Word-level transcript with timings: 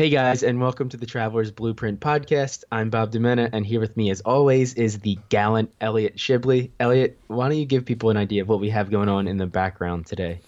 Hey 0.00 0.08
guys, 0.08 0.42
and 0.42 0.58
welcome 0.58 0.88
to 0.88 0.96
the 0.96 1.04
Traveler's 1.04 1.50
Blueprint 1.50 2.00
podcast. 2.00 2.64
I'm 2.72 2.88
Bob 2.88 3.12
Demena, 3.12 3.50
and 3.52 3.66
here 3.66 3.80
with 3.80 3.98
me, 3.98 4.08
as 4.08 4.22
always, 4.22 4.72
is 4.72 5.00
the 5.00 5.18
gallant 5.28 5.74
Elliot 5.78 6.16
Shibley. 6.16 6.70
Elliot, 6.80 7.18
why 7.26 7.50
don't 7.50 7.58
you 7.58 7.66
give 7.66 7.84
people 7.84 8.08
an 8.08 8.16
idea 8.16 8.40
of 8.40 8.48
what 8.48 8.60
we 8.60 8.70
have 8.70 8.90
going 8.90 9.10
on 9.10 9.28
in 9.28 9.36
the 9.36 9.44
background 9.44 10.06
today? 10.06 10.40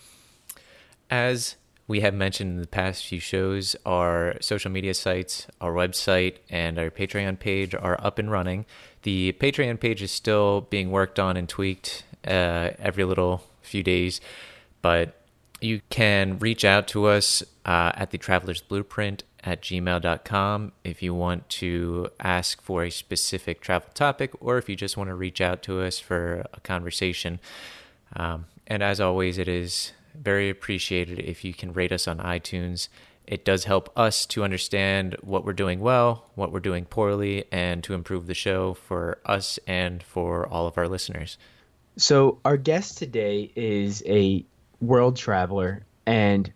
As 1.11 1.57
we 1.87 2.01
have 2.01 2.15
mentioned 2.15 2.53
in 2.53 2.61
the 2.63 2.67
past 2.67 3.05
few 3.05 3.21
shows, 3.21 3.77
our 3.85 4.37
social 4.41 4.71
media 4.71 4.95
sites, 4.95 5.47
our 5.61 5.75
website, 5.75 6.37
and 6.49 6.79
our 6.79 6.89
Patreon 6.89 7.39
page 7.39 7.75
are 7.75 8.03
up 8.03 8.19
and 8.19 8.31
running. 8.31 8.65
The 9.03 9.35
Patreon 9.35 9.79
page 9.81 10.01
is 10.01 10.11
still 10.11 10.63
being 10.63 10.91
worked 10.91 11.19
on 11.19 11.37
and 11.37 11.47
tweaked 11.47 12.05
uh, 12.27 12.71
every 12.79 13.05
little 13.05 13.43
few 13.61 13.83
days, 13.83 14.19
but 14.81 15.15
you 15.61 15.83
can 15.91 16.39
reach 16.39 16.65
out 16.65 16.89
to 16.89 17.05
us 17.05 17.43
uh, 17.67 17.93
at 17.95 18.13
the 18.13 18.19
Traveler's 18.19 18.63
Blueprint 18.63 19.25
at 19.45 19.63
gmail.com 19.63 20.73
if 20.85 21.03
you 21.03 21.15
want 21.15 21.49
to 21.49 22.09
ask 22.21 22.63
for 22.63 22.85
a 22.85 22.91
specific 22.91 23.61
travel 23.61 23.89
topic 23.95 24.31
or 24.41 24.59
if 24.59 24.69
you 24.69 24.77
just 24.77 24.97
want 24.97 25.09
to 25.09 25.15
reach 25.15 25.41
out 25.41 25.63
to 25.63 25.81
us 25.81 25.99
for 25.99 26.45
a 26.53 26.61
conversation. 26.61 27.41
Um, 28.15 28.47
and 28.67 28.83
as 28.83 29.01
always, 29.01 29.39
it 29.39 29.49
is 29.49 29.93
very 30.15 30.49
appreciated 30.49 31.19
if 31.19 31.45
you 31.45 31.55
can 31.55 31.73
rate 31.73 31.93
us 31.93 32.07
on 32.07 32.19
iTunes. 32.19 32.89
It 33.27 33.45
does 33.45 33.65
help 33.65 33.91
us 33.97 34.27
to 34.27 34.45
understand 34.45 35.17
what 35.23 35.45
we're 35.45 35.53
doing 35.53 35.81
well, 35.81 36.31
what 36.35 36.53
we're 36.53 36.61
doing 36.61 36.85
poorly, 36.85 37.45
and 37.51 37.83
to 37.85 37.95
improve 37.95 38.27
the 38.27 38.35
show 38.35 38.75
for 38.75 39.19
us 39.25 39.59
and 39.67 40.03
for 40.03 40.47
all 40.47 40.67
of 40.67 40.77
our 40.77 40.89
listeners. 40.89 41.39
So, 41.97 42.39
our 42.45 42.57
guest 42.57 42.99
today 42.99 43.53
is 43.55 44.03
a 44.07 44.45
world 44.81 45.17
traveler 45.17 45.85
and 46.07 46.53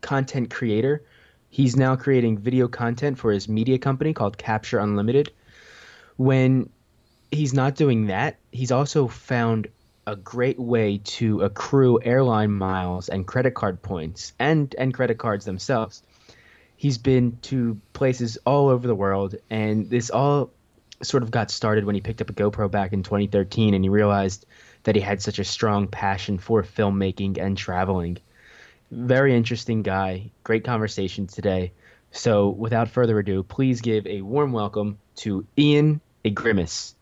content 0.00 0.50
creator. 0.50 1.02
He's 1.50 1.76
now 1.76 1.96
creating 1.96 2.38
video 2.38 2.68
content 2.68 3.18
for 3.18 3.32
his 3.32 3.48
media 3.48 3.78
company 3.78 4.14
called 4.14 4.38
Capture 4.38 4.78
Unlimited. 4.78 5.32
When 6.16 6.70
he's 7.30 7.52
not 7.52 7.74
doing 7.74 8.06
that, 8.06 8.38
he's 8.52 8.70
also 8.70 9.08
found 9.08 9.68
a 10.06 10.16
great 10.16 10.58
way 10.58 10.98
to 10.98 11.42
accrue 11.42 12.00
airline 12.02 12.52
miles 12.52 13.08
and 13.08 13.26
credit 13.26 13.54
card 13.54 13.82
points 13.82 14.32
and 14.38 14.74
and 14.78 14.94
credit 14.94 15.18
cards 15.18 15.44
themselves. 15.44 16.02
He's 16.76 16.98
been 16.98 17.38
to 17.42 17.80
places 17.92 18.38
all 18.46 18.68
over 18.68 18.86
the 18.86 18.94
world 18.94 19.34
and 19.50 19.90
this 19.90 20.10
all 20.10 20.50
sort 21.02 21.22
of 21.22 21.30
got 21.30 21.50
started 21.50 21.84
when 21.84 21.94
he 21.94 22.00
picked 22.00 22.20
up 22.20 22.30
a 22.30 22.32
GoPro 22.32 22.70
back 22.70 22.92
in 22.92 23.02
2013 23.02 23.74
and 23.74 23.84
he 23.84 23.88
realized 23.88 24.46
that 24.84 24.94
he 24.94 25.00
had 25.00 25.20
such 25.20 25.38
a 25.38 25.44
strong 25.44 25.88
passion 25.88 26.38
for 26.38 26.62
filmmaking 26.62 27.38
and 27.38 27.56
traveling. 27.56 28.18
Very 28.90 29.36
interesting 29.36 29.82
guy. 29.82 30.32
Great 30.42 30.64
conversation 30.64 31.28
today. 31.28 31.72
So, 32.10 32.48
without 32.48 32.88
further 32.88 33.20
ado, 33.20 33.44
please 33.44 33.80
give 33.80 34.04
a 34.04 34.20
warm 34.20 34.50
welcome 34.50 34.98
to 35.16 35.46
Ian 35.56 36.00
Agrimis. 36.24 36.94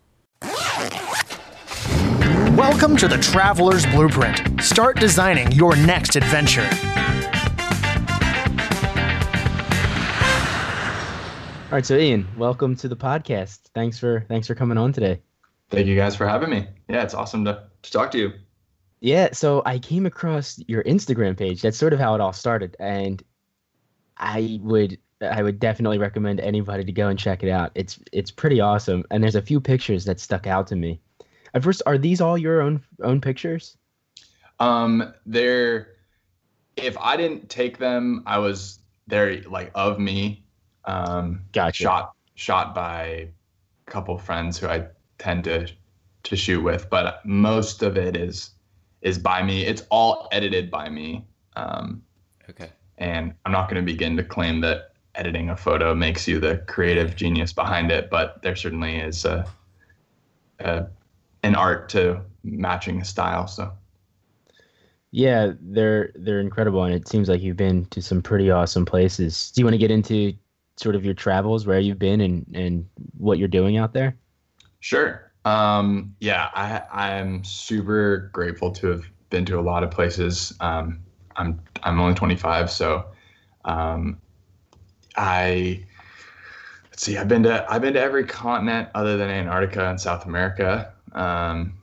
Welcome 2.55 2.95
to 2.99 3.09
the 3.09 3.17
Traveler's 3.17 3.87
Blueprint. 3.87 4.61
Start 4.61 5.01
designing 5.01 5.51
your 5.53 5.77
next 5.77 6.17
adventure. 6.17 6.69
All 11.65 11.73
right, 11.73 11.87
so 11.87 11.97
Ian, 11.97 12.29
welcome 12.37 12.77
to 12.77 12.89
the 12.89 12.97
podcast. 12.97 13.61
Thanks 13.75 13.99
for 13.99 14.27
thanks 14.29 14.47
for 14.47 14.55
coming 14.55 14.77
on 14.77 14.93
today. 14.93 15.23
Thank 15.71 15.87
you 15.87 15.97
guys 15.97 16.15
for 16.15 16.29
having 16.29 16.51
me. 16.51 16.67
Yeah, 16.89 17.03
it's 17.03 17.15
awesome 17.15 17.47
to, 17.47 17.65
to 17.83 17.91
talk 17.91 18.11
to 18.11 18.19
you. 18.19 18.33
Yeah, 19.01 19.29
so 19.33 19.63
I 19.65 19.79
came 19.79 20.07
across 20.07 20.61
your 20.67 20.83
Instagram 20.85 21.37
page. 21.37 21.63
That's 21.63 21.77
sort 21.77 21.93
of 21.93 22.01
how 22.01 22.15
it 22.15 22.21
all 22.21 22.33
started, 22.33 22.77
and 22.81 23.23
I 24.17 24.59
would 24.63 24.99
I 25.21 25.43
would 25.43 25.59
definitely 25.59 25.99
recommend 25.99 26.41
anybody 26.41 26.85
to 26.85 26.93
go 26.93 27.09
and 27.09 27.19
check 27.19 27.43
it 27.43 27.51
out. 27.51 27.71
It's 27.75 27.99
it's 28.13 28.31
pretty 28.31 28.61
awesome, 28.61 29.05
and 29.11 29.23
there's 29.23 29.37
a 29.37 29.43
few 29.43 29.61
pictures 29.61 30.05
that 30.05 30.19
stuck 30.21 30.47
out 30.47 30.67
to 30.69 30.77
me. 30.77 31.01
At 31.55 31.63
first, 31.63 31.83
are 31.87 31.99
these 31.99 32.21
all 32.21 32.37
your 32.37 32.61
own 32.61 32.83
own 33.03 33.21
pictures? 33.21 33.77
Um, 34.61 35.15
they're 35.27 35.95
if 36.77 36.97
I 36.99 37.17
didn't 37.17 37.49
take 37.49 37.79
them, 37.79 38.23
I 38.27 38.39
was 38.39 38.81
they're 39.07 39.43
like 39.43 39.71
of 39.75 39.99
me. 39.99 40.45
Um, 40.85 41.43
Gotcha. 41.53 41.83
Shot 41.83 42.13
shot 42.35 42.75
by 42.75 43.03
a 43.05 43.31
couple 43.87 44.19
friends 44.19 44.59
who 44.59 44.69
I 44.69 44.87
tend 45.19 45.45
to 45.45 45.69
to 46.25 46.37
shoot 46.37 46.63
with, 46.63 46.91
but 46.91 47.25
most 47.25 47.83
of 47.83 47.97
it 47.97 48.17
is 48.17 48.51
is 49.03 49.19
by 49.19 49.43
me. 49.43 49.65
It's 49.65 49.83
all 49.91 50.29
edited 50.33 50.71
by 50.71 50.89
me. 50.89 51.27
Um, 51.57 52.03
Okay. 52.49 52.73
and 52.99 53.35
I'm 53.45 53.53
not 53.53 53.69
going 53.71 53.83
to 53.85 53.87
begin 53.93 54.17
to 54.17 54.25
claim 54.25 54.61
that 54.63 54.93
editing 55.15 55.51
a 55.51 55.57
photo 55.57 55.95
makes 55.95 56.29
you 56.29 56.41
the 56.41 56.59
creative 56.69 57.17
genius 57.17 57.53
behind 57.53 57.91
it, 57.93 58.11
but 58.11 58.43
there 58.43 58.57
certainly 58.57 58.97
is 58.99 59.25
a, 59.25 59.47
a 60.61 60.87
an 61.43 61.55
art 61.55 61.89
to 61.91 62.23
matching 62.45 62.99
the 63.01 63.05
style. 63.05 63.47
So 63.47 63.73
Yeah, 65.11 65.53
they're 65.61 66.13
they're 66.17 66.41
incredible, 66.41 66.85
and 66.85 66.95
it 66.95 67.09
seems 67.09 67.29
like 67.29 67.41
you've 67.41 67.57
been 67.57 67.87
to 67.87 68.03
some 68.03 68.21
pretty 68.23 68.51
awesome 68.51 68.85
places. 68.85 69.51
Do 69.53 69.61
you 69.61 69.65
want 69.65 69.75
to 69.75 69.79
get 69.79 69.91
into 69.91 70.35
sort 70.77 70.95
of 70.97 71.05
your 71.05 71.15
travels, 71.15 71.67
where 71.67 71.81
you've 71.81 71.99
been, 71.99 72.21
and 72.21 72.47
and 72.55 72.89
what 73.17 73.39
you're 73.39 73.49
doing 73.49 73.79
out 73.79 73.95
there? 73.95 74.19
sure. 74.81 75.28
Um, 75.49 76.15
yeah, 76.21 76.51
I 76.55 76.83
I'm 76.93 77.43
super 77.43 78.31
grateful 78.35 78.71
to 78.73 78.89
have 78.89 79.05
been 79.31 79.47
to 79.47 79.59
a 79.59 79.63
lot 79.63 79.83
of 79.83 79.91
places. 79.91 80.53
Um, 80.61 81.01
I'm 81.37 81.63
I'm 81.83 81.99
only 82.01 82.15
25, 82.15 82.71
so 82.71 83.07
um, 83.65 84.21
I 85.17 85.85
let's 86.91 87.03
see. 87.03 87.17
I've 87.17 87.29
been 87.29 87.45
to 87.45 87.65
I've 87.69 87.81
been 87.81 87.95
to 87.95 88.01
every 88.01 88.25
continent 88.25 88.91
other 88.95 89.17
than 89.17 89.31
Antarctica 89.31 89.89
and 89.89 89.99
South 89.99 90.27
America. 90.27 90.93
Um, 91.13 91.79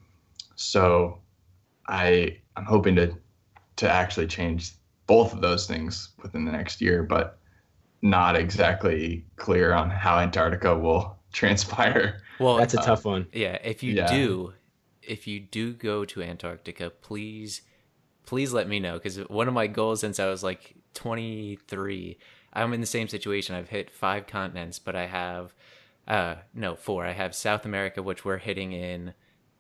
so 0.56 1.20
I 1.88 2.38
I'm 2.56 2.66
hoping 2.66 2.96
to 2.98 3.16
to 3.78 3.90
actually 3.90 4.28
change 4.28 4.74
both 5.08 5.34
of 5.34 5.42
those 5.42 5.66
things 5.66 6.10
within 6.22 6.46
the 6.46 6.52
next 6.52 6.82
year, 6.82 7.02
but 7.02 7.40
not 8.04 8.36
exactly 8.36 9.26
clear 9.38 9.74
on 9.74 9.90
how 9.90 10.20
Antarctica 10.20 10.78
will 10.78 11.18
transpire. 11.34 12.22
Well, 12.40 12.58
That's 12.58 12.74
a 12.74 12.78
tough 12.78 13.06
one. 13.06 13.28
Yeah, 13.34 13.58
if 13.64 13.82
you 13.84 13.94
Yeah. 13.94 14.08
do, 14.08 14.54
if 15.02 15.28
you 15.28 15.40
do 15.40 15.74
go 15.74 16.04
to 16.06 16.22
Antarctica, 16.22 16.90
please, 16.90 17.62
please 18.26 18.52
let 18.54 18.68
me 18.68 18.80
know 18.80 18.94
because 18.94 19.18
one 19.30 19.48
of 19.48 19.54
my 19.54 19.68
goals 19.68 20.02
since 20.02 20.20
I 20.20 20.28
was 20.28 20.44
like 20.44 20.76
23, 20.96 22.18
I'm 22.54 22.74
in 22.74 22.82
the 22.82 22.88
same 22.88 23.08
situation. 23.08 23.56
I've 23.56 23.70
hit 23.70 23.90
five 23.92 24.28
continents, 24.28 24.80
but 24.80 24.96
I 24.96 25.06
have, 25.06 25.54
uh, 26.08 26.36
no, 26.54 26.76
four. 26.76 27.06
I 27.06 27.12
have 27.12 27.36
South 27.36 27.66
America, 27.66 28.02
which 28.04 28.24
we're 28.26 28.38
hitting 28.38 28.72
in 28.72 29.14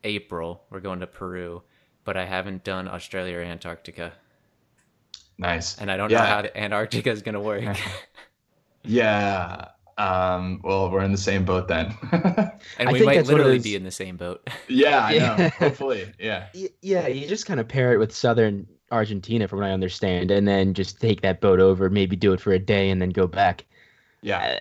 April. 0.04 0.64
We're 0.70 0.80
going 0.80 1.00
to 1.02 1.08
Peru, 1.08 1.64
but 2.04 2.18
I 2.18 2.26
haven't 2.26 2.64
done 2.64 2.88
Australia 2.88 3.38
or 3.38 3.42
Antarctica, 3.42 4.14
Nice. 5.38 5.78
and 5.78 5.92
I 5.92 5.98
don't 5.98 6.10
know 6.12 6.18
how 6.26 6.42
the 6.44 6.58
Antarctica 6.58 7.10
is 7.12 7.22
gonna 7.22 7.42
work. 7.42 7.64
Yeah. 8.88 9.70
Um, 9.98 10.60
well, 10.64 10.92
we're 10.92 11.04
in 11.04 11.12
the 11.14 11.18
same 11.18 11.46
boat 11.46 11.68
then. 11.70 11.96
and 12.12 12.90
I 12.90 12.92
we 12.92 13.00
think 13.00 13.06
might 13.06 13.16
that's 13.16 13.30
literally 13.30 13.60
be 13.60 13.76
in 13.76 13.84
the 13.84 13.92
same 13.92 14.18
boat. 14.18 14.48
yeah, 14.68 15.06
I 15.06 15.12
Yeah. 15.14 15.36
know. 15.38 15.50
Hopefully. 15.50 16.12
Yeah. 16.20 16.48
Y- 16.56 16.70
Yeah, 16.82 17.08
you 17.08 17.28
just 17.28 17.46
kind 17.46 17.60
of 17.60 17.68
pair 17.68 17.94
it 17.94 17.98
with 17.98 18.14
southern 18.14 18.68
Argentina, 18.92 19.48
from 19.48 19.60
what 19.60 19.68
I 19.68 19.72
understand, 19.72 20.32
and 20.32 20.48
then 20.48 20.74
just 20.74 21.00
take 21.00 21.22
that 21.22 21.40
boat 21.42 21.60
over, 21.60 21.90
maybe 21.90 22.16
do 22.16 22.34
it 22.34 22.42
for 22.42 22.52
a 22.52 22.60
day, 22.60 22.90
and 22.90 23.02
then 23.02 23.10
go 23.10 23.26
back. 23.26 23.66
Yeah. 24.22 24.60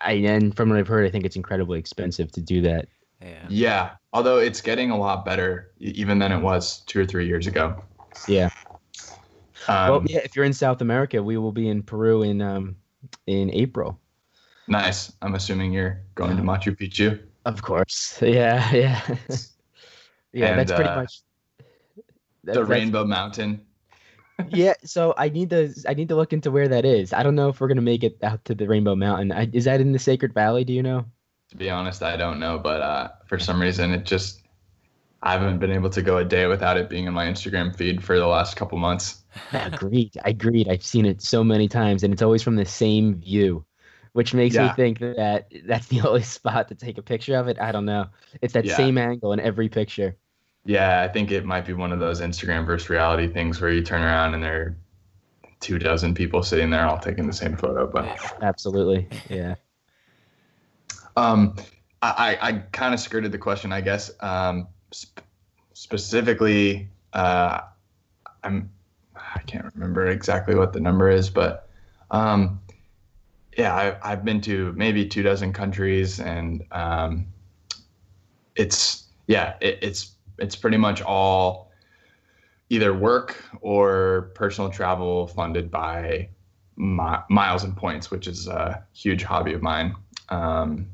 I 0.00 0.12
and 0.12 0.56
from 0.56 0.68
what 0.70 0.78
I've 0.78 0.88
heard, 0.88 1.04
I 1.04 1.10
think 1.10 1.24
it's 1.24 1.36
incredibly 1.36 1.78
expensive 1.78 2.30
to 2.32 2.40
do 2.40 2.60
that. 2.62 2.86
yeah. 3.20 3.46
Yeah. 3.48 3.90
Although 4.12 4.38
it's 4.38 4.60
getting 4.60 4.90
a 4.90 4.96
lot 4.96 5.24
better 5.24 5.72
even 5.78 6.18
than 6.20 6.32
it 6.32 6.38
was 6.40 6.80
two 6.86 7.00
or 7.00 7.04
three 7.06 7.26
years 7.26 7.46
ago. 7.46 7.82
Yeah. 8.28 8.48
Um, 9.68 9.90
well, 9.90 10.02
yeah. 10.06 10.20
If 10.24 10.36
you're 10.36 10.44
in 10.44 10.52
South 10.54 10.80
America, 10.80 11.22
we 11.22 11.36
will 11.36 11.52
be 11.52 11.68
in 11.68 11.82
Peru 11.82 12.22
in 12.22 12.40
um 12.40 12.76
in 13.26 13.50
April. 13.52 13.98
Nice. 14.68 15.12
I'm 15.22 15.34
assuming 15.34 15.72
you're 15.72 16.02
going 16.14 16.36
to 16.36 16.42
Machu 16.42 16.76
Picchu. 16.76 17.20
Of 17.44 17.62
course. 17.62 18.18
Yeah. 18.22 18.72
Yeah. 18.72 19.00
yeah. 20.32 20.46
And, 20.46 20.60
that's 20.60 20.72
pretty 20.72 20.90
uh, 20.90 20.96
much. 20.96 21.20
that- 22.44 22.54
The 22.54 22.64
Rainbow 22.64 23.04
Mountain. 23.04 23.62
yeah. 24.48 24.74
So 24.84 25.14
I 25.16 25.28
need 25.28 25.50
to 25.50 25.72
I 25.88 25.94
need 25.94 26.08
to 26.08 26.16
look 26.16 26.32
into 26.32 26.50
where 26.50 26.68
that 26.68 26.84
is. 26.84 27.12
I 27.12 27.22
don't 27.22 27.34
know 27.34 27.48
if 27.48 27.60
we're 27.60 27.68
gonna 27.68 27.80
make 27.80 28.04
it 28.04 28.18
out 28.22 28.44
to 28.46 28.54
the 28.54 28.66
Rainbow 28.66 28.94
Mountain. 28.94 29.32
I, 29.32 29.48
is 29.52 29.64
that 29.64 29.80
in 29.80 29.92
the 29.92 29.98
Sacred 29.98 30.34
Valley? 30.34 30.64
Do 30.64 30.72
you 30.72 30.82
know? 30.82 31.06
To 31.50 31.56
be 31.56 31.70
honest, 31.70 32.02
I 32.02 32.16
don't 32.16 32.40
know, 32.40 32.58
but 32.58 32.82
uh, 32.82 33.08
for 33.26 33.38
some 33.38 33.62
reason, 33.62 33.92
it 33.92 34.04
just 34.04 34.42
I 35.22 35.32
haven't 35.32 35.58
been 35.58 35.72
able 35.72 35.90
to 35.90 36.02
go 36.02 36.18
a 36.18 36.24
day 36.24 36.46
without 36.46 36.76
it 36.76 36.88
being 36.88 37.06
in 37.06 37.14
my 37.14 37.26
Instagram 37.26 37.74
feed 37.74 38.04
for 38.04 38.18
the 38.18 38.26
last 38.26 38.56
couple 38.56 38.78
months. 38.78 39.22
agreed. 39.52 40.16
I 40.24 40.30
agreed. 40.30 40.68
I've 40.68 40.84
seen 40.84 41.06
it 41.06 41.22
so 41.22 41.42
many 41.42 41.68
times, 41.68 42.02
and 42.02 42.12
it's 42.12 42.22
always 42.22 42.42
from 42.42 42.56
the 42.56 42.64
same 42.64 43.16
view, 43.16 43.64
which 44.16 44.32
makes 44.32 44.56
me 44.56 44.66
think 44.70 44.98
that 45.00 45.44
that's 45.66 45.88
the 45.88 46.00
only 46.08 46.22
spot 46.22 46.68
to 46.68 46.74
take 46.74 46.96
a 46.96 47.02
picture 47.02 47.36
of 47.36 47.48
it. 47.48 47.60
I 47.60 47.70
don't 47.70 47.84
know. 47.84 48.06
It's 48.40 48.54
that 48.54 48.64
Yeah. 48.64 48.74
same 48.74 48.96
angle 48.96 49.34
in 49.34 49.40
every 49.40 49.68
picture. 49.68 50.16
Yeah, 50.64 51.02
I 51.02 51.08
think 51.08 51.30
it 51.30 51.44
might 51.44 51.66
be 51.66 51.74
one 51.74 51.92
of 51.92 51.98
those 51.98 52.22
Instagram 52.22 52.64
versus 52.64 52.88
reality 52.88 53.30
things 53.30 53.60
where 53.60 53.70
you 53.70 53.82
turn 53.82 54.00
around 54.00 54.32
and 54.32 54.42
there 54.42 54.62
are 54.62 54.76
two 55.60 55.78
dozen 55.78 56.14
people 56.14 56.42
sitting 56.42 56.70
there 56.70 56.86
all 56.86 56.98
taking 56.98 57.26
the 57.26 57.32
same 57.34 57.58
photo. 57.58 57.86
But 57.86 58.08
Absolutely. 58.40 59.06
Yeah. 59.28 59.56
um, 61.18 61.54
I, 62.00 62.38
I, 62.40 62.48
I 62.48 62.52
kind 62.72 62.94
of 62.94 63.00
skirted 63.00 63.32
the 63.32 63.38
question, 63.38 63.70
I 63.70 63.82
guess. 63.82 64.10
Um, 64.20 64.66
sp- 64.96 65.20
specifically, 65.74 66.88
uh, 67.12 67.60
I'm 68.42 68.70
I 69.14 69.42
can't 69.42 69.66
remember 69.74 70.06
exactly 70.06 70.54
what 70.54 70.72
the 70.72 70.80
number 70.80 71.10
is, 71.10 71.28
but 71.28 71.68
um, 72.10 72.60
yeah, 73.56 73.74
I, 73.74 74.12
I've 74.12 74.24
been 74.24 74.40
to 74.42 74.72
maybe 74.76 75.06
two 75.06 75.22
dozen 75.22 75.52
countries, 75.52 76.20
and 76.20 76.64
um, 76.72 77.26
it's 78.54 79.04
yeah, 79.26 79.54
it, 79.60 79.78
it's 79.82 80.12
it's 80.38 80.56
pretty 80.56 80.76
much 80.76 81.02
all 81.02 81.70
either 82.68 82.92
work 82.92 83.42
or 83.60 84.32
personal 84.34 84.70
travel 84.70 85.26
funded 85.28 85.70
by 85.70 86.28
mi- 86.76 87.24
miles 87.30 87.64
and 87.64 87.76
points, 87.76 88.10
which 88.10 88.26
is 88.26 88.46
a 88.46 88.84
huge 88.92 89.22
hobby 89.22 89.54
of 89.54 89.62
mine. 89.62 89.94
Um, 90.28 90.88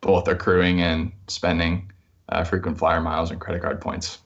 both 0.00 0.26
accruing 0.28 0.80
and 0.80 1.12
spending 1.28 1.92
uh, 2.30 2.42
frequent 2.42 2.78
flyer 2.78 3.00
miles 3.00 3.30
and 3.30 3.40
credit 3.40 3.62
card 3.62 3.80
points. 3.80 4.18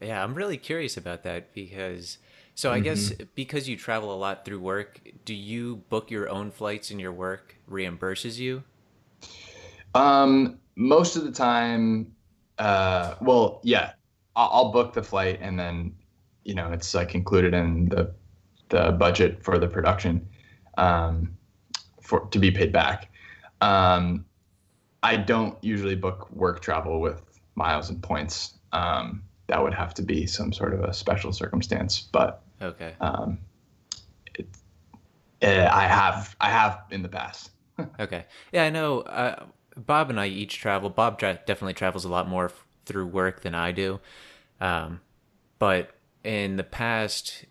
Yeah, 0.00 0.22
I'm 0.22 0.34
really 0.34 0.56
curious 0.56 0.96
about 0.96 1.22
that 1.22 1.54
because 1.54 2.18
so 2.54 2.72
I 2.72 2.80
guess 2.80 3.12
Mm-hmm. 3.12 3.24
because 3.34 3.68
you 3.68 3.76
travel 3.76 4.12
a 4.14 4.16
lot 4.16 4.44
through 4.44 4.60
work, 4.60 5.00
do 5.24 5.34
you 5.34 5.84
book 5.88 6.10
your 6.10 6.28
own 6.28 6.50
flights 6.50 6.90
and 6.90 7.00
your 7.00 7.12
work 7.12 7.56
reimburses 7.70 8.38
you? 8.38 8.64
Um, 9.94 10.58
most 10.76 11.16
of 11.16 11.24
the 11.24 11.32
time, 11.32 12.14
uh, 12.58 13.14
well, 13.20 13.60
yeah, 13.64 13.92
I'll, 14.36 14.50
I'll 14.52 14.72
book 14.72 14.92
the 14.92 15.02
flight 15.02 15.38
and 15.42 15.58
then, 15.58 15.96
you 16.44 16.54
know, 16.54 16.72
it's 16.72 16.94
like 16.94 17.14
included 17.14 17.54
in 17.54 17.88
the 17.88 18.14
the 18.70 18.92
budget 18.92 19.44
for 19.44 19.58
the 19.58 19.68
production, 19.68 20.28
um, 20.78 21.36
for 22.02 22.26
to 22.32 22.40
be 22.40 22.50
paid 22.52 22.72
back. 22.72 23.10
Um, 23.62 24.26
I 25.02 25.16
don't 25.18 25.62
usually 25.64 25.96
book 25.96 26.30
work 26.32 26.60
travel 26.62 27.00
with 27.00 27.22
miles 27.56 27.90
and 27.90 28.02
points. 28.02 28.58
Um, 28.72 29.24
that 29.48 29.62
would 29.62 29.74
have 29.74 29.94
to 29.96 30.02
be 30.02 30.26
some 30.26 30.52
sort 30.52 30.74
of 30.74 30.82
a 30.82 30.94
special 30.94 31.32
circumstance, 31.32 32.00
but 32.12 32.43
Okay. 32.62 32.94
um, 33.00 33.38
it, 34.34 34.46
uh, 35.42 35.70
I 35.72 35.86
have 35.86 36.36
I 36.40 36.50
have 36.50 36.84
in 36.90 37.02
the 37.02 37.08
past. 37.08 37.50
Okay. 37.98 38.24
Yeah, 38.52 38.64
I 38.64 38.70
know. 38.70 39.00
Uh, 39.00 39.46
Bob 39.76 40.08
and 40.08 40.20
I 40.20 40.26
each 40.28 40.58
travel. 40.58 40.90
Bob 40.90 41.18
tra- 41.18 41.40
definitely 41.44 41.74
travels 41.74 42.04
a 42.04 42.08
lot 42.08 42.28
more 42.28 42.46
f- 42.46 42.64
through 42.86 43.06
work 43.06 43.42
than 43.42 43.52
I 43.54 43.72
do. 43.72 43.98
Um, 44.60 45.00
but 45.58 45.90
in 46.22 46.54
the 46.54 46.62
past, 46.62 47.46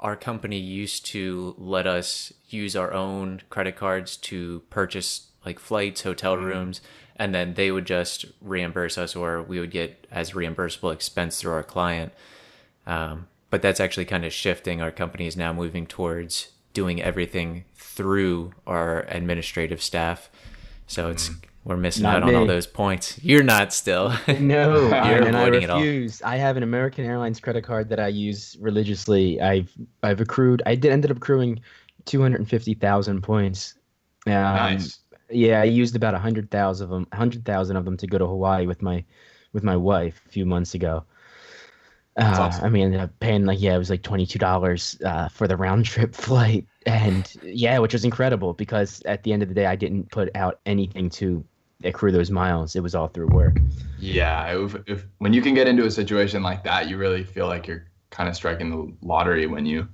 our 0.00 0.16
company 0.16 0.58
used 0.58 1.04
to 1.06 1.54
let 1.58 1.86
us 1.86 2.32
use 2.48 2.74
our 2.74 2.94
own 2.94 3.42
credit 3.50 3.76
cards 3.76 4.16
to 4.16 4.62
purchase 4.70 5.28
like 5.44 5.58
flights, 5.58 6.02
hotel 6.02 6.36
rooms, 6.36 6.80
and 7.16 7.34
then 7.34 7.54
they 7.54 7.70
would 7.70 7.84
just 7.86 8.24
reimburse 8.40 8.96
us, 8.96 9.14
or 9.14 9.42
we 9.42 9.60
would 9.60 9.70
get 9.70 10.06
as 10.10 10.32
reimbursable 10.32 10.92
expense 10.92 11.40
through 11.40 11.52
our 11.52 11.62
client. 11.62 12.12
Um, 12.86 13.28
but 13.50 13.62
that's 13.62 13.80
actually 13.80 14.04
kind 14.04 14.24
of 14.24 14.32
shifting. 14.32 14.80
Our 14.82 14.90
company 14.90 15.26
is 15.26 15.36
now 15.36 15.52
moving 15.52 15.86
towards 15.86 16.52
doing 16.74 17.02
everything 17.02 17.64
through 17.74 18.52
our 18.66 19.00
administrative 19.08 19.82
staff. 19.82 20.30
So 20.86 21.10
it's 21.10 21.30
we're 21.64 21.76
missing 21.76 22.04
Not 22.04 22.22
out 22.22 22.28
on 22.28 22.34
all 22.34 22.46
those 22.46 22.66
points. 22.66 23.22
You're 23.22 23.42
not 23.42 23.74
still. 23.74 24.14
No, 24.40 24.88
You're 24.88 25.22
and 25.22 25.36
I 25.36 25.42
avoiding 25.42 25.62
it 25.62 25.70
all. 25.70 25.80
refuse. 25.80 26.22
I 26.22 26.36
have 26.36 26.56
an 26.56 26.62
American 26.62 27.04
Airlines 27.04 27.40
credit 27.40 27.62
card 27.62 27.88
that 27.90 28.00
I 28.00 28.08
use 28.08 28.56
religiously. 28.60 29.40
I've 29.40 29.70
I've 30.02 30.20
accrued. 30.20 30.62
I 30.64 30.74
did 30.76 30.92
ended 30.92 31.10
up 31.10 31.18
accruing 31.18 31.60
two 32.06 32.22
hundred 32.22 32.40
and 32.40 32.48
fifty 32.48 32.74
thousand 32.74 33.22
points. 33.22 33.74
Um, 34.26 34.32
nice. 34.32 34.98
Yeah, 35.30 35.60
I 35.60 35.64
used 35.64 35.94
about 35.94 36.14
a 36.14 36.18
hundred 36.18 36.50
thousand 36.50 36.84
of 36.84 36.90
them, 36.90 37.06
hundred 37.12 37.44
thousand 37.44 37.76
of 37.76 37.84
them 37.84 37.98
to 37.98 38.06
go 38.06 38.16
to 38.16 38.26
Hawaii 38.26 38.66
with 38.66 38.80
my 38.80 39.04
with 39.52 39.62
my 39.62 39.76
wife 39.76 40.22
a 40.26 40.30
few 40.30 40.46
months 40.46 40.74
ago. 40.74 41.04
Uh, 42.18 42.34
awesome. 42.36 42.64
I 42.64 42.68
mean, 42.68 43.10
paying 43.20 43.46
like 43.46 43.60
yeah, 43.60 43.74
it 43.74 43.78
was 43.78 43.90
like 43.90 44.02
twenty 44.02 44.26
two 44.26 44.38
dollars 44.38 44.98
uh, 45.04 45.28
for 45.28 45.46
the 45.46 45.56
round 45.56 45.84
trip 45.92 46.14
flight, 46.14 46.66
and 46.84 47.32
yeah, 47.42 47.78
which 47.78 47.92
was 47.92 48.04
incredible 48.04 48.54
because 48.54 49.00
at 49.04 49.22
the 49.22 49.32
end 49.32 49.42
of 49.42 49.48
the 49.48 49.54
day, 49.54 49.66
I 49.66 49.76
didn't 49.76 50.10
put 50.10 50.28
out 50.34 50.60
anything 50.66 51.10
to 51.10 51.44
accrue 51.84 52.10
those 52.10 52.30
miles. 52.30 52.74
It 52.74 52.82
was 52.82 52.94
all 52.96 53.06
through 53.08 53.28
work. 53.28 53.60
Yeah, 54.00 54.52
if, 54.64 54.76
if 54.86 55.06
when 55.18 55.32
you 55.32 55.40
can 55.40 55.54
get 55.54 55.68
into 55.68 55.84
a 55.86 55.90
situation 55.90 56.42
like 56.42 56.64
that, 56.64 56.88
you 56.88 56.96
really 56.96 57.22
feel 57.22 57.46
like 57.46 57.66
you're 57.68 57.86
kind 58.10 58.28
of 58.28 58.34
striking 58.34 58.70
the 58.70 59.06
lottery 59.06 59.46
when 59.46 59.64
you 59.64 59.86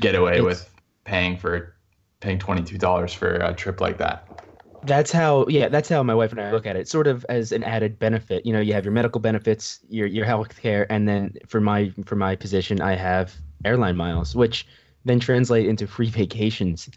get 0.00 0.14
away 0.14 0.34
It's- 0.34 0.44
with 0.44 0.70
paying 1.04 1.36
for 1.36 1.74
paying 2.20 2.38
twenty 2.38 2.62
two 2.62 2.78
dollars 2.78 3.12
for 3.12 3.34
a 3.34 3.52
trip 3.52 3.80
like 3.82 3.98
that. 3.98 4.46
That's 4.84 5.12
how, 5.12 5.46
yeah, 5.48 5.68
that's 5.68 5.88
how 5.88 6.02
my 6.02 6.14
wife 6.14 6.32
and 6.32 6.40
I 6.40 6.50
look 6.50 6.66
at 6.66 6.76
it. 6.76 6.88
Sort 6.88 7.06
of 7.06 7.24
as 7.28 7.52
an 7.52 7.62
added 7.62 7.98
benefit. 7.98 8.44
You 8.44 8.52
know, 8.52 8.60
you 8.60 8.72
have 8.72 8.84
your 8.84 8.92
medical 8.92 9.20
benefits, 9.20 9.78
your 9.88 10.06
your 10.06 10.24
health 10.24 10.60
care, 10.60 10.90
and 10.90 11.08
then 11.08 11.34
for 11.46 11.60
my 11.60 11.92
for 12.04 12.16
my 12.16 12.34
position, 12.36 12.80
I 12.80 12.94
have 12.96 13.34
airline 13.64 13.96
miles, 13.96 14.34
which 14.34 14.66
then 15.04 15.20
translate 15.20 15.66
into 15.66 15.86
free 15.86 16.10
vacations. 16.22 16.88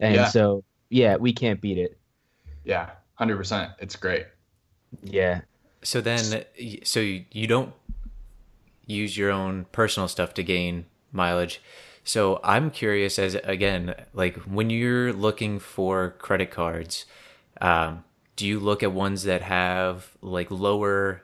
And 0.00 0.14
Yeah. 0.14 0.26
so, 0.26 0.64
yeah, 0.90 1.16
we 1.16 1.32
can't 1.32 1.60
beat 1.60 1.78
it. 1.78 1.98
Yeah, 2.64 2.90
hundred 3.14 3.36
percent. 3.38 3.72
It's 3.80 3.96
great. 3.96 4.26
Yeah. 5.02 5.40
So 5.82 6.00
then, 6.00 6.44
so 6.84 7.00
you 7.00 7.24
you 7.32 7.46
don't 7.46 7.72
use 8.86 9.16
your 9.16 9.30
own 9.30 9.66
personal 9.72 10.08
stuff 10.08 10.34
to 10.34 10.42
gain 10.42 10.86
mileage. 11.12 11.60
So 12.04 12.40
I'm 12.42 12.70
curious 12.70 13.18
as 13.18 13.34
again, 13.44 13.94
like 14.12 14.36
when 14.38 14.70
you're 14.70 15.12
looking 15.12 15.58
for 15.58 16.10
credit 16.18 16.50
cards, 16.50 17.04
um, 17.62 18.04
do 18.36 18.46
you 18.46 18.60
look 18.60 18.82
at 18.82 18.92
ones 18.92 19.22
that 19.22 19.40
have 19.42 20.10
like 20.20 20.50
lower 20.50 21.22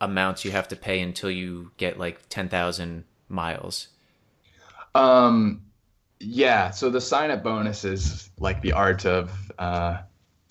amounts 0.00 0.44
you 0.44 0.50
have 0.52 0.68
to 0.68 0.76
pay 0.76 1.00
until 1.00 1.30
you 1.30 1.72
get 1.78 1.98
like 1.98 2.28
10,000 2.28 3.04
miles? 3.28 3.88
Um, 4.94 5.62
yeah. 6.20 6.70
So 6.70 6.90
the 6.90 7.00
sign 7.00 7.30
up 7.30 7.42
bonus 7.42 7.84
is 7.84 8.30
like 8.38 8.60
the 8.60 8.72
art 8.72 9.06
of 9.06 9.32
uh, 9.58 9.98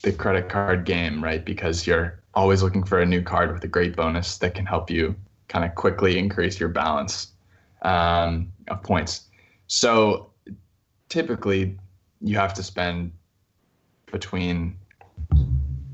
the 0.02 0.12
credit 0.12 0.50
card 0.50 0.86
game, 0.86 1.24
right? 1.24 1.46
Because 1.46 1.86
you're 1.86 2.22
always 2.34 2.64
looking 2.64 2.84
for 2.84 3.00
a 3.00 3.06
new 3.06 3.22
card 3.22 3.54
with 3.54 3.64
a 3.64 3.68
great 3.68 3.96
bonus 3.96 4.40
that 4.40 4.56
can 4.56 4.66
help 4.66 4.90
you 4.90 5.16
kind 5.50 5.64
of 5.64 5.76
quickly 5.76 6.18
increase 6.18 6.60
your 6.60 6.70
balance 6.70 7.34
um, 7.84 8.52
of 8.70 8.82
points. 8.82 9.28
So 9.68 10.32
typically, 11.10 11.78
you 12.22 12.38
have 12.38 12.56
to 12.56 12.64
spend 12.64 13.12
between. 14.12 14.78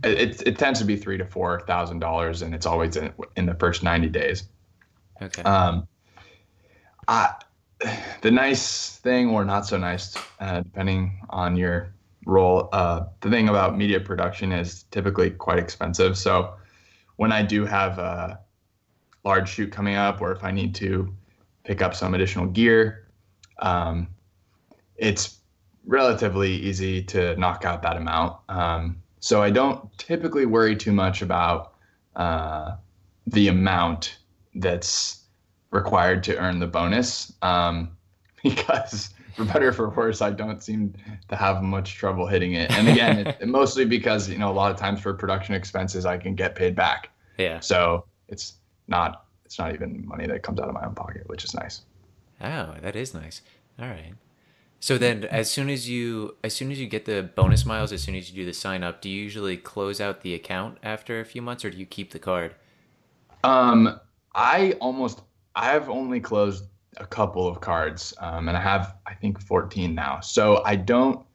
It, 0.03 0.41
it, 0.45 0.57
tends 0.57 0.79
to 0.79 0.86
be 0.86 0.95
three 0.98 1.17
to 1.17 1.25
four 1.25 1.62
thousand 1.62 2.00
dollars, 2.00 2.41
and 2.41 2.53
it's 2.53 2.65
always 2.65 2.95
in, 2.95 3.13
in 3.36 3.45
the 3.45 3.55
first 3.55 3.83
ninety 3.83 4.10
days. 4.10 4.43
Okay. 5.22 5.41
Um, 5.43 5.88
I, 7.07 7.33
the 8.22 8.31
nice 8.31 8.98
thing, 8.98 9.29
or 9.29 9.45
not 9.45 9.65
so 9.65 9.77
nice, 9.77 10.15
uh, 10.39 10.62
depending 10.62 11.19
on 11.29 11.55
your 11.55 11.93
role, 12.25 12.69
uh, 12.72 13.05
the 13.22 13.29
thing 13.29 13.50
about 13.50 13.77
media 13.77 14.00
production 14.00 14.51
is 14.51 14.83
typically 14.91 15.29
quite 15.29 15.60
expensive. 15.60 16.17
So 16.17 16.53
when 17.17 17.31
I 17.31 17.43
do 17.43 17.65
have 17.65 18.00
a 18.00 18.39
large 19.24 19.50
shoot 19.50 19.72
coming 19.72 19.95
up, 19.95 20.22
or 20.22 20.31
if 20.31 20.43
I 20.43 20.51
need 20.51 20.75
to 20.75 21.13
pick 21.63 21.81
up 21.81 21.95
some 21.95 22.13
additional 22.13 22.48
gear, 22.48 23.07
um, 23.60 24.07
it's 24.95 25.39
relatively 25.86 26.53
easy 26.53 27.03
to 27.03 27.36
knock 27.38 27.65
out 27.65 27.81
that 27.81 27.98
amount. 27.98 28.38
Um, 28.50 29.02
so 29.24 29.42
I 29.42 29.51
don't 29.51 29.89
typically 29.98 30.46
worry 30.46 30.75
too 30.75 30.92
much 30.92 31.22
about 31.22 31.75
uh, 32.15 32.75
the 33.25 33.48
amount 33.48 34.18
that's 34.56 35.24
required 35.72 36.24
to 36.25 36.38
earn 36.38 36.60
the 36.60 36.68
bonus 36.68 37.32
um, 37.42 37.96
because 38.44 39.12
for 39.36 39.46
better 39.46 39.70
or 39.70 39.74
for 39.74 39.89
worse 39.89 40.22
i 40.22 40.30
don't 40.30 40.62
seem 40.62 40.94
to 41.27 41.36
have 41.36 41.63
much 41.63 41.96
trouble 41.96 42.27
hitting 42.27 42.53
it 42.53 42.70
and 42.74 42.88
again 42.88 43.25
it, 43.39 43.48
mostly 43.48 43.84
because 43.84 44.30
you 44.30 44.38
know 44.38 44.51
a 44.51 44.53
lot 44.53 44.70
of 44.70 44.77
times 44.77 45.01
for 45.01 45.12
production 45.12 45.56
expenses 45.56 46.06
i 46.06 46.15
can 46.15 46.36
get 46.36 46.53
paid 46.53 46.75
back 46.75 47.10
yeah. 47.39 47.60
so 47.60 48.06
it's 48.27 48.58
not 48.88 49.25
it's 49.44 49.58
not 49.58 49.74
even 49.74 50.06
money 50.06 50.27
that 50.27 50.44
comes 50.44 50.60
out 50.60 50.68
of 50.68 50.75
my 50.75 50.86
own 50.86 50.94
pocket 50.94 51.24
which 51.25 51.44
is 51.44 51.56
nice 51.56 51.82
Oh, 52.44 52.75
that 52.82 52.96
is 52.96 53.13
nice. 53.13 53.42
All 53.80 53.88
right. 53.88 54.13
So 54.83 54.97
then 54.97 55.23
as 55.23 55.49
soon 55.49 55.69
as 55.69 55.87
you 55.87 56.35
as 56.43 56.53
soon 56.53 56.69
as 56.69 56.77
you 56.77 56.87
get 56.87 57.05
the 57.05 57.23
bonus 57.23 57.65
miles, 57.65 57.93
as 57.93 58.03
soon 58.03 58.15
as 58.15 58.29
you 58.29 58.35
do 58.35 58.45
the 58.45 58.51
sign 58.51 58.83
up, 58.83 58.99
do 58.99 59.09
you 59.09 59.23
usually 59.23 59.55
close 59.55 60.01
out 60.01 60.23
the 60.23 60.33
account 60.33 60.77
after 60.83 61.21
a 61.21 61.25
few 61.25 61.41
months 61.41 61.63
or 61.63 61.69
do 61.69 61.77
you 61.77 61.85
keep 61.85 62.11
the 62.11 62.19
card? 62.19 62.53
Um, 63.45 63.97
I 64.35 64.73
almost 64.81 65.21
I've 65.55 65.87
only 65.87 66.19
closed 66.19 66.65
a 66.97 67.05
couple 67.05 67.47
of 67.47 67.61
cards, 67.61 68.13
um, 68.19 68.49
and 68.49 68.57
I 68.57 68.59
have 68.59 68.97
I 69.07 69.13
think 69.13 69.39
14 69.39 69.95
now. 69.95 70.19
So 70.19 70.61
I 70.65 70.75
don't 70.75 71.25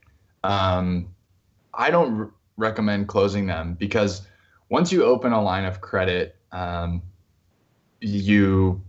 um, 0.45 1.09
I 1.73 1.91
don't 1.91 2.31
recommend 2.59 3.09
closing 3.09 3.47
them 3.47 3.77
because 3.81 4.27
once 4.69 4.93
you 4.93 5.05
open 5.05 5.33
a 5.33 5.41
line 5.41 5.65
of 5.65 5.81
credit, 5.81 6.37
um, 6.53 7.01
you 8.03 8.83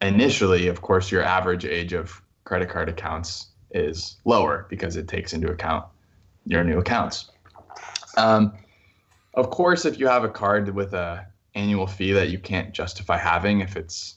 initially, 0.00 0.68
of 0.68 0.80
course, 0.80 1.10
your 1.10 1.22
average 1.22 1.66
age 1.66 1.92
of 1.92 2.22
credit 2.44 2.70
card 2.70 2.88
accounts 2.88 3.49
is 3.72 4.16
lower 4.24 4.66
because 4.68 4.96
it 4.96 5.08
takes 5.08 5.32
into 5.32 5.48
account 5.48 5.84
your 6.46 6.64
new 6.64 6.78
accounts. 6.78 7.30
Um, 8.16 8.52
of 9.34 9.50
course, 9.50 9.84
if 9.84 9.98
you 9.98 10.08
have 10.08 10.24
a 10.24 10.28
card 10.28 10.74
with 10.74 10.92
a 10.94 11.26
annual 11.54 11.86
fee 11.86 12.12
that 12.12 12.30
you 12.30 12.38
can't 12.38 12.72
justify 12.72 13.16
having, 13.16 13.60
if 13.60 13.76
it's 13.76 14.16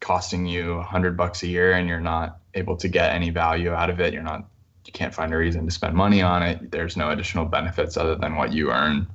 costing 0.00 0.46
you 0.46 0.74
a 0.74 0.82
hundred 0.82 1.16
bucks 1.16 1.42
a 1.42 1.46
year 1.46 1.72
and 1.72 1.88
you're 1.88 2.00
not 2.00 2.38
able 2.54 2.76
to 2.76 2.88
get 2.88 3.14
any 3.14 3.30
value 3.30 3.72
out 3.72 3.88
of 3.88 4.00
it, 4.00 4.12
you're 4.12 4.22
not, 4.22 4.48
you 4.84 4.92
can't 4.92 5.14
find 5.14 5.32
a 5.32 5.36
reason 5.36 5.64
to 5.64 5.70
spend 5.70 5.94
money 5.94 6.20
on 6.22 6.42
it. 6.42 6.70
There's 6.70 6.96
no 6.96 7.10
additional 7.10 7.44
benefits 7.44 7.96
other 7.96 8.16
than 8.16 8.36
what 8.36 8.52
you 8.52 8.70
earn 8.70 9.06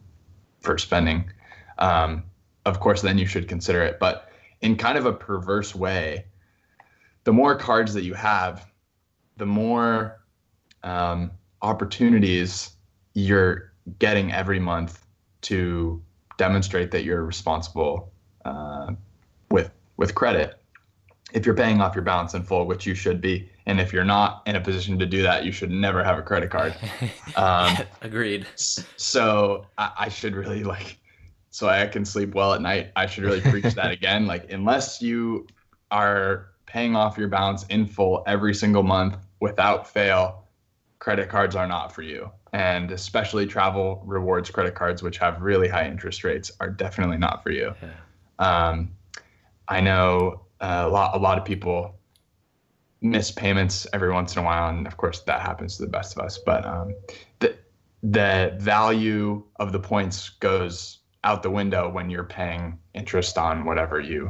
for 0.61 0.77
spending. 0.77 1.29
Um, 1.77 2.23
of 2.65 2.79
course, 2.79 3.01
then 3.01 3.17
you 3.17 3.25
should 3.25 3.47
consider 3.47 3.83
it. 3.83 3.99
But 3.99 4.29
in 4.61 4.75
kind 4.75 4.97
of 4.97 5.05
a 5.05 5.13
perverse 5.13 5.75
way, 5.75 6.25
the 7.25 7.33
more 7.33 7.55
cards 7.55 7.93
that 7.93 8.03
you 8.03 8.13
have, 8.13 8.65
the 9.37 9.45
more 9.45 10.19
um, 10.83 11.31
opportunities 11.61 12.71
you're 13.13 13.73
getting 13.99 14.31
every 14.31 14.59
month 14.59 15.05
to 15.41 16.01
demonstrate 16.37 16.91
that 16.91 17.03
you're 17.03 17.23
responsible 17.23 18.11
uh, 18.45 18.93
with 19.49 19.71
with 19.97 20.13
credit. 20.15 20.59
If 21.33 21.45
you're 21.45 21.55
paying 21.55 21.81
off 21.81 21.93
your 21.93 22.03
balance 22.03 22.33
in 22.33 22.43
full, 22.43 22.65
which 22.65 22.85
you 22.85 22.95
should 22.95 23.19
be, 23.19 23.49
and 23.65 23.81
if 23.81 23.91
you're 23.91 24.05
not 24.05 24.43
in 24.45 24.55
a 24.55 24.61
position 24.61 24.97
to 24.99 25.05
do 25.05 25.21
that, 25.23 25.43
you 25.43 25.51
should 25.51 25.71
never 25.71 26.03
have 26.03 26.17
a 26.17 26.21
credit 26.21 26.49
card. 26.49 26.75
Um, 27.35 27.77
Agreed. 28.01 28.47
So 28.55 29.67
I, 29.77 29.91
I 29.97 30.09
should 30.09 30.35
really 30.35 30.63
like, 30.63 30.97
so 31.51 31.67
I 31.67 31.85
can 31.85 32.03
sleep 32.03 32.33
well 32.33 32.53
at 32.53 32.61
night. 32.61 32.91
I 32.95 33.05
should 33.05 33.25
really 33.25 33.41
preach 33.41 33.75
that 33.75 33.91
again. 33.91 34.25
Like, 34.25 34.51
unless 34.51 35.01
you 35.01 35.45
are 35.91 36.47
paying 36.65 36.95
off 36.95 37.17
your 37.17 37.27
balance 37.27 37.65
in 37.65 37.85
full 37.85 38.23
every 38.25 38.55
single 38.55 38.83
month 38.83 39.17
without 39.39 39.87
fail, 39.87 40.43
credit 40.99 41.29
cards 41.29 41.55
are 41.55 41.67
not 41.67 41.93
for 41.93 42.01
you. 42.01 42.29
And 42.53 42.91
especially 42.91 43.45
travel 43.45 44.01
rewards 44.05 44.49
credit 44.49 44.75
cards, 44.75 45.03
which 45.03 45.17
have 45.17 45.41
really 45.41 45.67
high 45.67 45.87
interest 45.87 46.23
rates, 46.23 46.51
are 46.59 46.69
definitely 46.69 47.17
not 47.17 47.43
for 47.43 47.51
you. 47.51 47.73
Yeah. 47.81 47.89
Um, 48.39 48.91
I 49.67 49.81
know 49.81 50.41
uh, 50.61 50.83
a 50.85 50.89
lot, 50.89 51.15
a 51.15 51.19
lot 51.19 51.37
of 51.37 51.45
people 51.45 51.97
miss 53.01 53.31
payments 53.31 53.85
every 53.93 54.11
once 54.11 54.35
in 54.35 54.41
a 54.41 54.45
while, 54.45 54.69
and 54.69 54.87
of 54.87 54.97
course 54.97 55.21
that 55.21 55.41
happens 55.41 55.77
to 55.77 55.83
the 55.83 55.89
best 55.89 56.17
of 56.17 56.25
us. 56.25 56.37
But 56.37 56.65
um, 56.65 56.95
the 57.39 57.55
the 58.03 58.55
value 58.59 59.43
of 59.59 59.71
the 59.71 59.79
points 59.79 60.29
goes 60.29 60.99
out 61.23 61.43
the 61.43 61.49
window 61.49 61.89
when 61.89 62.09
you're 62.09 62.23
paying 62.23 62.77
interest 62.93 63.37
on 63.37 63.65
whatever 63.65 63.99
you 63.99 64.29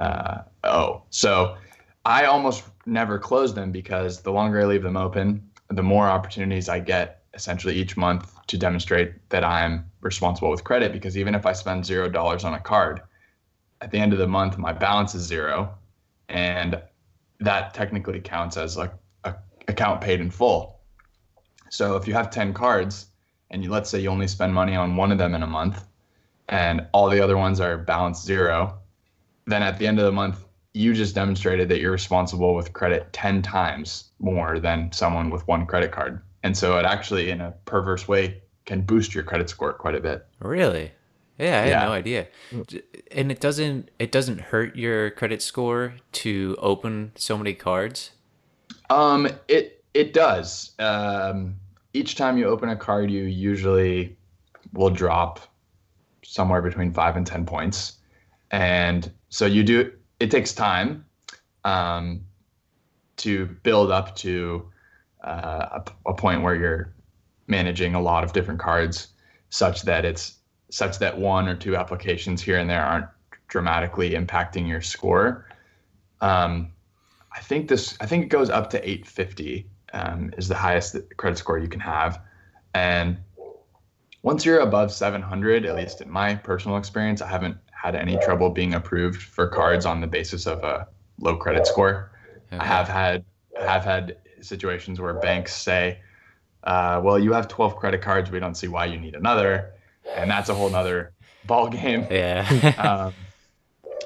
uh, 0.00 0.38
owe. 0.64 1.02
So 1.10 1.56
I 2.04 2.24
almost 2.24 2.64
never 2.86 3.18
close 3.18 3.54
them 3.54 3.72
because 3.72 4.22
the 4.22 4.32
longer 4.32 4.60
I 4.60 4.64
leave 4.64 4.82
them 4.82 4.96
open, 4.96 5.50
the 5.68 5.82
more 5.82 6.08
opportunities 6.08 6.68
I 6.68 6.80
get 6.80 7.24
essentially 7.34 7.74
each 7.74 7.96
month 7.96 8.34
to 8.46 8.58
demonstrate 8.58 9.28
that 9.30 9.44
I'm 9.44 9.90
responsible 10.00 10.50
with 10.50 10.64
credit. 10.64 10.92
Because 10.92 11.16
even 11.16 11.34
if 11.34 11.46
I 11.46 11.52
spend 11.52 11.86
zero 11.86 12.08
dollars 12.08 12.44
on 12.44 12.54
a 12.54 12.60
card, 12.60 13.00
at 13.80 13.90
the 13.90 13.98
end 13.98 14.12
of 14.12 14.18
the 14.18 14.28
month, 14.28 14.58
my 14.58 14.72
balance 14.72 15.14
is 15.14 15.22
zero. 15.22 15.74
And 16.28 16.80
that 17.40 17.74
technically 17.74 18.20
counts 18.20 18.56
as 18.56 18.76
like 18.76 18.92
a 19.24 19.34
account 19.68 20.00
paid 20.00 20.20
in 20.20 20.30
full. 20.30 20.80
So 21.70 21.96
if 21.96 22.06
you 22.06 22.14
have 22.14 22.30
10 22.30 22.52
cards 22.52 23.06
and 23.50 23.64
you 23.64 23.70
let's 23.70 23.90
say 23.90 24.00
you 24.00 24.08
only 24.08 24.28
spend 24.28 24.54
money 24.54 24.76
on 24.76 24.96
one 24.96 25.10
of 25.10 25.18
them 25.18 25.34
in 25.34 25.42
a 25.42 25.46
month 25.46 25.84
and 26.48 26.86
all 26.92 27.08
the 27.08 27.20
other 27.20 27.36
ones 27.36 27.60
are 27.60 27.78
balance 27.78 28.22
zero, 28.22 28.78
then 29.46 29.62
at 29.62 29.78
the 29.78 29.86
end 29.86 29.98
of 29.98 30.04
the 30.04 30.12
month 30.12 30.44
you 30.74 30.94
just 30.94 31.14
demonstrated 31.14 31.68
that 31.68 31.80
you're 31.80 31.92
responsible 31.92 32.54
with 32.54 32.72
credit 32.72 33.12
10 33.12 33.42
times 33.42 34.10
more 34.18 34.58
than 34.58 34.90
someone 34.92 35.30
with 35.30 35.46
one 35.46 35.66
credit 35.66 35.92
card. 35.92 36.22
And 36.42 36.56
so 36.56 36.78
it 36.78 36.84
actually, 36.84 37.30
in 37.30 37.40
a 37.40 37.52
perverse 37.66 38.08
way, 38.08 38.42
can 38.64 38.82
boost 38.82 39.14
your 39.14 39.24
credit 39.24 39.50
score 39.50 39.72
quite 39.72 39.94
a 39.94 40.00
bit. 40.00 40.26
Really? 40.40 40.92
Yeah, 41.38 41.62
I 41.62 41.66
had 41.66 41.86
no 41.86 41.92
idea. 41.92 42.28
And 43.10 43.32
it 43.32 43.40
doesn't 43.40 43.90
it 43.98 44.12
doesn't 44.12 44.40
hurt 44.40 44.76
your 44.76 45.10
credit 45.10 45.42
score 45.42 45.94
to 46.12 46.56
open 46.60 47.12
so 47.16 47.36
many 47.36 47.54
cards? 47.54 48.12
Um 48.90 49.28
it 49.48 49.82
it 49.94 50.12
does. 50.12 50.72
Um 50.78 51.56
each 51.94 52.16
time 52.16 52.38
you 52.38 52.46
open 52.46 52.68
a 52.68 52.76
card 52.76 53.10
you 53.10 53.24
usually 53.24 54.16
will 54.72 54.90
drop 54.90 55.40
somewhere 56.22 56.62
between 56.62 56.92
5 56.92 57.16
and 57.16 57.26
10 57.26 57.44
points. 57.44 57.98
And 58.50 59.10
so 59.28 59.46
you 59.46 59.64
do 59.64 59.92
it 60.22 60.30
takes 60.30 60.52
time 60.52 61.04
um, 61.64 62.24
to 63.16 63.46
build 63.64 63.90
up 63.90 64.14
to 64.16 64.70
uh, 65.24 65.80
a, 66.06 66.10
a, 66.10 66.14
point 66.14 66.42
where 66.42 66.54
you're 66.54 66.94
managing 67.48 67.96
a 67.96 68.00
lot 68.00 68.22
of 68.22 68.32
different 68.32 68.60
cards, 68.60 69.08
such 69.50 69.82
that 69.82 70.04
it's 70.04 70.38
such 70.70 70.98
that 71.00 71.18
one 71.18 71.48
or 71.48 71.56
two 71.56 71.76
applications 71.76 72.40
here 72.40 72.58
and 72.58 72.70
there 72.70 72.84
aren't 72.84 73.06
dramatically 73.48 74.10
impacting 74.12 74.68
your 74.68 74.80
score. 74.80 75.48
Um, 76.20 76.72
I 77.34 77.40
think 77.40 77.68
this. 77.68 77.96
I 78.00 78.06
think 78.06 78.24
it 78.24 78.28
goes 78.28 78.48
up 78.48 78.70
to 78.70 78.78
850 78.78 79.66
um, 79.92 80.32
is 80.38 80.46
the 80.46 80.54
highest 80.54 80.96
credit 81.16 81.36
score 81.36 81.58
you 81.58 81.68
can 81.68 81.80
have, 81.80 82.20
and 82.74 83.18
once 84.22 84.44
you're 84.44 84.60
above 84.60 84.92
700, 84.92 85.66
at 85.66 85.74
least 85.74 86.00
in 86.00 86.08
my 86.08 86.36
personal 86.36 86.76
experience, 86.76 87.20
I 87.20 87.26
haven't 87.26 87.56
had 87.82 87.96
any 87.96 88.16
trouble 88.18 88.48
being 88.48 88.74
approved 88.74 89.20
for 89.20 89.48
cards 89.48 89.84
on 89.86 90.00
the 90.00 90.06
basis 90.06 90.46
of 90.46 90.62
a 90.62 90.86
low 91.18 91.36
credit 91.36 91.66
score. 91.66 92.12
Okay. 92.46 92.58
I 92.58 92.64
have 92.64 92.86
had 92.86 93.24
have 93.58 93.84
had 93.84 94.18
situations 94.40 95.00
where 95.00 95.14
banks 95.14 95.52
say, 95.52 95.98
uh, 96.62 97.00
"Well, 97.02 97.18
you 97.18 97.32
have 97.32 97.48
12 97.48 97.74
credit 97.76 98.00
cards. 98.00 98.30
We 98.30 98.38
don't 98.38 98.54
see 98.54 98.68
why 98.68 98.86
you 98.86 99.00
need 99.00 99.16
another," 99.16 99.72
and 100.14 100.30
that's 100.30 100.48
a 100.48 100.54
whole 100.54 100.70
nother 100.70 101.12
ball 101.44 101.68
game. 101.68 102.06
Yeah. 102.08 102.46
um, 102.78 103.14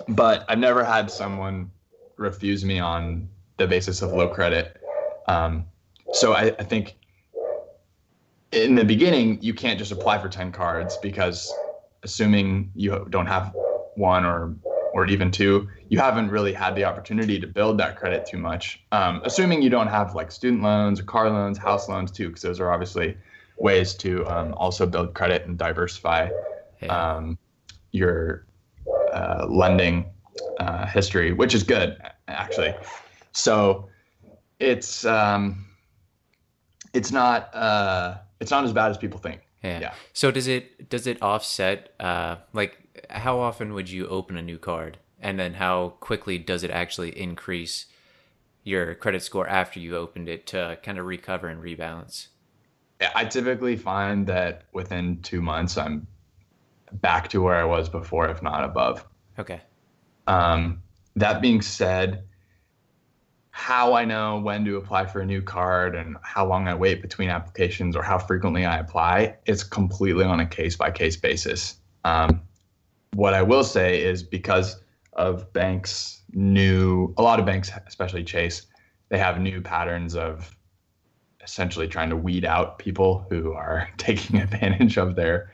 but 0.08 0.46
I've 0.48 0.58
never 0.58 0.82
had 0.82 1.10
someone 1.10 1.70
refuse 2.16 2.64
me 2.64 2.78
on 2.78 3.28
the 3.58 3.66
basis 3.66 4.00
of 4.00 4.10
low 4.10 4.28
credit. 4.28 4.80
Um, 5.28 5.66
so 6.12 6.32
I, 6.32 6.44
I 6.58 6.64
think 6.64 6.96
in 8.52 8.74
the 8.74 8.84
beginning 8.84 9.42
you 9.42 9.52
can't 9.52 9.78
just 9.78 9.92
apply 9.92 10.18
for 10.18 10.30
10 10.30 10.52
cards 10.52 10.96
because 11.02 11.52
assuming 12.06 12.70
you 12.74 13.06
don't 13.10 13.26
have 13.26 13.54
one 13.96 14.24
or 14.24 14.54
or 14.94 15.06
even 15.06 15.30
two, 15.30 15.68
you 15.90 15.98
haven't 15.98 16.30
really 16.30 16.54
had 16.54 16.74
the 16.74 16.84
opportunity 16.84 17.38
to 17.38 17.46
build 17.46 17.76
that 17.78 17.96
credit 17.98 18.24
too 18.24 18.38
much. 18.38 18.82
Um, 18.92 19.20
assuming 19.24 19.60
you 19.60 19.68
don't 19.68 19.88
have 19.88 20.14
like 20.14 20.32
student 20.32 20.62
loans 20.62 20.98
or 21.00 21.04
car 21.04 21.28
loans, 21.28 21.58
house 21.58 21.86
loans 21.86 22.10
too, 22.10 22.28
because 22.28 22.40
those 22.40 22.60
are 22.60 22.72
obviously 22.72 23.14
ways 23.58 23.94
to 23.96 24.24
um, 24.26 24.54
also 24.54 24.86
build 24.86 25.12
credit 25.12 25.44
and 25.46 25.58
diversify 25.58 26.30
um, 26.88 27.36
your 27.92 28.46
uh, 29.12 29.44
lending 29.50 30.06
uh, 30.60 30.86
history, 30.86 31.32
which 31.34 31.54
is 31.54 31.62
good 31.62 31.98
actually. 32.28 32.74
So 33.32 33.90
it's 34.60 35.04
um, 35.04 35.66
it's 36.94 37.12
not 37.12 37.54
uh, 37.54 38.16
it's 38.40 38.50
not 38.50 38.64
as 38.64 38.72
bad 38.72 38.90
as 38.90 38.96
people 38.96 39.18
think. 39.18 39.45
Yeah. 39.66 39.80
yeah. 39.80 39.94
So 40.12 40.30
does 40.30 40.46
it 40.46 40.88
does 40.88 41.06
it 41.06 41.20
offset 41.22 41.92
uh, 42.00 42.36
like 42.52 42.78
how 43.10 43.38
often 43.38 43.74
would 43.74 43.90
you 43.90 44.06
open 44.08 44.36
a 44.36 44.42
new 44.42 44.58
card, 44.58 44.98
and 45.20 45.38
then 45.38 45.54
how 45.54 45.94
quickly 46.00 46.38
does 46.38 46.62
it 46.62 46.70
actually 46.70 47.18
increase 47.18 47.86
your 48.62 48.94
credit 48.94 49.22
score 49.22 49.48
after 49.48 49.78
you 49.78 49.96
opened 49.96 50.28
it 50.28 50.46
to 50.48 50.78
kind 50.82 50.98
of 50.98 51.06
recover 51.06 51.48
and 51.48 51.62
rebalance? 51.62 52.28
I 53.14 53.26
typically 53.26 53.76
find 53.76 54.26
that 54.26 54.62
within 54.72 55.20
two 55.22 55.42
months, 55.42 55.76
I'm 55.76 56.06
back 56.92 57.28
to 57.28 57.42
where 57.42 57.56
I 57.56 57.64
was 57.64 57.88
before, 57.88 58.28
if 58.28 58.42
not 58.42 58.64
above. 58.64 59.04
Okay. 59.38 59.60
Um, 60.26 60.82
that 61.14 61.42
being 61.42 61.60
said, 61.60 62.24
how 63.56 63.94
I 63.94 64.04
know 64.04 64.38
when 64.38 64.66
to 64.66 64.76
apply 64.76 65.06
for 65.06 65.22
a 65.22 65.24
new 65.24 65.40
card 65.40 65.96
and 65.96 66.18
how 66.20 66.46
long 66.46 66.68
I 66.68 66.74
wait 66.74 67.00
between 67.00 67.30
applications 67.30 67.96
or 67.96 68.02
how 68.02 68.18
frequently 68.18 68.66
I 68.66 68.76
apply, 68.78 69.34
it's 69.46 69.62
completely 69.62 70.26
on 70.26 70.40
a 70.40 70.46
case 70.46 70.76
by 70.76 70.90
case 70.90 71.16
basis. 71.16 71.76
Um, 72.04 72.42
what 73.14 73.32
I 73.32 73.40
will 73.40 73.64
say 73.64 74.02
is 74.02 74.22
because 74.22 74.82
of 75.14 75.50
banks' 75.54 76.20
new, 76.34 77.14
a 77.16 77.22
lot 77.22 77.40
of 77.40 77.46
banks, 77.46 77.70
especially 77.86 78.22
Chase, 78.24 78.66
they 79.08 79.16
have 79.16 79.40
new 79.40 79.62
patterns 79.62 80.14
of 80.14 80.54
essentially 81.42 81.88
trying 81.88 82.10
to 82.10 82.16
weed 82.16 82.44
out 82.44 82.78
people 82.78 83.24
who 83.30 83.54
are 83.54 83.88
taking 83.96 84.38
advantage 84.38 84.98
of 84.98 85.16
their 85.16 85.50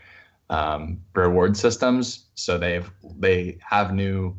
um, 0.51 1.01
reward 1.15 1.57
systems. 1.57 2.25
So 2.35 2.59
they've 2.59 2.91
they 3.21 3.59
have 3.61 3.95
new 3.95 4.37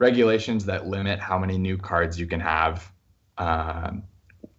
regulations 0.00 0.64
that 0.64 0.88
limit 0.88 1.20
how 1.20 1.38
many 1.38 1.56
new 1.56 1.78
cards 1.78 2.18
you 2.18 2.26
can 2.26 2.40
have, 2.40 2.90
um, 3.38 4.02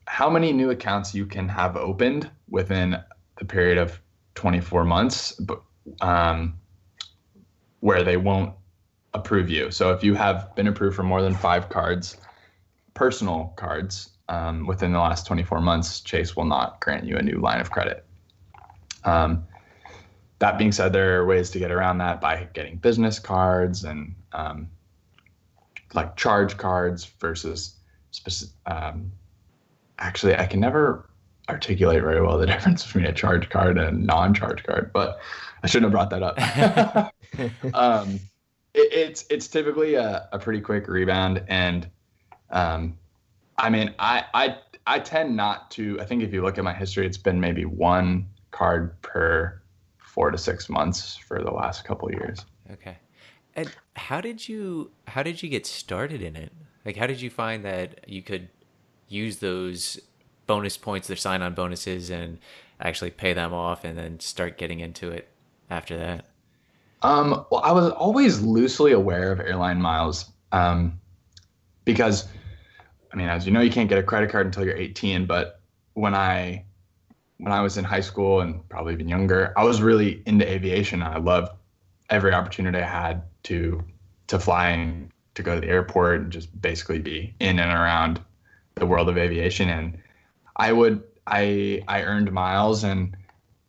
how 0.07 0.29
many 0.29 0.53
new 0.53 0.69
accounts 0.69 1.13
you 1.13 1.25
can 1.25 1.50
have 1.50 1.75
opened 1.75 2.31
within 2.50 2.98
the 3.38 3.45
period 3.45 3.77
of 3.77 4.00
24 4.36 4.86
months. 4.86 5.41
Um, 6.00 6.53
where 7.81 8.03
they 8.03 8.15
won't 8.15 8.53
approve 9.13 9.50
you. 9.50 9.69
So 9.71 9.91
if 9.91 10.03
you 10.03 10.13
have 10.15 10.55
been 10.55 10.67
approved 10.67 10.95
for 10.95 11.03
more 11.03 11.21
than 11.21 11.33
five 11.33 11.67
cards, 11.67 12.17
personal 12.93 13.53
cards, 13.57 14.12
um, 14.29 14.65
within 14.65 14.93
the 14.93 15.00
last 15.00 15.27
24 15.27 15.60
months, 15.60 16.00
Chase 16.00 16.36
will 16.36 16.45
not 16.45 16.79
grant 16.79 17.05
you 17.05 17.17
a 17.17 17.21
new 17.21 17.39
line 17.41 17.60
of 17.60 17.69
credit. 17.69 18.05
Um, 19.03 19.45
that 20.39 20.57
being 20.57 20.71
said, 20.71 20.93
there 20.93 21.19
are 21.19 21.25
ways 21.25 21.50
to 21.51 21.60
get 21.60 21.71
around 21.71 21.98
that 21.98 22.21
by 22.21 22.48
getting 22.53 22.77
business 22.77 23.19
cards 23.19 23.83
and 23.83 24.15
um, 24.31 24.69
like 25.93 26.15
charge 26.15 26.57
cards 26.57 27.05
versus 27.19 27.75
specific. 28.12 28.53
Um, 28.65 29.12
actually, 30.00 30.36
I 30.36 30.45
can 30.45 30.60
never 30.60 31.10
articulate 31.50 32.01
very 32.01 32.21
well 32.21 32.38
the 32.38 32.45
difference 32.53 32.86
between 32.86 33.05
a 33.05 33.13
charge 33.13 33.50
card 33.50 33.77
and 33.77 33.88
a 33.88 33.91
non-charge 33.91 34.63
card, 34.63 34.91
but 34.93 35.19
I 35.63 35.67
shouldn't 35.67 35.91
have 35.91 35.91
brought 35.91 36.10
that 36.10 36.24
up. 36.24 37.13
um, 37.74 38.19
it, 38.74 38.93
it's 38.93 39.25
it's 39.29 39.48
typically 39.48 39.95
a, 39.95 40.27
a 40.31 40.39
pretty 40.39 40.62
quick 40.62 40.88
rebound, 40.88 41.43
and 41.48 41.89
um, 42.50 42.98
I 43.57 43.69
mean, 43.69 43.93
I 44.00 44.25
I 44.33 44.57
I 44.88 45.00
tend 45.00 45.36
not 45.36 45.71
to. 45.71 46.00
I 46.00 46.05
think 46.05 46.24
if 46.24 46.33
you 46.33 46.41
look 46.41 46.57
at 46.57 46.63
my 46.63 46.74
history, 46.74 47.05
it's 47.05 47.17
been 47.17 47.39
maybe 47.39 47.65
one 47.65 48.27
card 48.51 49.00
per 49.01 49.62
four 49.98 50.31
to 50.31 50.38
six 50.38 50.69
months 50.69 51.15
for 51.15 51.41
the 51.41 51.51
last 51.51 51.86
couple 51.86 52.12
years. 52.12 52.45
Okay. 52.71 52.98
And 53.55 53.72
how 53.96 54.22
did 54.22 54.48
you 54.48 54.91
how 55.08 55.24
did 55.24 55.43
you 55.43 55.50
get 55.50 55.65
started 55.65 56.22
in 56.22 56.36
it? 56.36 56.51
Like 56.86 56.96
how 56.96 57.08
did 57.08 57.22
you 57.22 57.29
find 57.29 57.65
that 57.65 58.08
you 58.08 58.22
could 58.22 58.50
use 59.08 59.38
those 59.38 60.00
bonus 60.48 60.77
points, 60.77 61.08
their 61.08 61.17
sign 61.17 61.41
on 61.41 61.53
bonuses 61.53 62.10
and 62.10 62.38
actually 62.79 63.12
pay 63.12 63.34
them 63.34 63.53
off 63.53 63.84
and 63.84 63.98
then 63.98 64.20
start 64.20 64.58
getting 64.58 64.79
into 64.79 65.10
it 65.10 65.29
after 65.70 65.98
that? 65.98 66.25
Um, 67.03 67.46
well, 67.51 67.62
I 67.63 67.72
was 67.72 67.91
always 67.91 68.41
loosely 68.41 68.91
aware 68.91 69.31
of 69.31 69.39
airline 69.39 69.81
miles 69.81 70.31
um, 70.51 71.00
because, 71.86 72.27
I 73.12 73.15
mean, 73.15 73.27
as 73.27 73.46
you 73.46 73.51
know, 73.51 73.62
you 73.62 73.72
can't 73.72 73.89
get 73.89 73.98
a 73.98 74.03
credit 74.03 74.29
card 74.29 74.46
until 74.46 74.65
you're 74.65 74.77
18. 74.77 75.25
But 75.25 75.62
when 75.93 76.13
I 76.13 76.65
when 77.38 77.51
I 77.51 77.62
was 77.62 77.77
in 77.77 77.84
high 77.84 78.01
school 78.01 78.41
and 78.41 78.67
probably 78.70 78.93
even 78.93 79.10
younger, 79.10 79.51
I 79.58 79.63
was 79.63 79.81
really 79.81 80.22
into 80.27 80.48
aviation. 80.48 81.01
And 81.01 81.13
I 81.15 81.17
loved 81.17 81.51
every 82.12 82.34
opportunity 82.34 82.77
I 82.77 82.86
had 82.86 83.24
to 83.44 83.84
to 84.27 84.39
fly 84.39 84.70
and 84.70 85.10
to 85.36 85.44
go 85.44 85.56
to 85.56 85.62
the 85.62 85.68
airport 85.68 86.22
and 86.22 86.32
just 86.32 86.62
basically 86.62 87.00
be 87.00 87.34
in 87.39 87.58
and 87.60 87.72
around 87.72 88.22
the 88.75 88.86
world 88.86 89.10
of 89.10 89.18
aviation. 89.18 89.70
And 89.70 89.98
I 90.56 90.72
would 90.72 91.03
I 91.25 91.84
I 91.88 92.03
earned 92.03 92.32
miles 92.32 92.84
and 92.84 93.15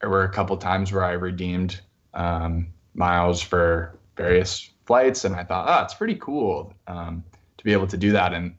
there 0.00 0.10
were 0.10 0.24
a 0.24 0.28
couple 0.28 0.56
times 0.56 0.92
where 0.92 1.04
I 1.04 1.12
redeemed 1.12 1.80
um, 2.12 2.66
miles 2.94 3.40
for 3.40 3.96
various 4.16 4.68
flights, 4.84 5.24
and 5.24 5.34
I 5.34 5.44
thought, 5.44 5.66
oh, 5.68 5.84
it's 5.84 5.94
pretty 5.94 6.16
cool 6.16 6.74
um, 6.88 7.24
to 7.56 7.64
be 7.64 7.72
able 7.72 7.86
to 7.86 7.96
do 7.96 8.10
that. 8.12 8.34
And 8.34 8.56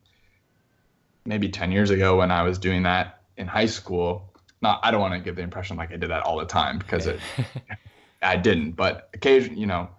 maybe 1.26 1.50
10 1.50 1.72
years 1.72 1.90
ago, 1.90 2.18
when 2.18 2.32
I 2.32 2.44
was 2.44 2.58
doing 2.58 2.84
that 2.84 3.20
in 3.36 3.48
high 3.48 3.66
school, 3.66 4.34
not 4.62 4.80
I 4.84 4.92
don't 4.92 5.02
want 5.02 5.14
to 5.14 5.20
give 5.20 5.36
the 5.36 5.42
impression 5.42 5.76
like 5.76 5.92
I 5.92 5.98
did 5.98 6.10
that 6.10 6.24
all 6.24 6.38
the 6.38 6.46
time 6.46 6.80
because 6.80 7.08
it 7.08 7.20
I 8.24 8.38
didn't, 8.38 8.72
but 8.72 9.10
occasionally, 9.14 9.60
you 9.60 9.68
know, 9.68 9.90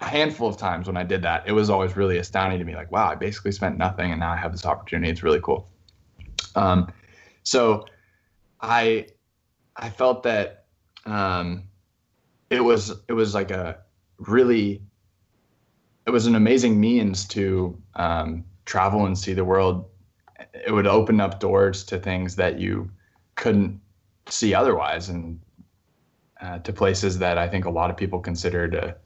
a 0.00 0.06
handful 0.06 0.48
of 0.48 0.56
times 0.56 0.86
when 0.86 0.96
I 0.96 1.04
did 1.04 1.22
that, 1.22 1.44
it 1.46 1.52
was 1.52 1.70
always 1.70 1.96
really 1.96 2.18
astounding 2.18 2.58
to 2.58 2.64
me. 2.64 2.74
Like, 2.74 2.90
wow, 2.90 3.08
I 3.08 3.14
basically 3.14 3.52
spent 3.52 3.78
nothing, 3.78 4.10
and 4.10 4.20
now 4.20 4.32
I 4.32 4.36
have 4.36 4.52
this 4.52 4.66
opportunity. 4.66 5.10
It's 5.10 5.22
really 5.22 5.40
cool. 5.40 5.68
Um, 6.54 6.92
so 7.44 7.86
I 8.60 9.06
I 9.76 9.90
felt 9.90 10.22
that 10.24 10.66
um, 11.06 11.64
it 12.50 12.60
was 12.60 12.92
it 13.08 13.12
was 13.12 13.34
like 13.34 13.50
a 13.50 13.78
really 14.18 14.82
it 16.06 16.10
was 16.10 16.26
an 16.26 16.34
amazing 16.34 16.80
means 16.80 17.26
to 17.28 17.80
um, 17.94 18.44
travel 18.64 19.06
and 19.06 19.16
see 19.16 19.34
the 19.34 19.44
world. 19.44 19.88
It 20.66 20.72
would 20.72 20.86
open 20.86 21.20
up 21.20 21.38
doors 21.38 21.84
to 21.84 21.98
things 21.98 22.36
that 22.36 22.58
you 22.58 22.90
couldn't 23.36 23.80
see 24.28 24.52
otherwise, 24.52 25.08
and 25.08 25.40
uh, 26.42 26.58
to 26.58 26.72
places 26.72 27.18
that 27.18 27.38
I 27.38 27.48
think 27.48 27.64
a 27.64 27.70
lot 27.70 27.90
of 27.90 27.96
people 27.96 28.20
consider 28.20 28.68
to 28.68 28.96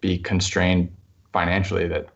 be 0.00 0.18
constrained 0.18 0.94
financially. 1.32 1.88
That 1.88 2.08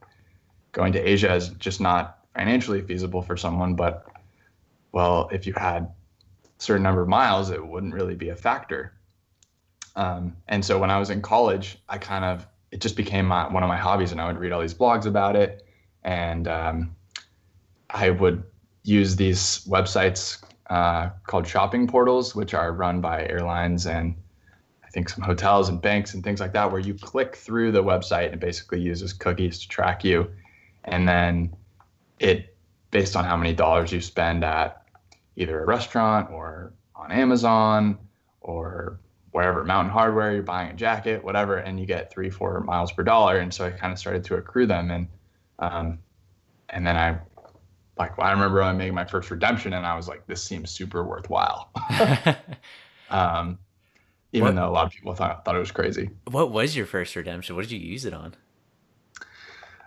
going 0.71 0.93
to 0.93 1.01
Asia 1.01 1.35
is 1.35 1.49
just 1.51 1.81
not 1.81 2.21
financially 2.35 2.81
feasible 2.81 3.23
for 3.23 3.37
someone, 3.37 3.75
but 3.75 4.07
well, 4.93 5.29
if 5.33 5.47
you 5.47 5.53
had 5.55 5.83
a 5.83 5.93
certain 6.59 6.83
number 6.83 7.03
of 7.03 7.09
miles, 7.09 7.51
it 7.51 7.67
wouldn't 7.67 7.93
really 7.93 8.15
be 8.15 8.29
a 8.29 8.37
factor. 8.37 8.95
Um, 9.97 10.37
and 10.49 10.65
so 10.65 10.79
when 10.79 10.91
I 10.91 10.99
was 10.99 11.11
in 11.11 11.21
college, 11.21 11.79
I 11.89 11.99
kind 11.99 12.25
of 12.25 12.47
it 12.71 12.81
just 12.81 12.97
became 12.97 13.27
my, 13.27 13.53
one 13.53 13.63
of 13.63 13.69
my 13.69 13.77
hobbies, 13.77 14.13
and 14.13 14.21
I 14.21 14.27
would 14.27 14.39
read 14.39 14.53
all 14.53 14.63
these 14.63 14.73
blogs 14.73 15.05
about 15.05 15.37
it, 15.37 15.67
and 16.05 16.49
um, 16.49 16.97
I 17.91 18.11
would 18.11 18.45
use 18.85 19.15
these 19.17 19.65
websites 19.69 20.43
uh, 20.71 21.11
called 21.27 21.47
shopping 21.47 21.87
portals, 21.87 22.35
which 22.35 22.55
are 22.55 22.73
run 22.73 23.03
by 23.03 23.27
airlines 23.27 23.87
and 23.87 24.15
think 24.93 25.09
some 25.09 25.23
hotels 25.25 25.69
and 25.69 25.81
banks 25.81 26.15
and 26.15 26.23
things 26.23 26.41
like 26.41 26.53
that, 26.53 26.71
where 26.71 26.81
you 26.81 26.95
click 26.95 27.37
through 27.37 27.73
the 27.73 27.83
website 27.83 28.31
and 28.31 28.41
basically 28.41 28.81
uses 28.81 29.13
cookies 29.13 29.59
to 29.61 29.69
track 29.69 30.05
you, 30.05 30.31
and 30.85 31.09
then 31.09 31.55
it 32.19 32.57
based 32.91 33.17
on 33.17 33.25
how 33.25 33.37
many 33.37 33.53
dollars 33.53 33.91
you 33.91 34.01
spend 34.01 34.45
at 34.45 34.87
either 35.37 35.63
a 35.63 35.67
restaurant 35.67 36.31
or 36.31 36.73
on 36.95 37.11
Amazon 37.11 37.99
or 38.41 39.01
wherever 39.33 39.65
Mountain 39.65 39.93
Hardwear 39.93 40.35
you're 40.35 40.43
buying 40.43 40.71
a 40.71 40.75
jacket 40.75 41.25
whatever 41.25 41.57
and 41.57 41.81
you 41.81 41.87
get 41.87 42.13
three 42.13 42.29
four 42.31 42.61
miles 42.61 42.93
per 42.93 43.03
dollar. 43.03 43.39
And 43.39 43.53
so 43.53 43.65
i 43.65 43.71
kind 43.71 43.93
of 43.93 43.99
started 43.99 44.25
to 44.25 44.37
accrue 44.37 44.67
them. 44.67 44.91
And 44.91 45.09
um, 45.59 45.99
and 46.69 46.87
then 46.87 46.97
i 46.97 47.19
like 47.99 48.17
well, 48.19 48.27
i 48.27 48.33
remember 48.33 48.63
i 48.63 48.73
made 48.73 48.93
my 48.93 49.05
first 49.05 49.31
redemption 49.31 49.73
and 49.73 49.87
i 49.87 49.95
was 49.97 50.09
like 50.09 50.27
this 50.27 50.43
seems 50.43 50.71
super 50.71 51.03
worthwhile. 51.03 51.71
Um, 53.13 53.59
even 54.33 54.47
what, 54.47 54.55
though 54.55 54.69
a 54.69 54.71
lot 54.71 54.87
of 54.87 54.93
people 54.93 55.15
thought, 55.15 55.45
thought 55.45 55.57
it 55.57 55.61
was 55.61 55.71
crazy 55.71 56.11
what 56.31 56.51
was 56.51 56.77
your 56.77 56.87
first 56.87 57.15
redemption 57.17 57.57
what 57.57 57.63
did 57.63 57.73
you 57.73 57.79
use 57.79 58.05
it 58.05 58.15
on 58.15 58.35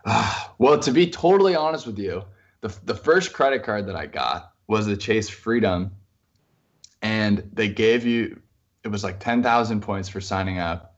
uh, 0.05 0.45
well 0.58 0.79
to 0.79 0.91
be 0.91 1.10
totally 1.10 1.55
honest 1.55 1.86
with 1.86 1.97
you 1.99 2.23
the, 2.62 2.75
the 2.86 2.95
first 2.95 3.34
credit 3.34 3.63
card 3.63 3.88
that 3.88 3.95
i 3.95 4.05
got 4.05 4.53
was 4.67 4.86
the 4.86 4.97
chase 4.97 5.29
freedom 5.29 5.91
and 7.01 7.47
they 7.53 7.67
gave 7.67 8.05
you 8.05 8.41
it 8.86 8.91
was 8.91 9.03
like 9.03 9.19
10,000 9.19 9.81
points 9.81 10.08
for 10.08 10.21
signing 10.21 10.60
up. 10.60 10.95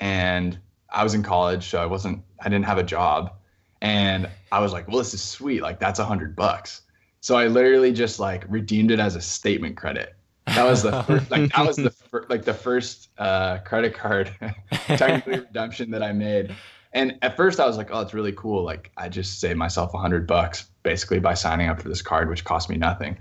And 0.00 0.58
I 0.90 1.04
was 1.04 1.14
in 1.14 1.22
college, 1.22 1.68
so 1.68 1.80
I 1.80 1.86
wasn't, 1.86 2.22
I 2.40 2.48
didn't 2.48 2.64
have 2.64 2.78
a 2.78 2.82
job. 2.82 3.32
And 3.80 4.28
I 4.50 4.58
was 4.58 4.72
like, 4.72 4.88
well, 4.88 4.98
this 4.98 5.14
is 5.14 5.22
sweet. 5.22 5.62
Like, 5.62 5.78
that's 5.78 6.00
a 6.00 6.04
hundred 6.04 6.34
bucks. 6.34 6.82
So 7.20 7.36
I 7.36 7.46
literally 7.46 7.92
just 7.92 8.18
like 8.18 8.44
redeemed 8.48 8.90
it 8.90 8.98
as 8.98 9.14
a 9.14 9.20
statement 9.20 9.76
credit. 9.76 10.16
That 10.54 10.64
was 10.64 10.82
the 10.82 11.02
first, 11.02 11.30
like, 11.30 11.52
that 11.52 11.66
was 11.66 11.76
the, 11.76 11.90
fir- 11.90 12.26
like 12.28 12.44
the 12.44 12.54
first 12.54 13.10
uh, 13.18 13.58
credit 13.58 13.94
card 13.94 14.34
technically 14.70 15.40
redemption 15.46 15.90
that 15.90 16.02
I 16.02 16.12
made. 16.12 16.54
And 16.92 17.18
at 17.22 17.36
first 17.36 17.60
I 17.60 17.66
was 17.66 17.76
like, 17.76 17.90
oh, 17.92 18.00
it's 18.00 18.14
really 18.14 18.32
cool. 18.32 18.64
Like, 18.64 18.90
I 18.96 19.08
just 19.08 19.40
saved 19.40 19.58
myself 19.58 19.92
a 19.94 19.98
hundred 19.98 20.26
bucks 20.26 20.66
basically 20.82 21.18
by 21.18 21.34
signing 21.34 21.68
up 21.68 21.80
for 21.80 21.88
this 21.88 22.02
card, 22.02 22.28
which 22.28 22.44
cost 22.44 22.70
me 22.70 22.76
nothing. 22.76 23.18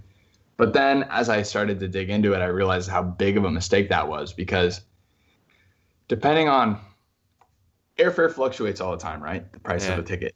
But 0.58 0.74
then 0.74 1.04
as 1.10 1.30
I 1.30 1.44
started 1.44 1.80
to 1.82 1.88
dig 1.88 2.10
into 2.10 2.34
it, 2.34 2.40
I 2.40 2.46
realized 2.46 2.90
how 2.90 3.04
big 3.04 3.38
of 3.38 3.46
a 3.46 3.52
mistake 3.52 3.90
that 3.90 4.08
was 4.08 4.34
because 4.34 4.82
depending 6.08 6.50
on 6.50 6.80
airfare 7.98 8.32
fluctuates 8.32 8.82
all 8.82 8.92
the 8.92 8.98
time, 8.98 9.22
right? 9.22 9.52
The 9.52 9.60
price 9.60 9.86
yeah. 9.86 9.94
of 9.94 10.00
a 10.00 10.04
ticket. 10.04 10.36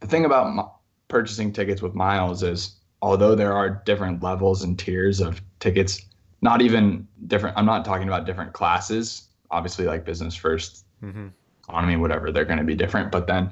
The 0.00 0.06
thing 0.06 0.24
about 0.24 0.46
m- 0.46 0.70
purchasing 1.08 1.52
tickets 1.52 1.82
with 1.82 1.94
miles 1.94 2.42
is 2.42 2.76
although 3.02 3.34
there 3.34 3.52
are 3.52 3.82
different 3.84 4.22
levels 4.22 4.62
and 4.62 4.78
tiers 4.78 5.20
of 5.20 5.40
tickets, 5.60 6.00
not 6.42 6.62
even 6.62 7.06
different, 7.26 7.56
I'm 7.56 7.66
not 7.66 7.84
talking 7.84 8.08
about 8.08 8.26
different 8.26 8.52
classes, 8.52 9.28
obviously 9.50 9.84
like 9.86 10.04
business 10.04 10.36
1st 10.36 10.82
mm-hmm. 11.02 11.26
economy, 11.68 11.96
whatever, 11.96 12.32
they're 12.32 12.44
going 12.44 12.58
to 12.58 12.64
be 12.64 12.74
different, 12.74 13.12
but 13.12 13.26
then 13.26 13.50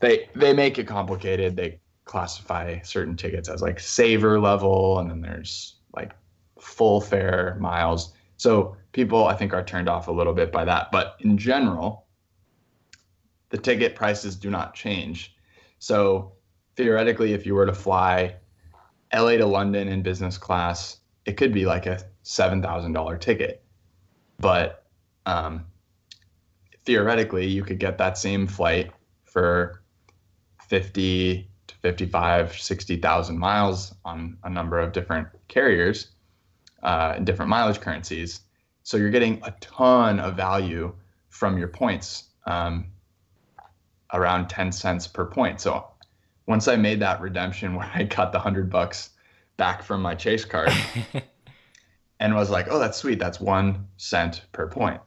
they, 0.00 0.28
they 0.34 0.52
make 0.52 0.78
it 0.78 0.86
complicated. 0.86 1.56
They 1.56 1.80
classify 2.10 2.80
certain 2.80 3.16
tickets 3.16 3.48
as 3.48 3.62
like 3.62 3.78
saver 3.78 4.40
level 4.40 4.98
and 4.98 5.08
then 5.08 5.20
there's 5.20 5.76
like 5.94 6.10
full 6.58 7.00
fare 7.00 7.56
miles 7.60 8.14
so 8.36 8.76
people 8.90 9.28
i 9.28 9.34
think 9.34 9.54
are 9.54 9.62
turned 9.62 9.88
off 9.88 10.08
a 10.08 10.10
little 10.10 10.32
bit 10.32 10.50
by 10.50 10.64
that 10.64 10.90
but 10.90 11.14
in 11.20 11.38
general 11.38 12.06
the 13.50 13.56
ticket 13.56 13.94
prices 13.94 14.34
do 14.34 14.50
not 14.50 14.74
change 14.74 15.36
so 15.78 16.32
theoretically 16.74 17.32
if 17.32 17.46
you 17.46 17.54
were 17.54 17.64
to 17.64 17.72
fly 17.72 18.34
la 19.12 19.36
to 19.36 19.46
london 19.46 19.88
in 19.88 20.02
business 20.02 20.38
class 20.38 20.98
it 21.26 21.36
could 21.36 21.52
be 21.52 21.66
like 21.66 21.86
a 21.86 22.00
$7000 22.24 23.20
ticket 23.20 23.62
but 24.38 24.84
um, 25.26 25.66
theoretically 26.84 27.46
you 27.46 27.62
could 27.62 27.78
get 27.78 27.98
that 27.98 28.16
same 28.18 28.46
flight 28.46 28.90
for 29.24 29.82
50 30.68 31.48
to 31.66 31.74
55, 31.76 32.58
60,000 32.58 33.38
miles 33.38 33.94
on 34.04 34.38
a 34.44 34.50
number 34.50 34.78
of 34.78 34.92
different 34.92 35.28
carriers 35.48 36.12
uh, 36.82 37.14
and 37.16 37.26
different 37.26 37.48
mileage 37.48 37.80
currencies. 37.80 38.40
So 38.82 38.96
you're 38.96 39.10
getting 39.10 39.40
a 39.44 39.52
ton 39.60 40.18
of 40.18 40.36
value 40.36 40.94
from 41.28 41.58
your 41.58 41.68
points, 41.68 42.24
um, 42.46 42.86
around 44.12 44.48
10 44.48 44.72
cents 44.72 45.06
per 45.06 45.26
point. 45.26 45.60
So 45.60 45.86
once 46.50 46.66
I 46.66 46.74
made 46.74 46.98
that 46.98 47.20
redemption 47.20 47.76
where 47.76 47.88
I 47.94 48.02
got 48.02 48.32
the 48.32 48.40
hundred 48.40 48.68
bucks 48.70 49.10
back 49.56 49.84
from 49.84 50.02
my 50.02 50.16
Chase 50.16 50.44
card 50.44 50.72
and 52.20 52.34
was 52.34 52.50
like, 52.50 52.66
oh, 52.68 52.80
that's 52.80 52.98
sweet. 52.98 53.20
That's 53.20 53.38
one 53.38 53.86
cent 53.98 54.46
per 54.50 54.66
point. 54.66 55.00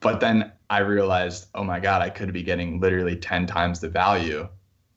But 0.00 0.18
then 0.18 0.52
I 0.70 0.78
realized, 0.78 1.48
oh 1.54 1.62
my 1.62 1.78
God, 1.78 2.00
I 2.00 2.08
could 2.08 2.32
be 2.32 2.42
getting 2.42 2.80
literally 2.80 3.16
10 3.16 3.46
times 3.46 3.80
the 3.80 3.90
value 3.90 4.48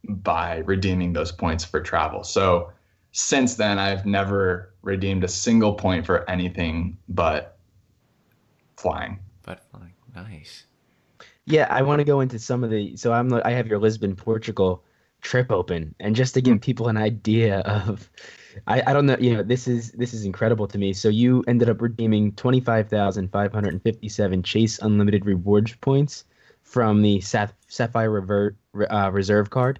by 0.08 0.60
redeeming 0.60 1.12
those 1.12 1.34
points 1.34 1.65
for 1.65 1.82
travel. 1.82 2.24
So 2.24 2.72
since 3.12 3.56
then, 3.56 3.80
I've 3.80 4.06
never 4.06 4.74
redeemed 4.82 5.26
a 5.26 5.28
single 5.28 5.74
point 5.74 6.06
for 6.06 6.30
anything 6.30 6.98
but 7.10 7.58
flying. 8.78 9.19
But 9.43 9.65
flying, 9.72 9.93
nice. 10.15 10.67
Yeah, 11.43 11.67
I 11.69 11.82
want 11.82 12.00
to 12.00 12.06
go 12.06 12.22
into 12.22 12.39
some 12.39 12.63
of 12.63 12.69
the. 12.69 12.95
So 12.95 13.12
I'm. 13.12 13.34
I 13.34 13.52
have 13.52 13.67
your 13.67 13.80
Lisbon, 13.80 14.15
Portugal 14.15 14.84
trip 15.21 15.51
open, 15.51 15.95
and 15.99 16.15
just 16.15 16.34
to 16.34 16.41
give 16.41 16.62
people 16.62 16.88
an 16.88 16.97
idea 16.97 17.60
of, 17.60 18.10
I, 18.67 18.82
I 18.88 18.93
don't 18.93 19.05
know. 19.05 19.17
You 19.19 19.38
know, 19.38 19.43
this 19.43 19.67
is 19.67 19.91
this 19.91 20.13
is 20.13 20.25
incredible 20.25 20.67
to 20.67 20.77
me. 20.77 20.93
So 20.93 21.10
you 21.10 21.43
ended 21.47 21.69
up 21.69 21.82
redeeming 21.82 22.34
twenty 22.34 22.60
five 22.60 22.89
thousand 22.89 23.32
five 23.32 23.51
hundred 23.53 23.73
and 23.73 23.84
fifty 23.84 24.10
seven 24.10 24.43
Chase 24.43 24.79
Unlimited 24.79 25.25
rewards 25.25 25.75
points 25.75 26.25
from 26.63 27.01
the 27.01 27.19
Saf- 27.19 27.53
Sapphire 27.67 28.12
Rever- 28.12 28.55
uh, 28.89 29.10
Reserve 29.12 29.49
card, 29.49 29.79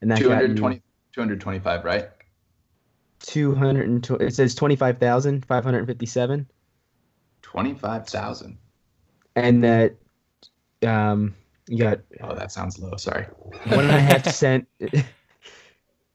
and 0.00 0.10
that 0.10 0.18
220, 0.18 0.82
225, 1.12 1.84
right? 1.84 2.08
220 3.20 4.24
it 4.24 4.34
says 4.34 4.54
25,557 4.54 6.46
25,000 7.42 8.58
and 9.36 9.62
that 9.62 9.94
um 10.86 11.34
you 11.70 11.78
got 11.78 12.00
oh 12.20 12.34
that 12.34 12.50
sounds 12.50 12.80
low. 12.80 12.96
Sorry. 12.96 13.24
One 13.68 13.84
and 13.84 13.90
a 13.90 14.00
half 14.00 14.28
cent. 14.34 14.66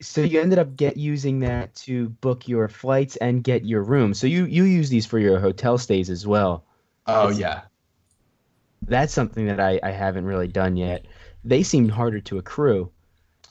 So 0.02 0.22
you 0.22 0.42
ended 0.42 0.60
up 0.60 0.76
get 0.76 0.98
using 0.98 1.40
that 1.40 1.74
to 1.76 2.10
book 2.10 2.50
your 2.50 2.68
flights 2.68 3.16
and 3.16 3.42
get 3.42 3.66
your 3.66 3.82
room. 3.82 4.14
So 4.14 4.28
you 4.28 4.44
you 4.44 4.66
use 4.66 4.90
these 4.90 5.06
for 5.06 5.18
your 5.18 5.40
hotel 5.40 5.78
stays 5.78 6.10
as 6.10 6.28
well. 6.28 6.66
Oh 7.08 7.30
it's, 7.30 7.40
yeah. 7.40 7.62
That's 8.82 9.14
something 9.14 9.48
that 9.48 9.62
I, 9.62 9.80
I 9.82 9.92
haven't 9.92 10.26
really 10.26 10.50
done 10.50 10.76
yet. 10.76 11.06
They 11.46 11.64
seemed 11.64 11.92
harder 11.92 12.20
to 12.20 12.38
accrue. 12.38 12.92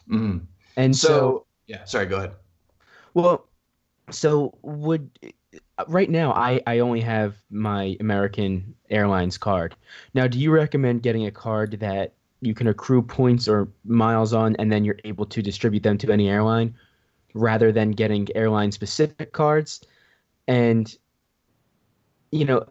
Mm. 0.09 0.43
and 0.77 0.95
so, 0.95 1.09
so 1.09 1.47
yeah 1.67 1.85
sorry 1.85 2.05
go 2.05 2.19
ahead. 2.19 2.35
Well, 3.15 3.49
so 4.11 4.57
would 4.61 5.11
right 5.89 6.11
now 6.11 6.33
I 6.33 6.61
I 6.67 6.79
only 6.81 7.01
have 7.01 7.37
my 7.51 7.97
American 8.01 8.75
Airlines 8.91 9.39
card. 9.39 9.75
Now, 10.15 10.27
do 10.27 10.39
you 10.39 10.51
recommend 10.51 11.03
getting 11.03 11.27
a 11.27 11.31
card 11.31 11.73
that 11.81 12.15
you 12.41 12.55
can 12.55 12.67
accrue 12.67 13.03
points 13.03 13.49
or 13.49 13.69
miles 13.85 14.33
on 14.33 14.55
and 14.57 14.71
then 14.71 14.85
you're 14.85 14.99
able 15.05 15.27
to 15.27 15.43
distribute 15.43 15.83
them 15.83 15.99
to 15.99 16.13
any 16.13 16.29
airline 16.29 16.75
rather 17.33 17.73
than 17.73 17.93
getting 17.93 18.29
airline 18.35 18.73
specific 18.73 19.33
cards? 19.33 19.81
And 20.47 20.95
you 22.31 22.45
know, 22.45 22.67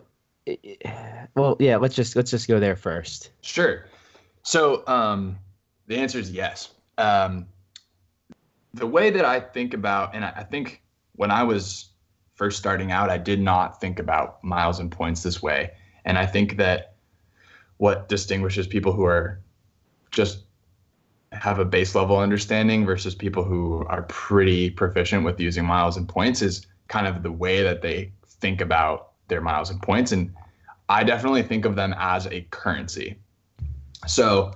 well, 1.36 1.56
yeah, 1.60 1.78
let's 1.78 1.96
just 1.96 2.16
let's 2.16 2.32
just 2.32 2.48
go 2.48 2.60
there 2.60 2.76
first. 2.76 3.32
Sure. 3.42 3.86
So, 4.44 4.86
um 4.88 5.38
the 5.88 5.98
answer 5.98 6.20
is 6.20 6.32
yes. 6.32 6.74
Um 6.98 7.48
the 8.74 8.88
way 8.88 9.10
that 9.12 9.26
I 9.26 9.40
think 9.40 9.74
about, 9.74 10.16
and 10.16 10.26
I, 10.26 10.44
think 10.44 10.82
when 11.16 11.30
I 11.30 11.44
was 11.44 11.90
first 12.36 12.58
starting 12.58 12.92
out, 12.92 13.10
I 13.10 13.18
did 13.18 13.40
not 13.40 13.80
think 13.80 14.00
about 14.00 14.44
miles 14.44 14.80
and 14.80 14.92
points 14.92 15.24
this 15.24 15.42
way. 15.42 15.72
And 16.06 16.18
I 16.18 16.26
think 16.26 16.58
that 16.58 16.96
what 17.78 18.10
distinguishes 18.10 18.68
people 18.68 18.94
who 18.94 19.04
are 19.04 19.40
just 20.12 20.44
have 21.32 21.60
a 21.60 21.66
base 21.66 21.96
level 21.96 22.18
understanding 22.18 22.86
versus 22.86 23.16
people 23.16 23.44
who 23.44 23.86
are 23.88 24.04
pretty 24.04 24.70
proficient 24.70 25.24
with 25.24 25.40
using 25.40 25.66
miles 25.66 25.98
and 25.98 26.08
points 26.08 26.42
is 26.42 26.68
kind 26.88 27.08
of 27.08 27.24
the 27.24 27.32
way 27.32 27.64
that 27.64 27.82
they 27.82 28.12
think 28.26 28.62
about 28.62 29.12
their 29.28 29.42
miles 29.42 29.70
and 29.70 29.82
points. 29.82 30.12
And 30.12 30.34
I 30.90 31.04
definitely 31.04 31.44
think 31.44 31.66
of 31.66 31.76
them 31.76 31.96
as 31.98 32.28
a 32.28 32.42
currency. 32.52 33.18
So 34.06 34.54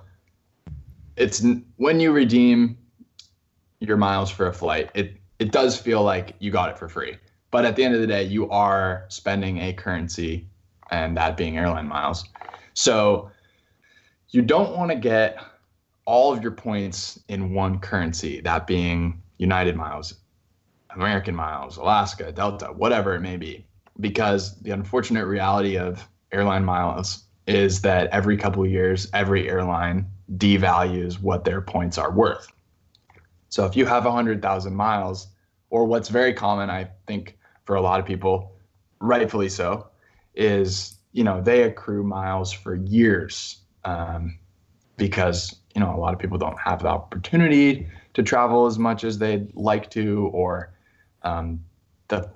it's 1.15 1.43
when 1.77 1.99
you 1.99 2.11
redeem 2.11 2.77
your 3.79 3.97
miles 3.97 4.29
for 4.29 4.47
a 4.47 4.53
flight, 4.53 4.91
it 4.93 5.17
it 5.39 5.51
does 5.51 5.79
feel 5.79 6.03
like 6.03 6.35
you 6.39 6.51
got 6.51 6.69
it 6.69 6.77
for 6.77 6.89
free. 6.89 7.15
But 7.51 7.65
at 7.65 7.75
the 7.75 7.83
end 7.83 7.95
of 7.95 8.01
the 8.01 8.07
day, 8.07 8.23
you 8.23 8.49
are 8.49 9.05
spending 9.07 9.59
a 9.59 9.73
currency, 9.73 10.47
and 10.91 11.15
that 11.17 11.37
being 11.37 11.57
airline 11.57 11.87
miles. 11.87 12.25
So 12.73 13.31
you 14.29 14.41
don't 14.41 14.75
want 14.75 14.91
to 14.91 14.97
get 14.97 15.37
all 16.05 16.33
of 16.33 16.41
your 16.41 16.51
points 16.51 17.19
in 17.27 17.53
one 17.53 17.79
currency, 17.79 18.41
that 18.41 18.67
being 18.67 19.21
United 19.37 19.75
miles, 19.75 20.15
American 20.95 21.35
miles, 21.35 21.77
Alaska, 21.77 22.31
Delta, 22.31 22.67
whatever 22.67 23.15
it 23.15 23.21
may 23.21 23.37
be. 23.37 23.65
Because 23.99 24.59
the 24.61 24.71
unfortunate 24.71 25.25
reality 25.25 25.77
of 25.77 26.07
airline 26.31 26.65
miles 26.65 27.23
is 27.47 27.81
that 27.81 28.09
every 28.11 28.37
couple 28.37 28.63
of 28.63 28.69
years, 28.69 29.09
every 29.13 29.49
airline 29.49 30.05
devalues 30.35 31.19
what 31.21 31.45
their 31.45 31.61
points 31.61 31.97
are 31.97 32.11
worth. 32.11 32.51
So 33.49 33.65
if 33.65 33.75
you 33.75 33.85
have 33.85 34.05
100,000 34.05 34.75
miles, 34.75 35.27
or 35.69 35.85
what's 35.85 36.09
very 36.09 36.33
common, 36.33 36.69
I 36.69 36.89
think, 37.07 37.37
for 37.65 37.75
a 37.75 37.81
lot 37.81 37.99
of 37.99 38.05
people, 38.05 38.55
rightfully 38.99 39.49
so, 39.49 39.87
is 40.35 40.95
you 41.13 41.23
know 41.23 41.41
they 41.41 41.63
accrue 41.63 42.03
miles 42.03 42.51
for 42.51 42.75
years 42.75 43.57
um, 43.85 44.37
because 44.97 45.55
you 45.75 45.81
know 45.81 45.95
a 45.95 45.99
lot 45.99 46.13
of 46.13 46.19
people 46.19 46.37
don't 46.37 46.59
have 46.59 46.81
the 46.81 46.87
opportunity 46.87 47.87
to 48.13 48.23
travel 48.23 48.65
as 48.65 48.79
much 48.79 49.03
as 49.03 49.17
they'd 49.17 49.55
like 49.55 49.91
to, 49.91 50.29
or 50.33 50.73
um, 51.23 51.59
the, 52.07 52.29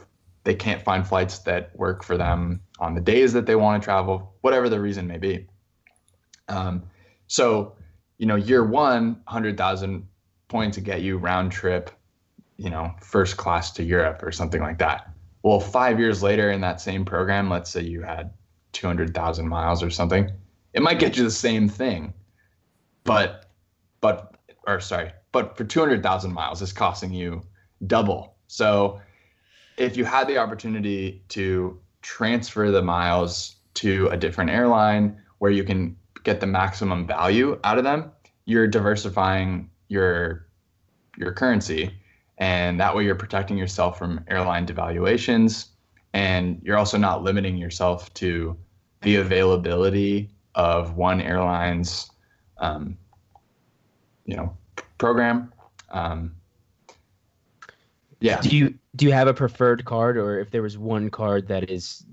they 0.44 0.54
can't 0.54 0.82
find 0.82 1.08
flights 1.08 1.39
that 1.39 1.76
work 1.76 2.04
for 2.04 2.17
them 2.17 2.62
on 2.80 2.94
the 2.94 3.02
days 3.02 3.34
that 3.34 3.46
they 3.46 3.56
want 3.56 3.82
to 3.82 3.86
travel, 3.86 4.34
whatever 4.41 4.70
the 4.70 4.80
reason 4.80 5.08
may 5.08 5.17
be. 5.17 5.48
Um, 6.48 6.84
so, 7.28 7.76
you 8.17 8.26
know, 8.26 8.36
year 8.36 8.63
one, 8.63 9.13
100,000 9.24 10.08
points 10.48 10.76
to 10.76 10.82
get 10.82 11.02
you 11.02 11.17
round 11.17 11.52
trip, 11.52 11.91
you 12.62 12.69
know, 12.69 12.93
first 13.02 13.38
class 13.38 13.71
to 13.71 13.84
Europe 13.84 14.21
or 14.21 14.32
something 14.32 14.62
like 14.62 14.78
that. 14.78 15.10
Well, 15.41 15.60
five 15.60 16.00
years 16.00 16.21
later 16.21 16.52
in 16.52 16.62
that 16.62 16.80
same 16.80 17.04
program, 17.04 17.50
let's 17.50 17.71
say 17.71 17.82
you 17.82 18.04
had 18.04 18.32
200,000 18.74 19.47
miles 19.47 19.82
or 19.82 19.89
something, 19.89 20.32
it 20.74 20.84
might 20.84 21.00
get 21.00 21.17
you 21.17 21.24
the 21.24 21.32
same 21.32 21.67
thing. 21.67 22.13
But, 23.04 23.50
but, 24.00 24.36
or 24.67 24.80
sorry, 24.80 25.12
but 25.32 25.58
for 25.58 25.63
200,000 25.63 26.32
miles, 26.32 26.62
it's 26.62 26.71
costing 26.71 27.12
you 27.12 27.41
double. 27.88 28.36
So 28.45 29.02
if 29.78 29.97
you 29.97 30.06
had 30.06 30.28
the 30.28 30.38
opportunity 30.38 31.24
to 31.30 31.80
transfer 32.04 32.69
the 32.69 32.84
miles 32.84 33.56
to 33.76 34.08
a 34.10 34.17
different 34.17 34.52
airline 34.52 35.19
where 35.39 35.52
you 35.52 35.63
can 35.63 35.97
get 36.24 36.39
the 36.39 36.45
maximum 36.45 37.08
value 37.08 37.60
out 37.63 37.80
of 37.80 37.84
them, 37.84 38.12
you're 38.45 38.67
diversifying 38.67 39.67
your 39.88 40.45
your 41.17 41.34
currency 41.34 41.91
and 42.41 42.80
that 42.80 42.95
way 42.95 43.06
you're 43.06 43.13
protecting 43.13 43.56
yourself 43.56 43.99
from 43.99 44.25
airline 44.27 44.65
devaluations. 44.65 45.67
And 46.13 46.60
you're 46.63 46.75
also 46.75 46.97
not 46.97 47.23
limiting 47.23 47.56
yourself 47.56 48.12
to 48.15 48.58
the 49.01 49.17
availability 49.17 50.32
of 50.56 50.97
one 50.97 51.21
airline's 51.21 52.10
um, 52.58 52.97
you 54.25 54.36
know 54.36 54.58
program. 54.97 55.54
Um, 55.91 56.36
yeah. 58.19 58.41
Do 58.41 58.58
you 58.58 58.73
do 58.95 59.06
you 59.06 59.12
have 59.12 59.27
a 59.27 59.34
preferred 59.36 59.86
card? 59.86 60.17
Or 60.17 60.39
if 60.39 60.49
there 60.49 60.63
was 60.63 60.80
one 60.80 61.12
card 61.12 61.47
that 61.47 61.69
is 61.69 62.04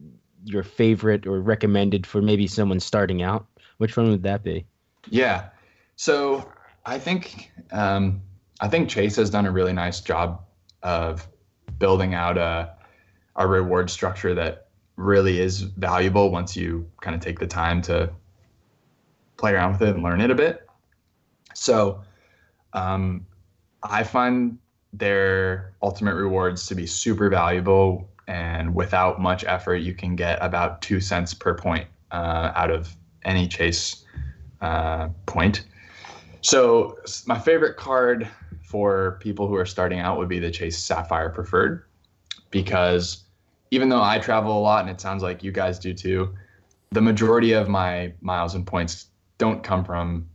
your 0.44 0.62
favorite 0.62 1.26
or 1.26 1.40
recommended 1.40 2.06
for 2.06 2.20
maybe 2.20 2.46
someone 2.46 2.80
starting 2.80 3.22
out 3.22 3.46
which 3.78 3.96
one 3.96 4.10
would 4.10 4.24
that 4.24 4.44
be? 4.44 4.66
Yeah. 5.08 5.48
So 5.96 6.52
I 6.84 6.98
think 6.98 7.50
um, 7.72 8.20
I 8.60 8.68
think 8.68 8.88
Chase 8.88 9.16
has 9.16 9.30
done 9.30 9.46
a 9.46 9.50
really 9.50 9.72
nice 9.72 10.00
job 10.00 10.42
of 10.82 11.26
building 11.78 12.14
out 12.14 12.38
a 12.38 12.74
a 13.36 13.46
reward 13.46 13.88
structure 13.88 14.34
that 14.34 14.66
really 14.96 15.40
is 15.40 15.62
valuable 15.62 16.30
once 16.30 16.56
you 16.56 16.90
kind 17.00 17.14
of 17.14 17.20
take 17.20 17.38
the 17.38 17.46
time 17.46 17.80
to 17.80 18.10
play 19.36 19.52
around 19.52 19.72
with 19.72 19.82
it 19.82 19.94
and 19.94 20.02
learn 20.02 20.20
it 20.20 20.30
a 20.30 20.34
bit. 20.34 20.68
So 21.54 22.02
um, 22.72 23.24
I 23.84 24.02
find 24.02 24.58
their 24.92 25.74
ultimate 25.82 26.14
rewards 26.14 26.66
to 26.66 26.74
be 26.74 26.86
super 26.86 27.28
valuable 27.28 28.08
and 28.26 28.74
without 28.74 29.20
much 29.20 29.44
effort 29.44 29.76
you 29.76 29.94
can 29.94 30.16
get 30.16 30.38
about 30.42 30.82
two 30.82 31.00
cents 31.00 31.32
per 31.32 31.54
point 31.54 31.86
uh, 32.10 32.52
out 32.54 32.70
of 32.70 32.94
any 33.24 33.46
chase 33.46 34.04
uh, 34.60 35.08
point 35.26 35.64
so 36.40 36.96
my 37.26 37.38
favorite 37.38 37.76
card 37.76 38.28
for 38.68 39.18
people 39.20 39.48
who 39.48 39.56
are 39.56 39.66
starting 39.66 39.98
out 39.98 40.18
would 40.18 40.28
be 40.28 40.38
the 40.38 40.50
Chase 40.50 40.78
Sapphire 40.78 41.30
Preferred 41.30 41.84
because 42.50 43.24
even 43.70 43.88
though 43.88 44.02
I 44.02 44.18
travel 44.18 44.56
a 44.56 44.60
lot 44.60 44.82
and 44.82 44.90
it 44.90 45.00
sounds 45.00 45.22
like 45.22 45.42
you 45.42 45.52
guys 45.52 45.78
do 45.78 45.94
too, 45.94 46.34
the 46.90 47.00
majority 47.00 47.52
of 47.52 47.68
my 47.68 48.12
miles 48.20 48.54
and 48.54 48.66
points 48.66 49.06
don't 49.38 49.62
come 49.62 49.84
from 49.84 50.28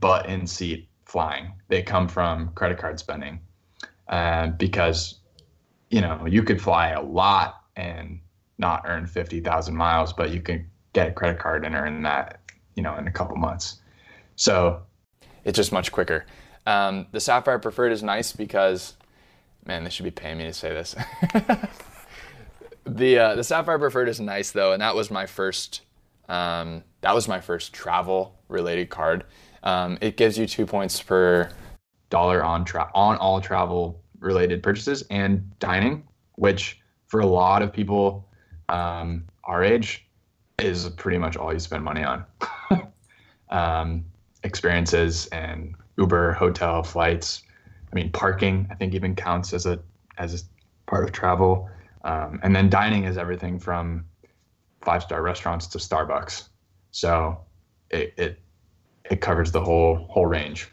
butt 0.00 0.26
in 0.26 0.46
seat 0.46 0.88
flying. 1.06 1.52
They 1.68 1.82
come 1.82 2.06
from 2.06 2.50
credit 2.50 2.78
card 2.78 2.98
spending 2.98 3.40
uh, 4.08 4.48
because 4.48 5.20
you 5.94 6.00
know, 6.00 6.26
you 6.26 6.42
could 6.42 6.60
fly 6.60 6.88
a 6.88 7.00
lot 7.00 7.62
and 7.76 8.18
not 8.58 8.82
earn 8.84 9.06
50,000 9.06 9.76
miles, 9.76 10.12
but 10.12 10.30
you 10.32 10.40
can 10.40 10.68
get 10.92 11.08
a 11.08 11.12
credit 11.12 11.38
card 11.38 11.64
and 11.64 11.74
earn 11.74 12.02
that, 12.02 12.40
you 12.74 12.82
know, 12.82 12.96
in 12.96 13.06
a 13.06 13.12
couple 13.12 13.36
months. 13.36 13.80
So 14.36 14.82
it's 15.44 15.56
just 15.56 15.70
much 15.72 15.92
quicker. 15.92 16.26
Um, 16.66 17.06
the 17.12 17.20
Sapphire 17.20 17.58
Preferred 17.58 17.92
is 17.92 18.02
nice 18.02 18.32
because, 18.32 18.94
man, 19.66 19.84
they 19.84 19.90
should 19.90 20.04
be 20.04 20.10
paying 20.10 20.38
me 20.38 20.44
to 20.44 20.52
say 20.52 20.70
this. 20.70 20.94
the 22.84 23.18
uh, 23.18 23.34
the 23.34 23.44
Sapphire 23.44 23.78
Preferred 23.78 24.08
is 24.08 24.20
nice 24.20 24.50
though, 24.50 24.72
and 24.72 24.80
that 24.80 24.94
was 24.94 25.10
my 25.10 25.26
first 25.26 25.82
um, 26.28 26.82
that 27.02 27.14
was 27.14 27.28
my 27.28 27.40
first 27.40 27.72
travel 27.72 28.38
related 28.48 28.88
card. 28.90 29.24
Um, 29.62 29.98
it 30.00 30.16
gives 30.16 30.38
you 30.38 30.46
two 30.46 30.66
points 30.66 31.00
per 31.00 31.50
dollar 32.10 32.42
on 32.44 32.64
tra- 32.64 32.90
on 32.94 33.16
all 33.16 33.40
travel 33.40 34.00
related 34.20 34.62
purchases 34.62 35.02
and 35.10 35.58
dining, 35.58 36.06
which 36.36 36.80
for 37.06 37.20
a 37.20 37.26
lot 37.26 37.62
of 37.62 37.72
people 37.72 38.28
um, 38.68 39.24
our 39.44 39.62
age 39.62 40.06
is 40.58 40.88
pretty 40.90 41.18
much 41.18 41.36
all 41.36 41.52
you 41.52 41.58
spend 41.58 41.84
money 41.84 42.04
on. 42.04 42.24
um, 43.50 44.04
experiences 44.42 45.26
and 45.26 45.74
Uber, 45.96 46.32
hotel, 46.32 46.82
flights. 46.82 47.42
I 47.92 47.94
mean, 47.94 48.10
parking 48.10 48.66
I 48.70 48.74
think 48.74 48.94
even 48.94 49.14
counts 49.14 49.52
as 49.52 49.66
a 49.66 49.80
as 50.18 50.42
a 50.42 50.44
part 50.90 51.04
of 51.04 51.12
travel. 51.12 51.68
Um, 52.04 52.40
and 52.42 52.54
then 52.54 52.68
dining 52.68 53.04
is 53.04 53.16
everything 53.16 53.58
from 53.58 54.04
five 54.82 55.02
star 55.02 55.22
restaurants 55.22 55.66
to 55.68 55.78
Starbucks. 55.78 56.48
So 56.90 57.40
it, 57.90 58.14
it 58.16 58.38
it 59.10 59.20
covers 59.20 59.52
the 59.52 59.60
whole 59.60 60.06
whole 60.10 60.26
range. 60.26 60.68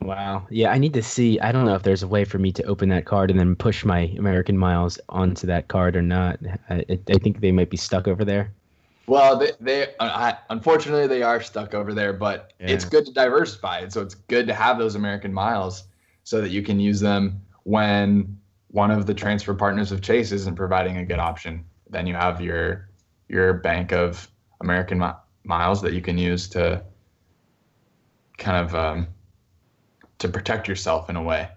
Wow. 0.00 0.46
Yeah, 0.50 0.70
I 0.70 0.78
need 0.78 0.94
to 0.94 1.02
see. 1.02 1.40
I 1.40 1.50
don't 1.50 1.64
know 1.64 1.74
if 1.74 1.82
there's 1.82 2.02
a 2.02 2.08
way 2.08 2.24
for 2.24 2.38
me 2.38 2.52
to 2.52 2.62
open 2.64 2.88
that 2.90 3.06
card 3.06 3.30
and 3.30 3.40
then 3.40 3.56
push 3.56 3.84
my 3.84 4.12
American 4.18 4.56
Miles 4.56 5.00
onto 5.08 5.46
that 5.48 5.68
card 5.68 5.96
or 5.96 6.02
not. 6.02 6.38
I, 6.70 6.84
I 6.90 7.18
think 7.18 7.40
they 7.40 7.50
might 7.50 7.70
be 7.70 7.76
stuck 7.76 8.06
over 8.06 8.24
there. 8.24 8.52
Well, 9.06 9.38
they, 9.38 9.52
they 9.60 9.94
I, 10.00 10.36
unfortunately 10.50 11.06
they 11.06 11.22
are 11.22 11.40
stuck 11.40 11.74
over 11.74 11.94
there, 11.94 12.12
but 12.12 12.52
yeah. 12.60 12.68
it's 12.68 12.84
good 12.84 13.06
to 13.06 13.12
diversify 13.12 13.78
it. 13.78 13.92
So 13.92 14.02
it's 14.02 14.14
good 14.14 14.46
to 14.48 14.54
have 14.54 14.78
those 14.78 14.94
American 14.94 15.32
Miles 15.32 15.84
so 16.24 16.40
that 16.40 16.50
you 16.50 16.62
can 16.62 16.80
use 16.80 17.00
them 17.00 17.40
when 17.62 18.38
one 18.68 18.90
of 18.90 19.06
the 19.06 19.14
transfer 19.14 19.54
partners 19.54 19.92
of 19.92 20.02
Chase 20.02 20.32
isn't 20.32 20.56
providing 20.56 20.96
a 20.96 21.04
good 21.04 21.18
option. 21.18 21.64
Then 21.88 22.06
you 22.06 22.14
have 22.14 22.40
your 22.40 22.88
your 23.28 23.54
bank 23.54 23.92
of 23.92 24.28
American 24.60 24.98
mi- 24.98 25.12
miles 25.44 25.82
that 25.82 25.92
you 25.92 26.00
can 26.00 26.18
use 26.18 26.48
to 26.48 26.82
kind 28.38 28.66
of 28.66 28.74
um, 28.74 29.08
to 30.18 30.28
protect 30.28 30.68
yourself 30.68 31.08
in 31.08 31.16
a 31.16 31.22
way. 31.22 31.48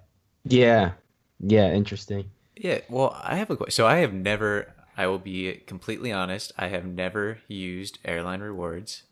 Yeah. 0.45 0.91
Yeah, 1.39 1.71
interesting. 1.71 2.29
Yeah, 2.55 2.79
well, 2.89 3.17
I 3.23 3.37
have 3.37 3.49
a 3.49 3.55
question. 3.55 3.71
So 3.71 3.87
I 3.87 3.97
have 3.97 4.13
never 4.13 4.73
I 4.99 5.07
will 5.07 5.17
be 5.17 5.53
completely 5.65 6.11
honest, 6.11 6.51
I 6.57 6.67
have 6.67 6.83
never 6.85 7.39
used 7.47 7.99
airline 8.03 8.41
rewards. 8.41 9.03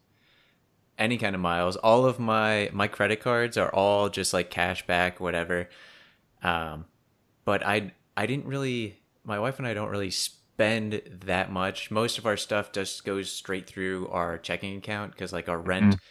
Any 0.98 1.18
kind 1.18 1.34
of 1.34 1.40
miles. 1.40 1.78
All 1.78 2.06
of 2.06 2.20
my 2.20 2.70
my 2.74 2.90
credit 2.90 3.22
cards 3.22 3.56
are 3.56 3.74
all 3.74 4.10
just 4.10 4.34
like 4.34 4.50
cash 4.50 4.86
back, 4.86 5.22
whatever. 5.22 5.70
Um 6.44 6.88
but 7.46 7.66
I 7.66 7.94
I 8.18 8.26
didn't 8.26 8.48
really 8.48 9.00
my 9.24 9.40
wife 9.40 9.60
and 9.60 9.68
I 9.68 9.74
don't 9.74 9.88
really 9.90 10.12
spend 10.12 11.02
that 11.26 11.54
much. 11.54 11.90
Most 11.90 12.18
of 12.18 12.26
our 12.26 12.36
stuff 12.36 12.74
just 12.74 13.06
goes 13.06 13.32
straight 13.32 13.66
through 13.66 14.10
our 14.10 14.38
checking 14.38 14.76
account 14.76 15.14
because 15.14 15.32
like 15.32 15.48
our 15.48 15.60
rent 15.60 15.94
mm-hmm 15.94 16.04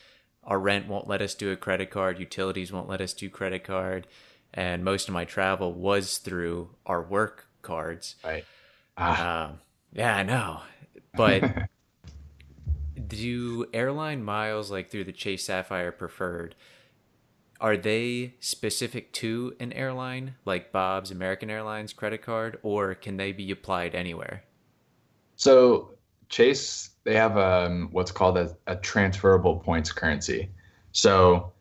our 0.49 0.61
rent 0.61 0.87
won't 0.87 1.09
let 1.09 1.21
us 1.21 1.35
do 1.35 1.51
a 1.51 1.57
credit 1.57 1.91
card, 1.91 2.21
utilities 2.21 2.71
won't 2.73 2.89
let 2.89 3.01
us 3.01 3.13
do 3.13 3.29
credit 3.29 3.65
card, 3.65 4.07
and 4.55 4.85
most 4.85 5.09
of 5.09 5.13
my 5.13 5.25
travel 5.25 5.73
was 5.73 6.19
through 6.19 6.71
our 6.87 7.03
work 7.03 7.49
cards. 7.63 8.15
Right. 8.25 8.45
Ah. 8.97 9.47
Um, 9.47 9.59
yeah, 9.97 10.15
I 10.15 10.23
know, 10.25 10.61
but 11.15 11.43
do 13.09 13.65
airline 13.73 14.23
miles 14.23 14.71
like 14.71 14.91
through 14.91 15.05
the 15.05 15.13
Chase 15.13 15.47
Sapphire 15.47 15.91
Preferred? 15.91 16.55
Are 17.59 17.79
they 17.79 18.35
specific 18.39 19.11
to 19.15 19.57
an 19.59 19.73
airline 19.73 20.35
like 20.45 20.71
Bob's 20.71 21.11
American 21.11 21.49
Airlines 21.49 21.95
credit 21.95 22.21
card, 22.21 22.59
or 22.63 22.95
can 22.95 23.17
they 23.17 23.33
be 23.33 23.51
applied 23.51 23.95
anywhere? 23.95 24.45
So 25.37 25.93
Chase 26.29 26.91
they 27.05 27.15
have 27.15 27.39
um, 27.39 27.89
what's 27.93 28.13
called 28.13 28.37
a, 28.37 28.55
a 28.67 28.77
transferable 28.77 29.57
points 29.57 29.93
currency. 29.93 30.51
So 30.93 31.53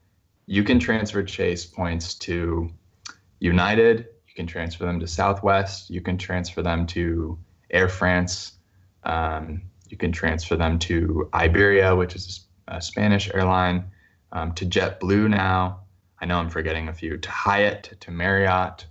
you 0.46 0.66
can 0.66 0.80
transfer 0.80 1.24
Chase 1.24 1.66
points 1.66 2.16
to 2.16 2.70
United, 3.40 4.08
you 4.28 4.34
can 4.36 4.48
transfer 4.48 4.84
them 4.84 5.00
to 5.00 5.08
Southwest, 5.08 5.90
you 5.90 6.02
can 6.02 6.18
transfer 6.18 6.62
them 6.62 6.86
to 6.88 7.38
Air 7.76 7.90
France, 7.90 8.54
um, 9.04 9.62
you 9.90 9.98
can 9.98 10.12
transfer 10.12 10.56
them 10.56 10.80
to 10.80 11.30
Iberia, 11.34 11.96
which 11.96 12.16
is 12.16 12.46
a 12.70 12.82
Spanish 12.82 13.30
airline, 13.34 13.84
um, 14.32 14.54
to 14.54 14.66
JetBlue 14.66 15.30
now. 15.30 15.82
I 16.22 16.26
know 16.26 16.38
I'm 16.38 16.50
forgetting 16.50 16.88
a 16.88 16.94
few, 16.94 17.18
to 17.18 17.30
Hyatt, 17.30 17.98
to 18.00 18.12
Marriott, 18.12 18.86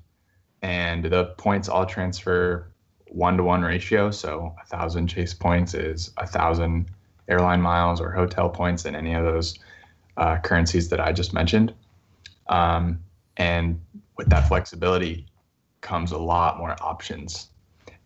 and 0.62 1.04
the 1.04 1.24
points 1.38 1.68
all 1.68 1.86
transfer 1.86 2.70
one 3.06 3.36
to 3.38 3.42
one 3.42 3.62
ratio. 3.62 4.10
So 4.10 4.54
a 4.62 4.66
thousand 4.66 5.06
chase 5.08 5.32
points 5.32 5.72
is 5.72 6.12
a 6.18 6.26
thousand 6.26 6.90
airline 7.28 7.62
miles 7.62 8.00
or 8.00 8.10
hotel 8.10 8.50
points 8.50 8.84
in 8.84 8.94
any 8.94 9.14
of 9.14 9.24
those 9.24 9.58
uh, 10.18 10.38
currencies 10.38 10.90
that 10.90 11.00
I 11.00 11.12
just 11.12 11.32
mentioned. 11.32 11.72
Um, 12.48 13.00
and 13.36 13.80
with 14.18 14.28
that 14.28 14.46
flexibility 14.46 15.26
comes 15.80 16.12
a 16.12 16.18
lot 16.18 16.58
more 16.58 16.76
options. 16.82 17.48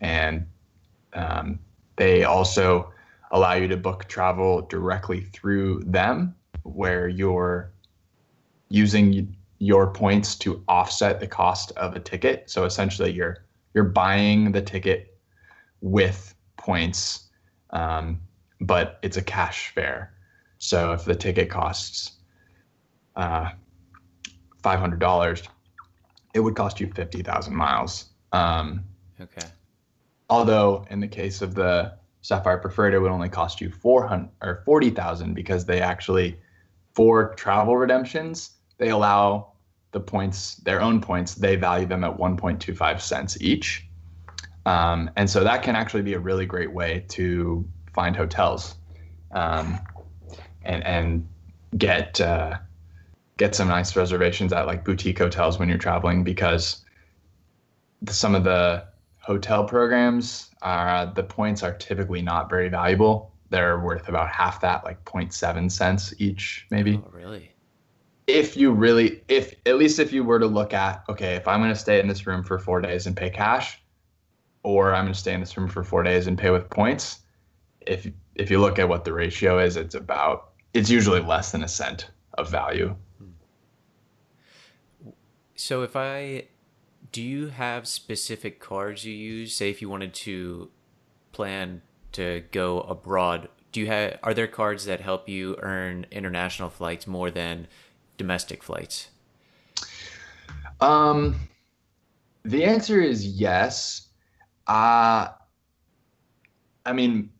And 0.00 0.46
um, 1.18 1.58
they 1.96 2.24
also 2.24 2.92
allow 3.32 3.54
you 3.54 3.68
to 3.68 3.76
book 3.76 4.08
travel 4.08 4.62
directly 4.62 5.20
through 5.20 5.82
them, 5.84 6.34
where 6.62 7.08
you're 7.08 7.72
using 8.68 9.36
your 9.58 9.92
points 9.92 10.36
to 10.36 10.62
offset 10.68 11.18
the 11.18 11.26
cost 11.26 11.72
of 11.76 11.96
a 11.96 12.00
ticket. 12.00 12.48
So 12.48 12.64
essentially, 12.64 13.10
you're 13.12 13.44
you're 13.74 13.84
buying 13.84 14.52
the 14.52 14.62
ticket 14.62 15.18
with 15.80 16.34
points, 16.56 17.28
um, 17.70 18.20
but 18.60 18.98
it's 19.02 19.16
a 19.16 19.22
cash 19.22 19.70
fare. 19.74 20.14
So 20.58 20.92
if 20.92 21.04
the 21.04 21.14
ticket 21.14 21.50
costs 21.50 22.12
uh, 23.16 23.50
five 24.62 24.78
hundred 24.78 25.00
dollars, 25.00 25.42
it 26.34 26.40
would 26.40 26.54
cost 26.54 26.80
you 26.80 26.92
fifty 26.94 27.22
thousand 27.22 27.56
miles. 27.56 28.10
Um, 28.32 28.84
okay. 29.20 29.46
Although 30.30 30.84
in 30.90 31.00
the 31.00 31.08
case 31.08 31.42
of 31.42 31.54
the 31.54 31.94
Sapphire 32.22 32.58
Preferred, 32.58 32.94
it 32.94 32.98
would 32.98 33.10
only 33.10 33.28
cost 33.28 33.60
you 33.60 33.70
four 33.70 34.06
hundred 34.06 34.30
or 34.42 34.62
forty 34.64 34.90
thousand 34.90 35.34
because 35.34 35.64
they 35.64 35.80
actually, 35.80 36.38
for 36.94 37.34
travel 37.34 37.76
redemptions, 37.76 38.50
they 38.78 38.90
allow 38.90 39.52
the 39.92 40.00
points, 40.00 40.56
their 40.56 40.80
own 40.80 41.00
points, 41.00 41.34
they 41.34 41.56
value 41.56 41.86
them 41.86 42.04
at 42.04 42.16
1.25 42.16 43.00
cents 43.00 43.40
each. 43.40 43.86
Um, 44.66 45.10
and 45.16 45.28
so 45.28 45.42
that 45.44 45.62
can 45.62 45.76
actually 45.76 46.02
be 46.02 46.14
a 46.14 46.18
really 46.18 46.46
great 46.46 46.72
way 46.72 47.04
to 47.08 47.66
find 47.92 48.14
hotels 48.14 48.74
um, 49.32 49.78
and, 50.62 50.84
and 50.84 51.28
get, 51.78 52.20
uh, 52.20 52.58
get 53.38 53.54
some 53.54 53.68
nice 53.68 53.96
reservations 53.96 54.52
at 54.52 54.66
like 54.66 54.84
boutique 54.84 55.18
hotels 55.18 55.58
when 55.58 55.68
you're 55.68 55.78
traveling 55.78 56.22
because 56.22 56.84
some 58.08 58.34
of 58.34 58.44
the 58.44 58.84
hotel 59.28 59.62
programs, 59.62 60.50
uh, 60.62 61.04
the 61.12 61.22
points 61.22 61.62
are 61.62 61.74
typically 61.74 62.22
not 62.22 62.48
very 62.48 62.70
valuable. 62.70 63.30
They're 63.50 63.78
worth 63.78 64.08
about 64.08 64.30
half 64.30 64.62
that, 64.62 64.84
like 64.84 65.04
0.7 65.04 65.70
cents 65.70 66.14
each, 66.18 66.66
maybe. 66.70 66.96
Oh, 66.96 67.10
really? 67.12 67.52
if 68.26 68.58
you 68.58 68.70
really 68.70 69.22
if 69.28 69.54
at 69.64 69.78
least 69.78 69.98
if 69.98 70.12
you 70.12 70.22
were 70.22 70.38
to 70.38 70.46
look 70.46 70.74
at 70.74 71.02
okay 71.08 71.34
if 71.34 71.48
i'm 71.48 71.60
going 71.60 71.72
to 71.72 71.78
stay 71.78 71.98
in 71.98 72.06
this 72.06 72.26
room 72.26 72.44
for 72.44 72.58
four 72.58 72.78
days 72.78 73.06
and 73.06 73.16
pay 73.16 73.30
cash 73.30 73.80
or 74.62 74.92
i'm 74.94 75.04
going 75.04 75.14
to 75.14 75.18
stay 75.18 75.32
in 75.32 75.40
this 75.40 75.56
room 75.56 75.66
for 75.66 75.82
four 75.82 76.02
days 76.02 76.26
and 76.26 76.36
pay 76.36 76.50
with 76.50 76.68
points 76.68 77.20
if 77.80 78.06
if 78.34 78.50
you 78.50 78.60
look 78.60 78.78
at 78.78 78.86
what 78.86 79.06
the 79.06 79.12
ratio 79.14 79.58
is 79.58 79.76
it's 79.76 79.94
about 79.94 80.50
it's 80.74 80.90
usually 80.90 81.20
less 81.20 81.52
than 81.52 81.64
a 81.64 81.68
cent 81.68 82.10
of 82.36 82.50
value 82.50 82.94
so 85.56 85.82
if 85.82 85.96
i 85.96 86.44
do 87.12 87.22
you 87.22 87.48
have 87.48 87.86
specific 87.86 88.60
cards 88.60 89.04
you 89.04 89.14
use 89.14 89.54
say 89.54 89.70
if 89.70 89.80
you 89.80 89.88
wanted 89.88 90.14
to 90.14 90.70
plan 91.32 91.82
to 92.12 92.42
go 92.52 92.80
abroad 92.80 93.48
do 93.72 93.80
you 93.80 93.86
have 93.86 94.18
are 94.22 94.34
there 94.34 94.46
cards 94.46 94.84
that 94.86 95.00
help 95.00 95.28
you 95.28 95.56
earn 95.60 96.06
international 96.10 96.70
flights 96.70 97.06
more 97.06 97.30
than 97.30 97.66
domestic 98.16 98.62
flights? 98.62 99.08
Um, 100.80 101.36
the 102.44 102.64
answer 102.64 103.00
is 103.00 103.26
yes. 103.26 104.08
Uh, 104.66 105.28
I 106.84 106.92
mean, 106.92 107.30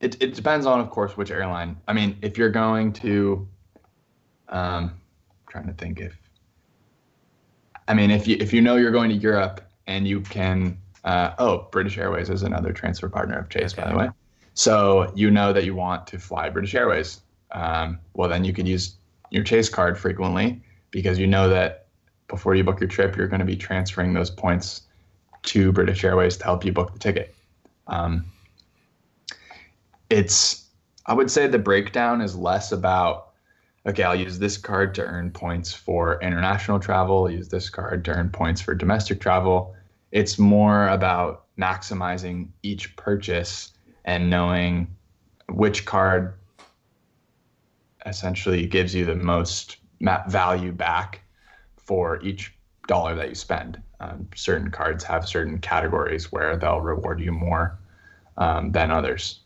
it, 0.00 0.20
it 0.22 0.34
depends 0.34 0.66
on, 0.66 0.80
of 0.80 0.90
course, 0.90 1.16
which 1.16 1.30
airline. 1.30 1.76
I 1.88 1.92
mean, 1.92 2.16
if 2.22 2.38
you're 2.38 2.50
going 2.50 2.92
to, 2.94 3.48
um, 4.48 4.84
I'm 4.84 4.92
trying 5.48 5.66
to 5.66 5.74
think 5.74 6.00
if, 6.00 6.16
I 7.90 7.94
mean, 7.94 8.12
if 8.12 8.28
you 8.28 8.36
if 8.38 8.52
you 8.52 8.60
know 8.60 8.76
you're 8.76 8.92
going 8.92 9.10
to 9.10 9.16
Europe 9.16 9.60
and 9.86 10.06
you 10.06 10.20
can. 10.20 10.78
Uh, 11.02 11.34
oh, 11.38 11.66
British 11.72 11.96
Airways 11.96 12.28
is 12.28 12.42
another 12.42 12.74
transfer 12.74 13.08
partner 13.08 13.38
of 13.38 13.48
Chase, 13.48 13.72
okay. 13.72 13.82
by 13.82 13.90
the 13.90 13.96
way. 13.96 14.10
So 14.52 15.10
you 15.16 15.30
know 15.30 15.50
that 15.52 15.64
you 15.64 15.74
want 15.74 16.06
to 16.08 16.18
fly 16.18 16.50
British 16.50 16.74
Airways. 16.74 17.22
Um, 17.52 17.98
well, 18.12 18.28
then 18.28 18.44
you 18.44 18.52
could 18.52 18.68
use 18.68 18.96
your 19.30 19.42
Chase 19.42 19.70
card 19.70 19.98
frequently 19.98 20.60
because 20.90 21.18
you 21.18 21.26
know 21.26 21.48
that 21.48 21.86
before 22.28 22.54
you 22.54 22.62
book 22.62 22.78
your 22.80 22.88
trip, 22.88 23.16
you're 23.16 23.28
going 23.28 23.40
to 23.40 23.46
be 23.46 23.56
transferring 23.56 24.12
those 24.12 24.30
points 24.30 24.82
to 25.44 25.72
British 25.72 26.04
Airways 26.04 26.36
to 26.36 26.44
help 26.44 26.66
you 26.66 26.72
book 26.72 26.92
the 26.92 26.98
ticket. 26.98 27.34
Um, 27.86 28.26
it's, 30.10 30.66
I 31.06 31.14
would 31.14 31.30
say 31.30 31.46
the 31.46 31.58
breakdown 31.58 32.20
is 32.20 32.36
less 32.36 32.72
about, 32.72 33.29
okay, 33.86 34.02
I'll 34.02 34.14
use 34.14 34.38
this 34.38 34.56
card 34.56 34.94
to 34.96 35.02
earn 35.02 35.30
points 35.30 35.72
for 35.72 36.20
international 36.22 36.78
travel, 36.78 37.30
use 37.30 37.48
this 37.48 37.70
card 37.70 38.04
to 38.06 38.12
earn 38.12 38.30
points 38.30 38.60
for 38.60 38.74
domestic 38.74 39.20
travel. 39.20 39.74
It's 40.12 40.38
more 40.38 40.88
about 40.88 41.46
maximizing 41.58 42.48
each 42.62 42.96
purchase 42.96 43.72
and 44.04 44.30
knowing 44.30 44.88
which 45.48 45.84
card 45.84 46.34
essentially 48.06 48.66
gives 48.66 48.94
you 48.94 49.04
the 49.04 49.14
most 49.14 49.76
value 50.28 50.72
back 50.72 51.20
for 51.76 52.20
each 52.22 52.54
dollar 52.86 53.14
that 53.14 53.28
you 53.28 53.34
spend. 53.34 53.80
Um, 54.00 54.28
certain 54.34 54.70
cards 54.70 55.04
have 55.04 55.28
certain 55.28 55.58
categories 55.58 56.32
where 56.32 56.56
they'll 56.56 56.80
reward 56.80 57.20
you 57.20 57.32
more 57.32 57.78
um, 58.38 58.72
than 58.72 58.90
others. 58.90 59.40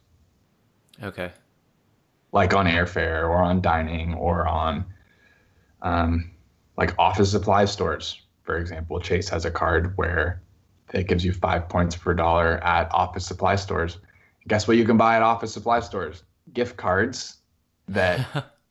Okay. 1.03 1.33
Like 2.35 2.53
on 2.53 2.67
airfare 2.67 3.23
or 3.23 3.39
on 3.39 3.63
dining 3.63 4.13
or 4.15 4.47
on 4.47 4.85
um, 5.81 6.31
like 6.77 6.95
office 6.99 7.31
supply 7.31 7.65
stores, 7.65 8.21
for 8.43 8.59
example. 8.59 9.01
Chase 9.01 9.29
has 9.31 9.45
a 9.45 9.51
card 9.51 9.97
where 9.97 10.43
it 10.93 11.09
gives 11.09 11.25
you 11.25 11.33
five 11.33 11.69
points 11.69 11.97
per 11.97 12.13
dollar 12.13 12.63
at 12.65 12.93
office 12.93 13.25
supply 13.25 13.57
stores. 13.57 13.99
Guess 14.49 14.69
what 14.69 14.77
you 14.77 14.85
can 14.85 14.97
buy 14.97 15.17
at 15.17 15.23
office 15.23 15.53
supply 15.53 15.81
stores? 15.81 16.25
Gift 16.53 16.77
cards 16.77 17.39
that 17.89 18.27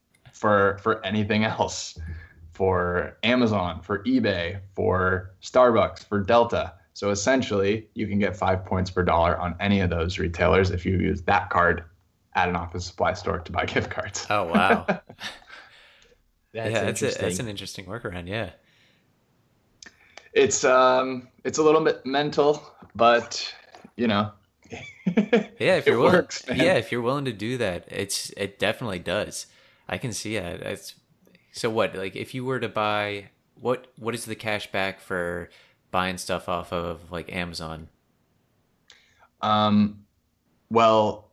for 0.33 0.77
for 0.79 1.03
anything 1.05 1.43
else 1.43 1.97
for 2.51 3.17
Amazon, 3.23 3.81
for 3.81 4.03
eBay, 4.03 4.59
for 4.75 5.33
Starbucks, 5.41 6.05
for 6.05 6.19
Delta. 6.19 6.73
So 6.93 7.09
essentially, 7.09 7.87
you 7.95 8.07
can 8.07 8.19
get 8.19 8.35
five 8.35 8.63
points 8.63 8.91
per 8.91 9.03
dollar 9.03 9.37
on 9.39 9.55
any 9.59 9.79
of 9.79 9.89
those 9.89 10.19
retailers 10.19 10.69
if 10.69 10.85
you 10.85 10.97
use 10.97 11.23
that 11.23 11.49
card 11.49 11.83
at 12.35 12.49
an 12.49 12.55
office 12.55 12.85
supply 12.85 13.13
store 13.13 13.39
to 13.39 13.51
buy 13.51 13.65
gift 13.73 13.89
cards. 13.89 14.25
Oh 14.29 14.45
wow! 14.45 14.85
that's 14.87 15.03
yeah, 16.53 16.69
that's, 16.69 17.01
a, 17.01 17.11
that's 17.19 17.39
an 17.39 17.47
interesting 17.47 17.85
workaround. 17.85 18.27
Yeah, 18.27 18.51
it's 20.33 20.63
um, 20.63 21.27
it's 21.43 21.57
a 21.57 21.63
little 21.63 21.83
bit 21.83 22.05
mental, 22.05 22.61
but 22.95 23.53
you 23.95 24.07
know, 24.07 24.31
yeah, 24.71 25.75
if 25.75 25.85
you're 25.85 25.99
willing, 25.99 26.13
works, 26.13 26.43
yeah, 26.47 26.73
if 26.73 26.91
you're 26.91 27.01
willing 27.01 27.25
to 27.25 27.33
do 27.33 27.57
that, 27.57 27.85
it's 27.87 28.31
it 28.37 28.59
definitely 28.59 28.99
does. 28.99 29.47
I 29.87 29.97
can 29.97 30.11
see 30.11 30.37
that. 30.37 30.61
It's 30.61 30.95
so 31.51 31.69
what? 31.69 31.95
Like 31.95 32.15
if 32.15 32.33
you 32.33 32.45
were 32.45 32.59
to 32.59 32.69
buy 32.69 33.29
what 33.55 33.87
what 33.97 34.15
is 34.15 34.25
the 34.25 34.35
cash 34.35 34.71
back 34.71 34.99
for 34.99 35.49
buying 35.91 36.17
stuff 36.17 36.49
off 36.49 36.73
of 36.73 37.11
like 37.11 37.31
Amazon? 37.31 37.89
Um 39.41 40.05
well, 40.69 41.29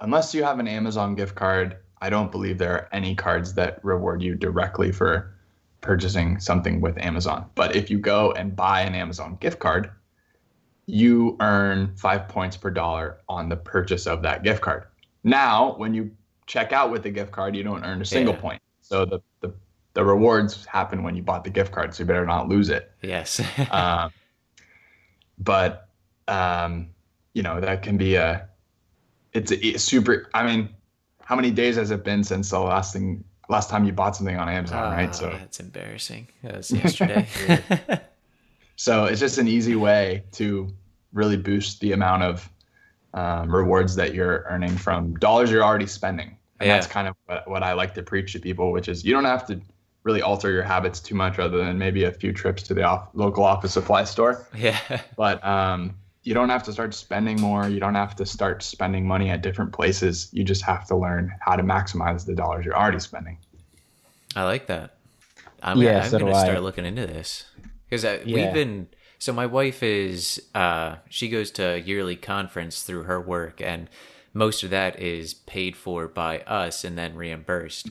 unless 0.00 0.34
you 0.34 0.42
have 0.44 0.58
an 0.58 0.68
Amazon 0.68 1.14
gift 1.14 1.34
card, 1.34 1.76
I 2.00 2.10
don't 2.10 2.30
believe 2.30 2.58
there 2.58 2.72
are 2.72 2.88
any 2.92 3.14
cards 3.14 3.54
that 3.54 3.84
reward 3.84 4.22
you 4.22 4.34
directly 4.34 4.92
for 4.92 5.34
purchasing 5.80 6.38
something 6.40 6.80
with 6.80 6.98
Amazon. 6.98 7.46
But 7.54 7.76
if 7.76 7.90
you 7.90 7.98
go 7.98 8.32
and 8.32 8.54
buy 8.54 8.82
an 8.82 8.94
Amazon 8.94 9.36
gift 9.40 9.58
card, 9.58 9.90
you 10.86 11.36
earn 11.40 11.94
5 11.96 12.28
points 12.28 12.56
per 12.56 12.70
dollar 12.70 13.18
on 13.28 13.48
the 13.48 13.56
purchase 13.56 14.06
of 14.06 14.22
that 14.22 14.42
gift 14.42 14.60
card. 14.60 14.84
Now, 15.24 15.74
when 15.76 15.94
you 15.94 16.10
check 16.46 16.72
out 16.72 16.90
with 16.90 17.02
the 17.02 17.10
gift 17.10 17.30
card, 17.32 17.54
you 17.54 17.62
don't 17.62 17.84
earn 17.84 18.00
a 18.00 18.04
single 18.04 18.34
yeah. 18.34 18.40
point. 18.40 18.62
So 18.80 19.04
the, 19.04 19.20
the 19.40 19.52
the 19.94 20.04
rewards 20.04 20.64
happen 20.64 21.02
when 21.02 21.16
you 21.16 21.22
bought 21.22 21.42
the 21.42 21.50
gift 21.50 21.72
card, 21.72 21.92
so 21.92 22.02
you 22.02 22.06
better 22.06 22.24
not 22.24 22.48
lose 22.48 22.68
it. 22.68 22.92
Yes. 23.02 23.40
um, 23.72 24.10
but 25.38 25.88
um, 26.28 26.90
you 27.34 27.42
know 27.42 27.60
that 27.60 27.82
can 27.82 27.96
be 27.96 28.14
a 28.14 28.48
it's 29.38 29.52
a, 29.52 29.78
super. 29.78 30.28
I 30.34 30.44
mean, 30.44 30.68
how 31.22 31.36
many 31.36 31.50
days 31.50 31.76
has 31.76 31.90
it 31.90 32.04
been 32.04 32.24
since 32.24 32.50
the 32.50 32.58
last 32.58 32.92
thing 32.92 33.24
last 33.48 33.70
time 33.70 33.84
you 33.84 33.92
bought 33.92 34.16
something 34.16 34.36
on 34.36 34.48
Amazon, 34.48 34.92
uh, 34.92 34.96
right? 34.96 35.14
So 35.14 35.30
that's 35.30 35.60
embarrassing. 35.60 36.28
That 36.42 36.56
was 36.56 36.70
yesterday. 36.70 37.26
so 38.76 39.04
it's 39.04 39.20
just 39.20 39.38
an 39.38 39.48
easy 39.48 39.74
way 39.74 40.24
to 40.32 40.72
really 41.12 41.36
boost 41.36 41.80
the 41.80 41.92
amount 41.92 42.22
of 42.22 42.50
um, 43.14 43.54
rewards 43.54 43.96
that 43.96 44.14
you're 44.14 44.44
earning 44.48 44.76
from 44.76 45.14
dollars 45.14 45.50
you're 45.50 45.64
already 45.64 45.86
spending. 45.86 46.36
And 46.60 46.68
yeah. 46.68 46.74
that's 46.74 46.86
kind 46.86 47.08
of 47.08 47.16
what, 47.26 47.48
what 47.48 47.62
I 47.62 47.72
like 47.72 47.94
to 47.94 48.02
preach 48.02 48.32
to 48.32 48.40
people, 48.40 48.72
which 48.72 48.88
is 48.88 49.04
you 49.04 49.12
don't 49.12 49.24
have 49.24 49.46
to 49.46 49.60
really 50.02 50.22
alter 50.22 50.50
your 50.50 50.62
habits 50.62 51.00
too 51.00 51.14
much 51.14 51.38
other 51.38 51.58
than 51.58 51.78
maybe 51.78 52.04
a 52.04 52.12
few 52.12 52.32
trips 52.32 52.62
to 52.64 52.74
the 52.74 52.82
off- 52.82 53.08
local 53.14 53.44
office 53.44 53.72
supply 53.72 54.04
store. 54.04 54.46
Yeah. 54.56 54.78
But 55.16 55.44
um, 55.44 55.94
you 56.22 56.34
don't 56.34 56.48
have 56.48 56.62
to 56.64 56.72
start 56.72 56.94
spending 56.94 57.40
more. 57.40 57.68
You 57.68 57.80
don't 57.80 57.94
have 57.94 58.16
to 58.16 58.26
start 58.26 58.62
spending 58.62 59.06
money 59.06 59.30
at 59.30 59.42
different 59.42 59.72
places. 59.72 60.28
You 60.32 60.44
just 60.44 60.62
have 60.62 60.86
to 60.88 60.96
learn 60.96 61.32
how 61.40 61.56
to 61.56 61.62
maximize 61.62 62.26
the 62.26 62.34
dollars 62.34 62.64
you're 62.64 62.76
already 62.76 63.00
spending. 63.00 63.38
I 64.36 64.44
like 64.44 64.66
that. 64.66 64.96
I'm, 65.62 65.80
yeah, 65.80 66.02
I'm 66.02 66.10
so 66.10 66.18
going 66.18 66.32
to 66.32 66.40
start 66.40 66.62
looking 66.62 66.84
into 66.84 67.06
this 67.06 67.44
because 67.88 68.04
yeah. 68.04 68.18
we've 68.24 68.52
been. 68.52 68.88
So 69.20 69.32
my 69.32 69.46
wife 69.46 69.82
is 69.82 70.40
uh, 70.54 70.96
she 71.08 71.28
goes 71.28 71.50
to 71.52 71.74
a 71.74 71.78
yearly 71.78 72.14
conference 72.14 72.82
through 72.82 73.04
her 73.04 73.20
work, 73.20 73.60
and 73.60 73.90
most 74.32 74.62
of 74.62 74.70
that 74.70 75.00
is 75.00 75.34
paid 75.34 75.76
for 75.76 76.06
by 76.06 76.40
us 76.40 76.84
and 76.84 76.96
then 76.96 77.16
reimbursed. 77.16 77.90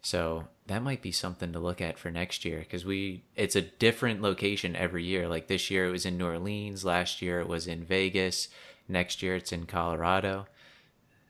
So 0.00 0.48
that 0.66 0.82
might 0.82 1.02
be 1.02 1.12
something 1.12 1.52
to 1.52 1.58
look 1.58 1.80
at 1.80 1.98
for 1.98 2.10
next 2.10 2.44
year 2.44 2.60
because 2.60 2.84
we 2.84 3.24
it's 3.36 3.56
a 3.56 3.62
different 3.62 4.22
location 4.22 4.74
every 4.76 5.04
year. 5.04 5.28
Like 5.28 5.46
this 5.46 5.70
year 5.70 5.86
it 5.86 5.90
was 5.90 6.06
in 6.06 6.16
New 6.16 6.26
Orleans, 6.26 6.84
last 6.84 7.20
year 7.20 7.40
it 7.40 7.48
was 7.48 7.66
in 7.66 7.84
Vegas, 7.84 8.48
next 8.88 9.22
year 9.22 9.36
it's 9.36 9.52
in 9.52 9.66
Colorado. 9.66 10.46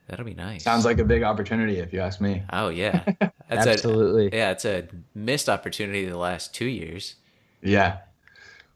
That'll 0.07 0.25
be 0.25 0.35
nice. 0.35 0.63
Sounds 0.63 0.85
like 0.85 0.99
a 0.99 1.03
big 1.03 1.23
opportunity 1.23 1.79
if 1.79 1.91
you 1.91 1.99
ask 1.99 2.21
me. 2.21 2.43
Oh 2.51 2.69
yeah. 2.69 3.03
That's 3.49 3.67
Absolutely. 3.67 4.27
A, 4.27 4.37
yeah, 4.37 4.51
it's 4.51 4.65
a 4.65 4.87
missed 5.13 5.49
opportunity 5.49 6.05
the 6.05 6.17
last 6.17 6.53
2 6.55 6.65
years. 6.65 7.15
Yeah. 7.61 7.97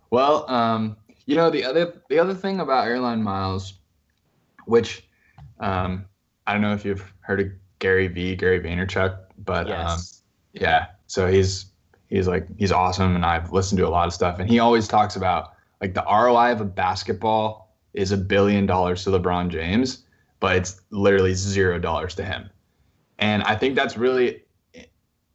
Well, 0.10 0.50
um, 0.50 0.98
you 1.26 1.36
know 1.36 1.50
the 1.50 1.63
other 1.63 2.02
the 2.10 2.17
other 2.17 2.34
thing 2.34 2.60
about 2.60 2.88
airline 2.88 3.22
miles 3.22 3.76
which 4.69 5.04
um, 5.60 6.06
I 6.48 6.54
don't 6.54 6.62
know 6.62 6.74
if 6.74 6.86
you've 6.86 7.12
heard 7.22 7.41
of 7.41 7.48
Gary 7.80 8.08
V, 8.08 8.36
Gary 8.36 8.60
Vaynerchuk, 8.60 9.17
but 9.39 9.67
yes. 9.67 9.89
um, 9.89 10.00
yeah, 10.54 10.88
so 11.08 11.28
he's 11.28 11.66
he's 12.10 12.28
like 12.28 12.48
he's 12.58 12.72
awesome, 12.72 13.16
and 13.16 13.26
I've 13.26 13.52
listened 13.52 13.78
to 13.80 13.88
a 13.88 13.90
lot 13.90 14.08
of 14.08 14.14
stuff, 14.14 14.40
and 14.40 14.50
he 14.50 14.60
always 14.60 14.88
talks 14.88 15.16
about 15.16 15.54
like 15.82 15.94
the 15.94 16.04
ROI 16.04 16.52
of 16.52 16.62
a 16.62 16.66
basketball 16.66 17.76
is 17.94 18.12
a 18.12 18.18
billion 18.18 18.66
dollars 18.66 19.04
to 19.04 19.10
LeBron 19.10 19.50
James, 19.50 20.04
but 20.40 20.56
it's 20.56 20.82
literally 20.90 21.34
zero 21.34 21.80
dollars 21.80 22.16
to 22.16 22.26
him, 22.26 22.50
and 23.20 23.44
I 23.44 23.56
think 23.56 23.76
that's 23.76 23.98
really 23.98 24.44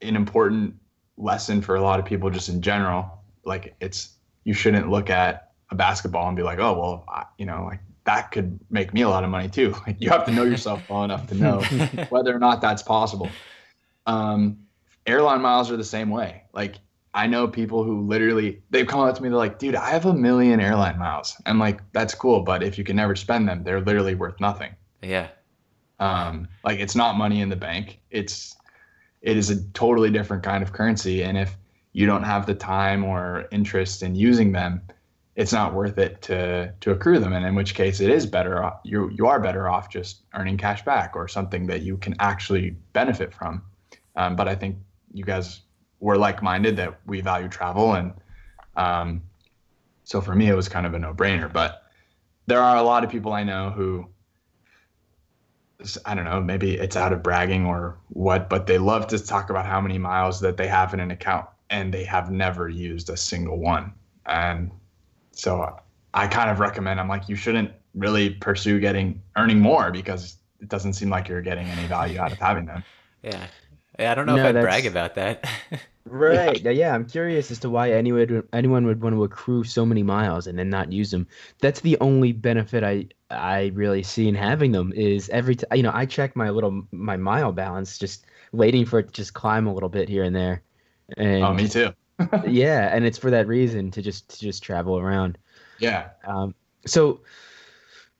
an 0.03 0.17
important 0.17 0.75
lesson 1.17 1.63
for 1.63 1.77
a 1.77 1.83
lot 1.83 1.99
of 1.99 2.05
people 2.05 2.31
just 2.31 2.49
in 2.49 2.61
general. 2.61 3.23
Like 3.45 3.75
it's 3.81 4.11
you 4.45 4.55
shouldn't 4.55 4.89
look 4.91 5.11
at 5.11 5.53
a 5.71 5.75
basketball 5.75 6.29
and 6.29 6.37
be 6.37 6.43
like, 6.43 6.59
oh 6.59 6.79
well, 6.79 7.05
I, 7.09 7.25
you 7.39 7.47
know, 7.47 7.65
like 7.65 7.81
that 8.05 8.31
could 8.33 8.59
make 8.71 8.93
me 8.93 9.03
a 9.03 9.09
lot 9.09 9.25
of 9.25 9.31
money 9.31 9.49
too. 9.49 9.75
Like 9.87 10.01
you 10.01 10.11
have 10.11 10.25
to 10.27 10.33
know 10.33 10.45
yourself 10.45 10.89
well 10.89 11.05
enough 11.05 11.27
to 11.29 11.35
know 11.35 11.61
whether 12.11 12.35
or 12.35 12.39
not 12.39 12.61
that's 12.61 12.83
possible. 12.83 13.29
Um, 14.07 14.59
airline 15.07 15.43
miles 15.43 15.71
are 15.71 15.77
the 15.77 15.85
same 15.85 16.11
way. 16.11 16.45
Like 16.53 16.77
I 17.15 17.27
know 17.27 17.47
people 17.47 17.85
who 17.85 18.01
literally 18.01 18.63
they've 18.71 18.87
come 18.87 19.01
up 19.01 19.15
to 19.17 19.23
me, 19.23 19.29
they're 19.29 19.39
like, 19.39 19.59
dude, 19.59 19.77
I 19.77 19.91
have 19.91 20.07
a 20.07 20.13
million 20.13 20.61
airline 20.61 20.99
miles. 20.99 21.41
I'm 21.47 21.59
like, 21.59 21.81
that's 21.93 22.15
cool, 22.15 22.43
but 22.43 22.63
if 22.63 22.77
you 22.77 22.85
can 22.85 22.97
never 22.97 23.15
spend 23.15 23.49
them, 23.49 23.63
they're 23.63 23.81
literally 23.81 24.15
worth 24.15 24.41
nothing. 24.41 24.75
Yeah. 25.03 25.29
Um, 26.01 26.49
like 26.65 26.81
it's 26.81 26.97
not 26.97 27.17
money 27.17 27.41
in 27.41 27.49
the 27.49 27.57
bank. 27.57 28.01
It's 28.11 28.57
it 29.23 29.37
is 29.37 29.49
a 29.49 29.63
totally 29.71 30.11
different 30.11 30.43
kind 30.43 30.63
of 30.63 30.73
currency. 30.73 31.23
And 31.23 31.39
if 31.39 31.57
you 31.93 32.07
don't 32.07 32.25
have 32.25 32.47
the 32.47 32.55
time 32.55 33.05
or 33.05 33.47
interest 33.53 34.03
in 34.03 34.15
using 34.17 34.53
them, 34.53 34.83
it's 35.37 35.53
not 35.53 35.73
worth 35.73 35.99
it 35.99 36.21
to 36.23 36.73
to 36.81 36.91
accrue 36.91 37.21
them. 37.21 37.33
And 37.33 37.47
in 37.47 37.55
which 37.55 37.75
case 37.75 38.01
it 38.01 38.11
is 38.11 38.27
better 38.27 38.63
off, 38.63 38.81
you 38.85 39.09
you 39.11 39.27
are 39.27 39.41
better 39.41 39.69
off 39.69 39.89
just 39.89 40.23
earning 40.35 40.57
cash 40.57 40.85
back 40.85 41.15
or 41.15 41.29
something 41.29 41.67
that 41.69 41.83
you 41.83 41.97
can 41.97 42.17
actually 42.19 42.71
benefit 42.93 43.33
from. 43.33 43.63
Um, 44.17 44.37
but 44.37 44.49
I 44.49 44.55
think 44.55 44.79
you 45.15 45.25
guys 45.25 45.63
were 46.01 46.17
like-minded 46.17 46.77
that 46.77 46.99
we 47.07 47.21
value 47.21 47.49
travel 47.49 47.95
and 47.95 48.13
um, 48.77 49.23
so 50.05 50.21
for 50.21 50.35
me 50.35 50.49
it 50.49 50.55
was 50.55 50.69
kind 50.69 50.87
of 50.87 50.95
a 50.95 50.99
no-brainer 50.99 51.51
but 51.51 51.85
there 52.47 52.63
are 52.63 52.77
a 52.77 52.83
lot 52.83 53.03
of 53.03 53.11
people 53.11 53.33
i 53.33 53.43
know 53.43 53.71
who 53.71 54.07
i 56.05 56.15
don't 56.15 56.25
know 56.25 56.41
maybe 56.41 56.75
it's 56.75 56.97
out 56.97 57.13
of 57.13 57.23
bragging 57.23 57.65
or 57.65 57.97
what 58.09 58.51
but 58.51 58.67
they 58.67 58.79
love 58.79 59.07
to 59.07 59.19
talk 59.19 59.51
about 59.51 59.65
how 59.65 59.81
many 59.81 59.97
miles 59.97 60.41
that 60.41 60.57
they 60.57 60.67
have 60.67 60.93
in 60.93 61.01
an 61.01 61.11
account 61.11 61.47
and 61.71 61.95
they 61.95 62.05
have 62.05 62.31
never 62.31 62.69
used 62.69 63.09
a 63.09 63.17
single 63.17 63.59
one 63.59 63.93
and 64.27 64.71
so 65.33 65.79
I 66.15 66.29
kind 66.29 66.49
of 66.49 66.61
recommend. 66.61 67.01
I'm 67.01 67.09
like, 67.09 67.29
you 67.29 67.35
shouldn't 67.35 67.73
really 67.95 68.31
pursue 68.31 68.79
getting 68.79 69.21
earning 69.37 69.59
more 69.59 69.91
because 69.91 70.37
it 70.61 70.69
doesn't 70.69 70.95
seem 70.95 71.11
like 71.11 71.29
you're 71.29 71.43
getting 71.43 71.67
any 71.67 71.87
value 71.87 72.21
out 72.21 72.33
of 72.33 72.39
having 72.39 72.67
them. 72.67 72.85
Yeah. 73.23 73.47
Yeah, 73.99 74.13
I 74.13 74.15
don't 74.15 74.27
know 74.27 74.37
No, 74.37 74.43
if 74.43 74.49
I'd 74.49 74.55
that's- 74.57 74.65
brag 74.65 74.87
about 74.87 75.15
that. 75.17 75.45
Right. 76.07 76.61
Yeah. 76.61 76.71
yeah, 76.71 76.95
I'm 76.95 77.07
curious 77.07 77.51
as 77.51 77.61
to 77.61 77.71
why 77.71 77.91
anyone 77.93 78.21
would, 78.29 78.49
anyone 78.53 78.85
would 78.85 79.03
want 79.03 79.15
to 79.15 79.25
accrue 79.25 79.65
so 79.65 79.87
many 79.87 80.03
miles 80.03 80.47
and 80.47 80.59
then 80.59 80.69
not 80.69 80.93
use 80.93 81.11
them. 81.11 81.27
That's 81.63 81.81
the 81.81 81.97
only 82.03 82.33
benefit 82.33 82.85
I 82.85 83.07
I 83.31 83.73
really 83.75 84.03
see 84.03 84.29
in 84.29 84.35
having 84.35 84.73
them 84.73 84.93
is 84.95 85.31
every 85.31 85.57
time 85.57 85.75
you 85.75 85.83
know 85.83 85.93
I 85.95 86.05
check 86.05 86.37
my 86.37 86.51
little 86.51 86.83
my 86.93 87.17
mile 87.17 87.53
balance 87.53 87.97
just 87.97 88.27
waiting 88.53 88.85
for 88.85 88.99
it 88.99 89.07
to 89.07 89.13
just 89.15 89.33
climb 89.33 89.67
a 89.67 89.73
little 89.73 89.89
bit 89.89 90.11
here 90.11 90.25
and 90.25 90.37
there. 90.37 90.61
And 91.17 91.43
Oh, 91.43 91.55
me 91.55 91.69
too. 91.69 91.95
yeah, 92.47 92.95
and 92.95 93.07
it's 93.07 93.17
for 93.17 93.31
that 93.31 93.47
reason 93.49 93.91
to 93.93 94.03
just 94.03 94.29
to 94.29 94.41
just 94.41 94.63
travel 94.63 94.99
around. 94.99 95.39
Yeah. 95.79 96.11
Um, 96.29 96.55
so, 96.85 97.21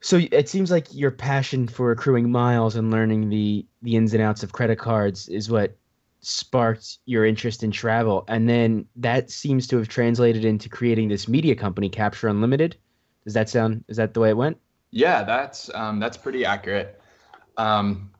so 0.05 0.21
it 0.31 0.51
seems 0.51 0.71
like 0.71 0.93
your 0.93 1.11
passion 1.11 1.67
for 1.67 1.91
accruing 1.91 2.31
miles 2.31 2.77
and 2.77 2.91
learning 2.91 3.31
the 3.31 3.65
the 3.81 3.97
ins 3.97 4.13
and 4.13 4.23
outs 4.23 4.43
of 4.43 4.53
credit 4.53 4.79
cards 4.79 5.29
is 5.29 5.49
what 5.49 5.75
sparked 6.21 6.99
your 7.07 7.25
interest 7.25 7.63
in 7.63 7.71
travel, 7.71 8.23
and 8.29 8.47
then 8.47 8.85
that 8.97 9.31
seems 9.31 9.67
to 9.69 9.79
have 9.79 9.89
translated 9.89 10.45
into 10.45 10.69
creating 10.69 11.09
this 11.09 11.27
media 11.27 11.55
company, 11.55 11.89
Capture 11.89 12.29
Unlimited. 12.29 12.77
Does 13.25 13.33
that 13.33 13.49
sound? 13.49 13.83
Is 13.89 13.97
that 13.97 14.13
the 14.13 14.21
way 14.21 14.29
it 14.29 14.37
went? 14.37 14.59
Yeah, 14.91 15.23
that's 15.25 15.75
um, 15.75 16.01
that's 16.01 16.19
pretty 16.19 16.45
accurate. 16.45 17.01
Um, 17.57 18.11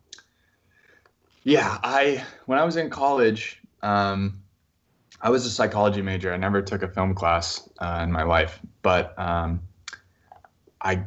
yeah, 1.43 1.77
I 1.85 2.25
when 2.47 2.59
I 2.59 2.65
was 2.65 2.77
in 2.77 2.89
college, 2.89 3.61
um, 3.83 4.41
I 5.21 5.29
was 5.29 5.45
a 5.45 5.51
psychology 5.51 6.01
major. 6.01 6.33
I 6.33 6.39
never 6.39 6.63
took 6.63 6.83
a 6.83 6.89
film 6.89 7.15
class 7.15 7.69
uh, 7.79 8.01
in 8.03 8.11
my 8.11 8.23
life, 8.23 8.59
but 8.81 9.19
um, 9.19 9.61
I 10.81 11.05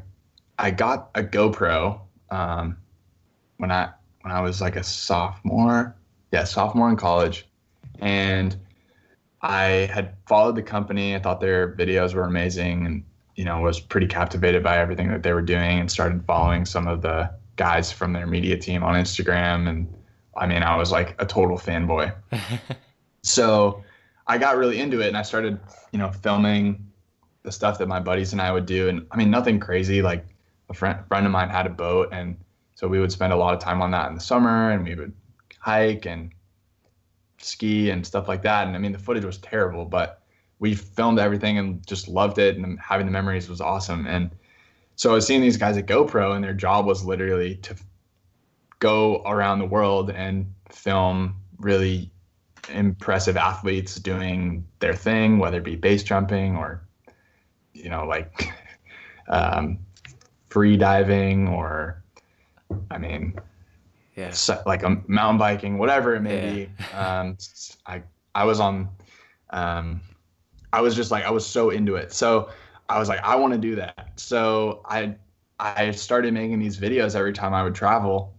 I 0.60 0.72
got 0.72 1.10
a 1.16 1.24
GoPro 1.24 2.00
um, 2.30 2.78
when 3.58 3.72
I 3.72 3.90
when 4.22 4.32
I 4.32 4.42
was 4.42 4.62
like 4.62 4.76
a 4.76 4.84
sophomore. 4.84 5.96
Yeah, 6.32 6.44
sophomore 6.44 6.90
in 6.90 6.98
college, 6.98 7.48
and 8.00 8.56
I 9.42 9.90
had 9.94 10.16
followed 10.28 10.56
the 10.56 10.64
company. 10.64 11.16
I 11.16 11.20
thought 11.20 11.40
their 11.40 11.76
videos 11.76 12.14
were 12.14 12.24
amazing, 12.24 12.86
and 12.86 13.04
you 13.36 13.46
know 13.46 13.62
was 13.62 13.80
pretty 13.80 14.08
captivated 14.08 14.64
by 14.64 14.78
everything 14.78 15.10
that 15.10 15.24
they 15.24 15.32
were 15.32 15.42
doing, 15.42 15.80
and 15.80 15.90
started 15.92 16.26
following 16.26 16.66
some 16.66 16.88
of 16.88 17.02
the 17.02 17.32
guys 17.56 17.92
from 17.92 18.14
their 18.14 18.28
media 18.28 18.58
team 18.58 18.84
on 18.84 18.96
Instagram. 18.96 19.70
And 19.70 19.94
I 20.36 20.48
mean, 20.48 20.64
I 20.64 20.76
was 20.76 20.92
like 20.92 21.16
a 21.20 21.26
total 21.26 21.58
fanboy. 21.58 22.14
so 23.22 23.84
I 24.28 24.38
got 24.38 24.58
really 24.58 24.80
into 24.80 25.02
it, 25.02 25.08
and 25.08 25.18
I 25.18 25.22
started, 25.22 25.60
you 25.92 26.00
know, 26.00 26.12
filming 26.12 26.84
the 27.44 27.52
stuff 27.52 27.78
that 27.78 27.88
my 27.88 28.00
buddies 28.00 28.34
and 28.34 28.42
I 28.42 28.52
would 28.52 28.66
do. 28.66 28.90
And 28.90 29.08
I 29.12 29.18
mean, 29.18 29.32
nothing 29.32 29.60
crazy. 29.60 30.02
Like 30.02 30.26
a 30.70 30.74
friend 30.74 31.00
friend 31.08 31.26
of 31.26 31.32
mine 31.32 31.50
had 31.50 31.66
a 31.66 31.70
boat, 31.70 32.10
and 32.12 32.38
so 32.76 32.88
we 32.88 33.00
would 33.00 33.12
spend 33.12 33.34
a 33.34 33.36
lot 33.36 33.54
of 33.54 33.60
time 33.60 33.82
on 33.82 33.92
that 33.92 34.10
in 34.10 34.16
the 34.16 34.22
summer, 34.22 34.72
and 34.72 34.84
we 34.84 34.96
would 34.96 35.14
hike 35.60 36.06
and 36.06 36.32
ski 37.40 37.90
and 37.90 38.06
stuff 38.06 38.28
like 38.28 38.44
that. 38.44 38.68
And 38.68 38.76
I 38.76 38.80
mean, 38.80 38.92
the 38.92 39.00
footage 39.00 39.26
was 39.26 39.38
terrible, 39.38 39.86
but 39.86 40.22
we 40.60 40.74
filmed 40.76 41.20
everything 41.20 41.58
and 41.58 41.86
just 41.86 42.08
loved 42.08 42.40
it. 42.40 42.58
And 42.58 42.80
having 42.80 43.06
the 43.06 43.12
memories 43.12 43.50
was 43.50 43.62
awesome. 43.62 44.08
And 44.08 44.32
so 44.96 45.12
I 45.12 45.14
was 45.14 45.28
seeing 45.28 45.42
these 45.42 45.58
guys 45.58 45.78
at 45.78 45.86
GoPro, 45.86 46.36
and 46.36 46.44
their 46.44 46.54
job 46.54 46.86
was 46.86 47.06
literally 47.06 47.56
to 47.58 47.76
go 48.80 49.24
around 49.26 49.60
the 49.60 49.66
world 49.66 50.12
and 50.12 50.54
film 50.70 51.36
really 51.58 52.12
impressive 52.70 53.38
athletes 53.38 53.96
doing 53.96 54.68
their 54.80 54.94
thing, 54.94 55.40
whether 55.40 55.58
it 55.58 55.64
be 55.64 55.76
base 55.76 56.04
jumping 56.04 56.56
or, 56.56 56.82
you 57.74 57.90
know, 57.90 58.06
like 58.06 58.52
um, 59.30 59.80
free 60.58 60.76
diving 60.76 61.48
or, 61.50 62.02
I 62.90 62.98
mean, 62.98 63.40
yeah. 64.16 64.32
so- 64.32 64.64
like 64.66 64.82
a 64.82 65.00
mountain 65.06 65.38
biking, 65.38 65.78
whatever 65.78 66.16
it 66.16 66.22
may 66.22 66.68
be. 66.68 66.96
Um, 66.96 67.38
I 67.86 68.02
I 68.34 68.44
was 68.44 68.60
on, 68.60 68.90
um, 69.52 70.02
I 70.74 70.82
was 70.82 70.96
just 70.96 71.12
like 71.12 71.26
I 71.26 71.30
was 71.30 71.46
so 71.46 71.70
into 71.70 71.96
it. 71.96 72.12
So 72.12 72.50
I 72.90 72.98
was 72.98 73.08
like 73.08 73.20
I 73.24 73.36
want 73.36 73.54
to 73.54 73.60
do 73.60 73.76
that. 73.76 74.14
So 74.16 74.82
I 74.86 75.16
I 75.60 75.92
started 75.92 76.34
making 76.34 76.58
these 76.58 76.80
videos 76.80 77.16
every 77.16 77.34
time 77.34 77.54
I 77.54 77.62
would 77.62 77.76
travel, 77.76 78.34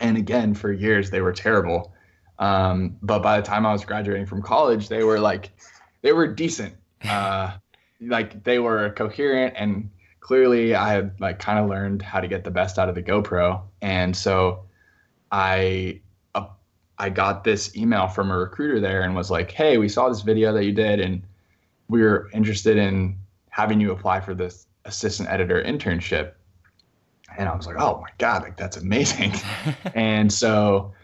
and 0.00 0.18
again 0.18 0.52
for 0.52 0.70
years 0.70 1.08
they 1.08 1.22
were 1.22 1.32
terrible. 1.32 1.94
Um, 2.38 2.98
but 3.00 3.22
by 3.22 3.40
the 3.40 3.46
time 3.46 3.64
I 3.64 3.72
was 3.72 3.86
graduating 3.86 4.26
from 4.26 4.42
college, 4.42 4.88
they 4.90 5.02
were 5.02 5.18
like 5.18 5.50
they 6.02 6.12
were 6.12 6.26
decent. 6.26 6.74
Uh, 7.04 7.52
like 8.00 8.42
they 8.44 8.58
were 8.58 8.90
coherent 8.90 9.54
and 9.56 9.90
clearly 10.24 10.74
I 10.74 10.90
had 10.90 11.20
like 11.20 11.38
kind 11.38 11.58
of 11.58 11.68
learned 11.68 12.00
how 12.00 12.18
to 12.18 12.26
get 12.26 12.44
the 12.44 12.50
best 12.50 12.78
out 12.78 12.88
of 12.88 12.94
the 12.94 13.02
GoPro, 13.02 13.60
and 13.82 14.16
so 14.16 14.64
I 15.30 16.00
uh, 16.34 16.46
I 16.98 17.10
got 17.10 17.44
this 17.44 17.76
email 17.76 18.08
from 18.08 18.30
a 18.30 18.38
recruiter 18.38 18.80
there 18.80 19.02
and 19.02 19.14
was 19.14 19.30
like, 19.30 19.52
"Hey, 19.52 19.76
we 19.76 19.88
saw 19.88 20.08
this 20.08 20.22
video 20.22 20.52
that 20.54 20.64
you 20.64 20.72
did, 20.72 20.98
and 20.98 21.22
we 21.88 22.02
were 22.02 22.30
interested 22.32 22.78
in 22.78 23.16
having 23.50 23.80
you 23.80 23.92
apply 23.92 24.20
for 24.20 24.34
this 24.34 24.66
assistant 24.86 25.28
editor 25.28 25.62
internship." 25.62 26.32
And 27.36 27.46
I 27.46 27.54
was 27.54 27.66
like, 27.66 27.76
"Oh 27.78 28.00
my 28.00 28.10
god, 28.16 28.42
like 28.42 28.56
that's 28.56 28.78
amazing!" 28.78 29.34
and 29.94 30.32
so, 30.32 30.94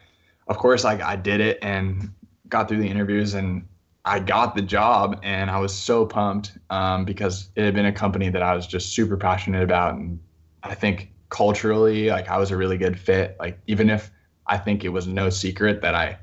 of 0.48 0.56
course, 0.56 0.82
like 0.82 1.02
I 1.02 1.16
did 1.16 1.42
it 1.42 1.58
and 1.60 2.10
got 2.48 2.68
through 2.68 2.80
the 2.80 2.88
interviews 2.88 3.34
and 3.34 3.68
I 4.10 4.18
got 4.18 4.56
the 4.56 4.62
job 4.62 5.20
and 5.22 5.48
I 5.48 5.60
was 5.60 5.72
so 5.72 6.04
pumped 6.04 6.58
um, 6.68 7.04
because 7.04 7.48
it 7.54 7.64
had 7.64 7.74
been 7.74 7.86
a 7.86 7.92
company 7.92 8.28
that 8.28 8.42
I 8.42 8.56
was 8.56 8.66
just 8.66 8.92
super 8.92 9.16
passionate 9.16 9.62
about. 9.62 9.94
And 9.94 10.18
I 10.64 10.74
think 10.74 11.12
culturally 11.28 12.10
like 12.10 12.28
I 12.28 12.36
was 12.36 12.50
a 12.50 12.56
really 12.56 12.76
good 12.76 12.98
fit. 12.98 13.36
Like 13.38 13.60
even 13.68 13.88
if 13.88 14.10
I 14.48 14.58
think 14.58 14.84
it 14.84 14.88
was 14.88 15.06
no 15.06 15.30
secret 15.30 15.80
that 15.82 15.94
I 15.94 16.18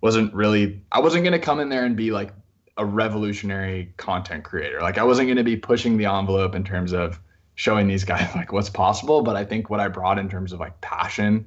wasn't 0.00 0.34
really 0.34 0.82
I 0.90 0.98
wasn't 0.98 1.22
going 1.22 1.32
to 1.32 1.38
come 1.38 1.60
in 1.60 1.68
there 1.68 1.84
and 1.84 1.96
be 1.96 2.10
like 2.10 2.32
a 2.76 2.84
revolutionary 2.84 3.94
content 3.98 4.42
creator. 4.42 4.80
Like 4.80 4.98
I 4.98 5.04
wasn't 5.04 5.28
going 5.28 5.36
to 5.36 5.44
be 5.44 5.56
pushing 5.56 5.98
the 5.98 6.06
envelope 6.06 6.56
in 6.56 6.64
terms 6.64 6.92
of 6.92 7.20
showing 7.54 7.86
these 7.86 8.02
guys 8.02 8.28
like 8.34 8.50
what's 8.50 8.68
possible. 8.68 9.22
But 9.22 9.36
I 9.36 9.44
think 9.44 9.70
what 9.70 9.78
I 9.78 9.86
brought 9.86 10.18
in 10.18 10.28
terms 10.28 10.52
of 10.52 10.58
like 10.58 10.80
passion 10.80 11.46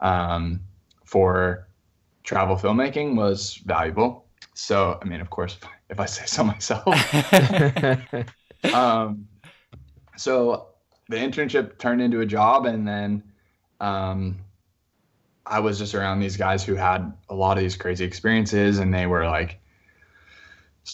um, 0.00 0.62
for 1.04 1.68
travel 2.24 2.56
filmmaking 2.56 3.14
was 3.14 3.62
valuable 3.64 4.25
so, 4.54 4.98
I 5.00 5.04
mean, 5.04 5.20
of 5.20 5.30
course, 5.30 5.58
if 5.90 6.00
I 6.00 6.06
say 6.06 6.26
so 6.26 6.44
myself. 6.44 6.86
um, 8.74 9.28
so 10.16 10.68
the 11.08 11.16
internship 11.16 11.78
turned 11.78 12.02
into 12.02 12.20
a 12.20 12.26
job, 12.26 12.66
and 12.66 12.86
then 12.86 13.22
um, 13.80 14.38
I 15.44 15.60
was 15.60 15.78
just 15.78 15.94
around 15.94 16.20
these 16.20 16.36
guys 16.36 16.64
who 16.64 16.74
had 16.74 17.12
a 17.28 17.34
lot 17.34 17.56
of 17.56 17.62
these 17.62 17.76
crazy 17.76 18.04
experiences, 18.04 18.78
and 18.78 18.92
they 18.92 19.06
were 19.06 19.24
like 19.26 19.60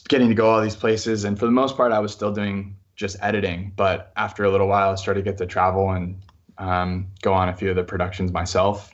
getting 0.09 0.29
to 0.29 0.35
go 0.35 0.51
all 0.51 0.61
these 0.61 0.77
places. 0.77 1.25
And 1.25 1.39
for 1.39 1.47
the 1.47 1.53
most 1.53 1.77
part, 1.77 1.93
I 1.93 2.01
was 2.01 2.13
still 2.13 2.33
doing 2.33 2.77
just 2.97 3.17
editing. 3.21 3.73
But 3.77 4.13
after 4.17 4.45
a 4.45 4.51
little 4.51 4.69
while, 4.69 4.91
I 4.91 4.95
started 4.97 5.25
to 5.25 5.31
get 5.31 5.39
to 5.39 5.47
travel 5.47 5.91
and 5.91 6.21
um, 6.59 7.09
go 7.23 7.33
on 7.33 7.49
a 7.49 7.55
few 7.55 7.71
of 7.71 7.77
the 7.77 7.85
productions 7.85 8.33
myself, 8.33 8.93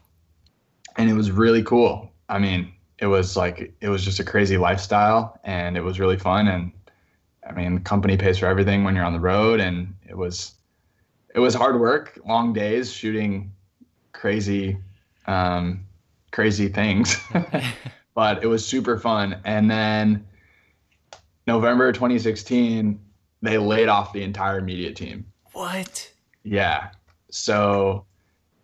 and 0.96 1.11
it 1.11 1.14
was 1.14 1.30
really 1.30 1.62
cool. 1.62 2.12
I 2.28 2.38
mean, 2.38 2.72
it 2.99 3.07
was 3.07 3.36
like 3.36 3.72
it 3.80 3.88
was 3.88 4.05
just 4.05 4.20
a 4.20 4.24
crazy 4.24 4.57
lifestyle 4.57 5.38
and 5.44 5.76
it 5.76 5.82
was 5.82 6.01
really 6.01 6.18
fun. 6.18 6.49
And 6.49 6.72
i 7.49 7.53
mean 7.53 7.76
the 7.76 7.80
company 7.80 8.16
pays 8.16 8.38
for 8.38 8.46
everything 8.46 8.84
when 8.84 8.94
you're 8.94 9.05
on 9.05 9.12
the 9.12 9.20
road. 9.20 9.61
And 9.61 9.94
it 10.09 10.16
was 10.16 10.55
it 11.34 11.40
was 11.40 11.55
hard 11.55 11.78
work 11.80 12.18
long 12.26 12.53
days 12.53 12.92
shooting 12.92 13.53
crazy 14.12 14.78
um 15.26 15.84
crazy 16.32 16.68
things. 16.68 17.16
But 18.14 18.42
it 18.42 18.49
was 18.49 18.66
super 18.66 18.99
fun. 18.99 19.40
And 19.44 19.70
then 19.70 20.26
november 21.46 21.92
2016 21.92 22.99
they 23.42 23.59
laid 23.59 23.88
off 23.88 24.12
the 24.12 24.24
entire 24.24 24.61
media 24.61 24.92
team. 24.92 25.24
What? 25.53 26.11
yeah. 26.42 26.90
So 27.30 28.07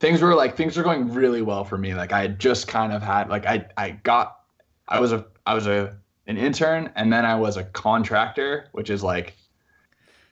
things 0.01 0.21
were 0.21 0.35
like 0.35 0.57
things 0.57 0.77
were 0.77 0.83
going 0.83 1.13
really 1.13 1.43
well 1.43 1.65
for 1.65 1.79
me. 1.79 1.95
Like 1.95 2.13
i 2.13 2.23
had 2.23 2.39
just 2.39 2.69
kind 2.69 2.93
of 2.93 3.03
had 3.03 3.29
like 3.29 3.47
i 3.47 3.67
i 3.77 3.91
got 3.91 4.41
i 4.89 5.01
was 5.01 5.13
a 5.13 5.27
i 5.47 5.55
was 5.55 5.67
a 5.67 5.97
an 6.27 6.39
intern 6.39 6.91
and 6.97 7.13
then 7.13 7.25
i 7.27 7.35
was 7.35 7.59
a 7.59 7.65
contractor 7.65 8.69
which 8.73 8.89
is 8.89 9.03
like 9.03 9.35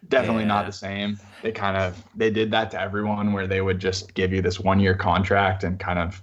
definitely 0.08 0.44
not 0.44 0.66
the 0.66 0.72
same. 0.72 1.18
They 1.42 1.52
kind 1.52 1.76
of 1.76 2.02
they 2.14 2.30
did 2.30 2.50
that 2.52 2.70
to 2.72 2.80
everyone 2.80 3.32
where 3.32 3.46
they 3.46 3.60
would 3.60 3.78
just 3.78 4.14
give 4.14 4.32
you 4.32 4.42
this 4.42 4.58
one 4.58 4.80
year 4.80 4.94
contract 4.94 5.64
and 5.64 5.78
kind 5.78 5.98
of 5.98 6.22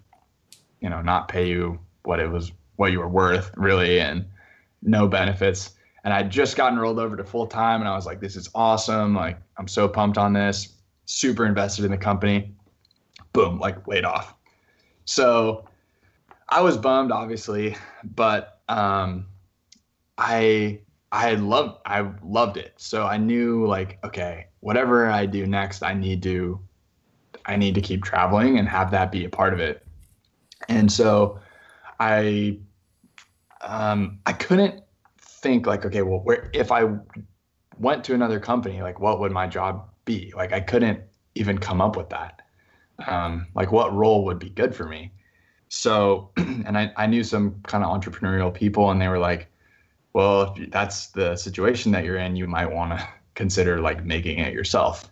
you 0.82 0.90
know 0.90 1.02
not 1.02 1.28
pay 1.28 1.48
you 1.48 1.80
what 2.04 2.20
it 2.20 2.30
was 2.30 2.52
what 2.76 2.92
you 2.92 3.00
were 3.00 3.10
worth 3.10 3.52
really 3.56 4.00
and 4.00 4.26
no 4.82 5.08
benefits. 5.08 5.72
And 6.04 6.14
i'd 6.14 6.30
just 6.30 6.56
gotten 6.56 6.80
rolled 6.80 7.00
over 7.00 7.18
to 7.18 7.24
full 7.24 7.46
time 7.46 7.82
and 7.82 7.90
i 7.90 7.96
was 7.96 8.06
like 8.06 8.20
this 8.20 8.36
is 8.36 8.50
awesome. 8.56 9.14
Like 9.16 9.38
i'm 9.58 9.68
so 9.68 9.88
pumped 9.88 10.18
on 10.18 10.34
this. 10.34 10.76
Super 11.06 11.46
invested 11.46 11.86
in 11.86 11.92
the 11.92 11.98
company 11.98 12.54
boom, 13.34 13.60
like 13.60 13.88
laid 13.88 14.06
off. 14.06 14.34
So 15.06 15.66
I 16.50 16.62
was 16.62 16.78
bummed, 16.78 17.12
obviously, 17.12 17.76
but 18.04 18.60
um, 18.68 19.28
I 20.18 20.82
I 21.12 21.36
loved 21.36 21.80
I 21.86 22.12
loved 22.24 22.58
it. 22.58 22.74
So 22.78 23.06
I 23.06 23.18
knew 23.18 23.66
like, 23.66 24.00
okay, 24.04 24.48
whatever 24.60 25.10
I 25.10 25.26
do 25.26 25.46
next, 25.46 25.84
I 25.84 25.94
need 25.94 26.22
to 26.24 26.60
I 27.46 27.56
need 27.56 27.76
to 27.76 27.82
keep 27.82 28.04
traveling 28.04 28.60
and 28.60 28.68
have 28.68 28.92
that 28.92 29.12
be 29.12 29.26
a 29.26 29.30
part 29.30 29.54
of 29.54 29.60
it. 29.60 29.86
And 30.68 30.92
so 30.92 31.40
I 32.00 32.60
um, 33.62 34.20
I 34.26 34.34
couldn't 34.34 34.84
think 35.20 35.66
like, 35.66 35.86
okay, 35.86 36.02
well, 36.02 36.20
where 36.20 36.50
if 36.54 36.72
I 36.72 36.98
went 37.78 38.04
to 38.06 38.14
another 38.14 38.40
company, 38.40 38.82
like 38.82 39.00
what 39.00 39.20
would 39.20 39.32
my 39.32 39.48
job 39.48 39.90
be? 40.06 40.34
Like 40.36 40.54
I 40.54 40.60
couldn't 40.60 41.02
even 41.36 41.58
come 41.58 41.82
up 41.82 41.96
with 41.96 42.10
that. 42.10 42.42
Um, 43.08 43.47
like 43.56 43.72
what 43.72 43.93
role 43.93 44.26
would 44.26 44.39
be 44.39 44.50
good 44.50 44.76
for 44.76 44.86
me? 44.86 45.12
So, 45.70 46.32
and 46.38 46.78
I, 46.78 46.91
I 46.97 47.08
knew 47.08 47.24
some 47.24 47.62
kind 47.64 47.84
of 47.84 47.89
entrepreneurial 47.89 48.54
people, 48.54 48.91
and 48.91 49.02
they 49.02 49.08
were 49.08 49.20
like, 49.20 49.47
well, 50.14 50.56
if 50.58 50.72
that's 50.72 51.08
the 51.08 51.36
situation 51.36 51.91
that 51.91 52.04
you're 52.04 52.18
in, 52.18 52.36
you 52.36 52.47
might 52.47 52.72
want 52.72 52.97
to 52.97 53.08
consider 53.36 53.80
like 53.80 54.04
making 54.06 54.39
it 54.39 54.54
yourself. 54.54 55.12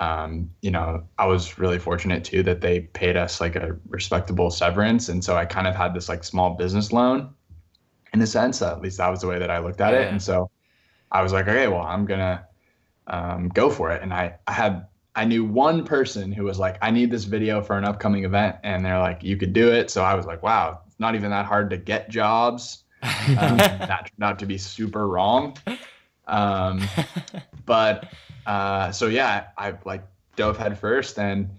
Um, 0.00 0.50
you 0.60 0.70
know, 0.72 1.04
I 1.18 1.26
was 1.26 1.56
really 1.58 1.78
fortunate 1.78 2.24
too 2.24 2.42
that 2.44 2.60
they 2.60 2.80
paid 2.80 3.16
us 3.16 3.40
like 3.40 3.54
a 3.54 3.76
respectable 3.88 4.50
severance. 4.50 5.08
And 5.08 5.22
so 5.22 5.36
I 5.36 5.44
kind 5.44 5.68
of 5.68 5.76
had 5.76 5.94
this 5.94 6.08
like 6.08 6.24
small 6.24 6.54
business 6.54 6.92
loan 6.92 7.32
in 8.12 8.20
a 8.20 8.26
sense. 8.26 8.60
At 8.60 8.80
least 8.82 8.98
that 8.98 9.08
was 9.08 9.20
the 9.20 9.28
way 9.28 9.38
that 9.38 9.50
I 9.50 9.58
looked 9.58 9.80
at 9.80 9.92
Yeah. 9.92 10.00
it. 10.00 10.08
And 10.08 10.20
so 10.20 10.50
I 11.12 11.22
was 11.22 11.32
like, 11.32 11.46
okay, 11.46 11.68
well, 11.68 11.82
I'm 11.82 12.06
gonna 12.06 12.44
um, 13.06 13.48
go 13.50 13.70
for 13.70 13.92
it. 13.92 14.02
And 14.02 14.12
I, 14.12 14.36
I 14.48 14.52
had, 14.52 14.86
I 15.16 15.24
knew 15.24 15.44
one 15.44 15.84
person 15.84 16.32
who 16.32 16.44
was 16.44 16.58
like, 16.58 16.76
I 16.82 16.90
need 16.90 17.10
this 17.10 17.24
video 17.24 17.60
for 17.62 17.78
an 17.78 17.84
upcoming 17.84 18.24
event, 18.24 18.56
and 18.64 18.84
they're 18.84 18.98
like, 18.98 19.22
you 19.22 19.36
could 19.36 19.52
do 19.52 19.72
it. 19.72 19.90
So 19.90 20.02
I 20.02 20.14
was 20.14 20.26
like, 20.26 20.42
wow, 20.42 20.80
it's 20.86 20.98
not 20.98 21.14
even 21.14 21.30
that 21.30 21.46
hard 21.46 21.70
to 21.70 21.76
get 21.76 22.10
jobs. 22.10 22.82
Um, 23.02 23.16
that 23.58 24.10
turned 24.10 24.22
out 24.24 24.38
to 24.40 24.46
be 24.46 24.58
super 24.58 25.06
wrong. 25.06 25.56
Um, 26.26 26.80
but 27.66 28.08
uh, 28.46 28.90
so 28.92 29.06
yeah, 29.06 29.46
I 29.56 29.74
like 29.84 30.02
dove 30.36 30.58
head 30.58 30.78
first, 30.78 31.18
and 31.18 31.50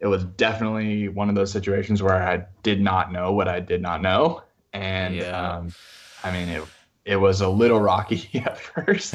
it 0.00 0.06
was 0.06 0.24
definitely 0.24 1.08
one 1.08 1.28
of 1.28 1.34
those 1.34 1.50
situations 1.52 2.02
where 2.02 2.22
I 2.22 2.44
did 2.62 2.80
not 2.80 3.12
know 3.12 3.32
what 3.32 3.48
I 3.48 3.60
did 3.60 3.82
not 3.82 4.02
know, 4.02 4.42
and 4.72 5.14
Yeah. 5.16 5.56
um, 5.56 5.74
I 6.22 6.32
mean 6.32 6.48
it 6.48 6.62
it 7.04 7.16
was 7.16 7.40
a 7.42 7.48
little 7.48 7.80
rocky 7.80 8.28
at 8.46 8.58
first, 8.58 9.14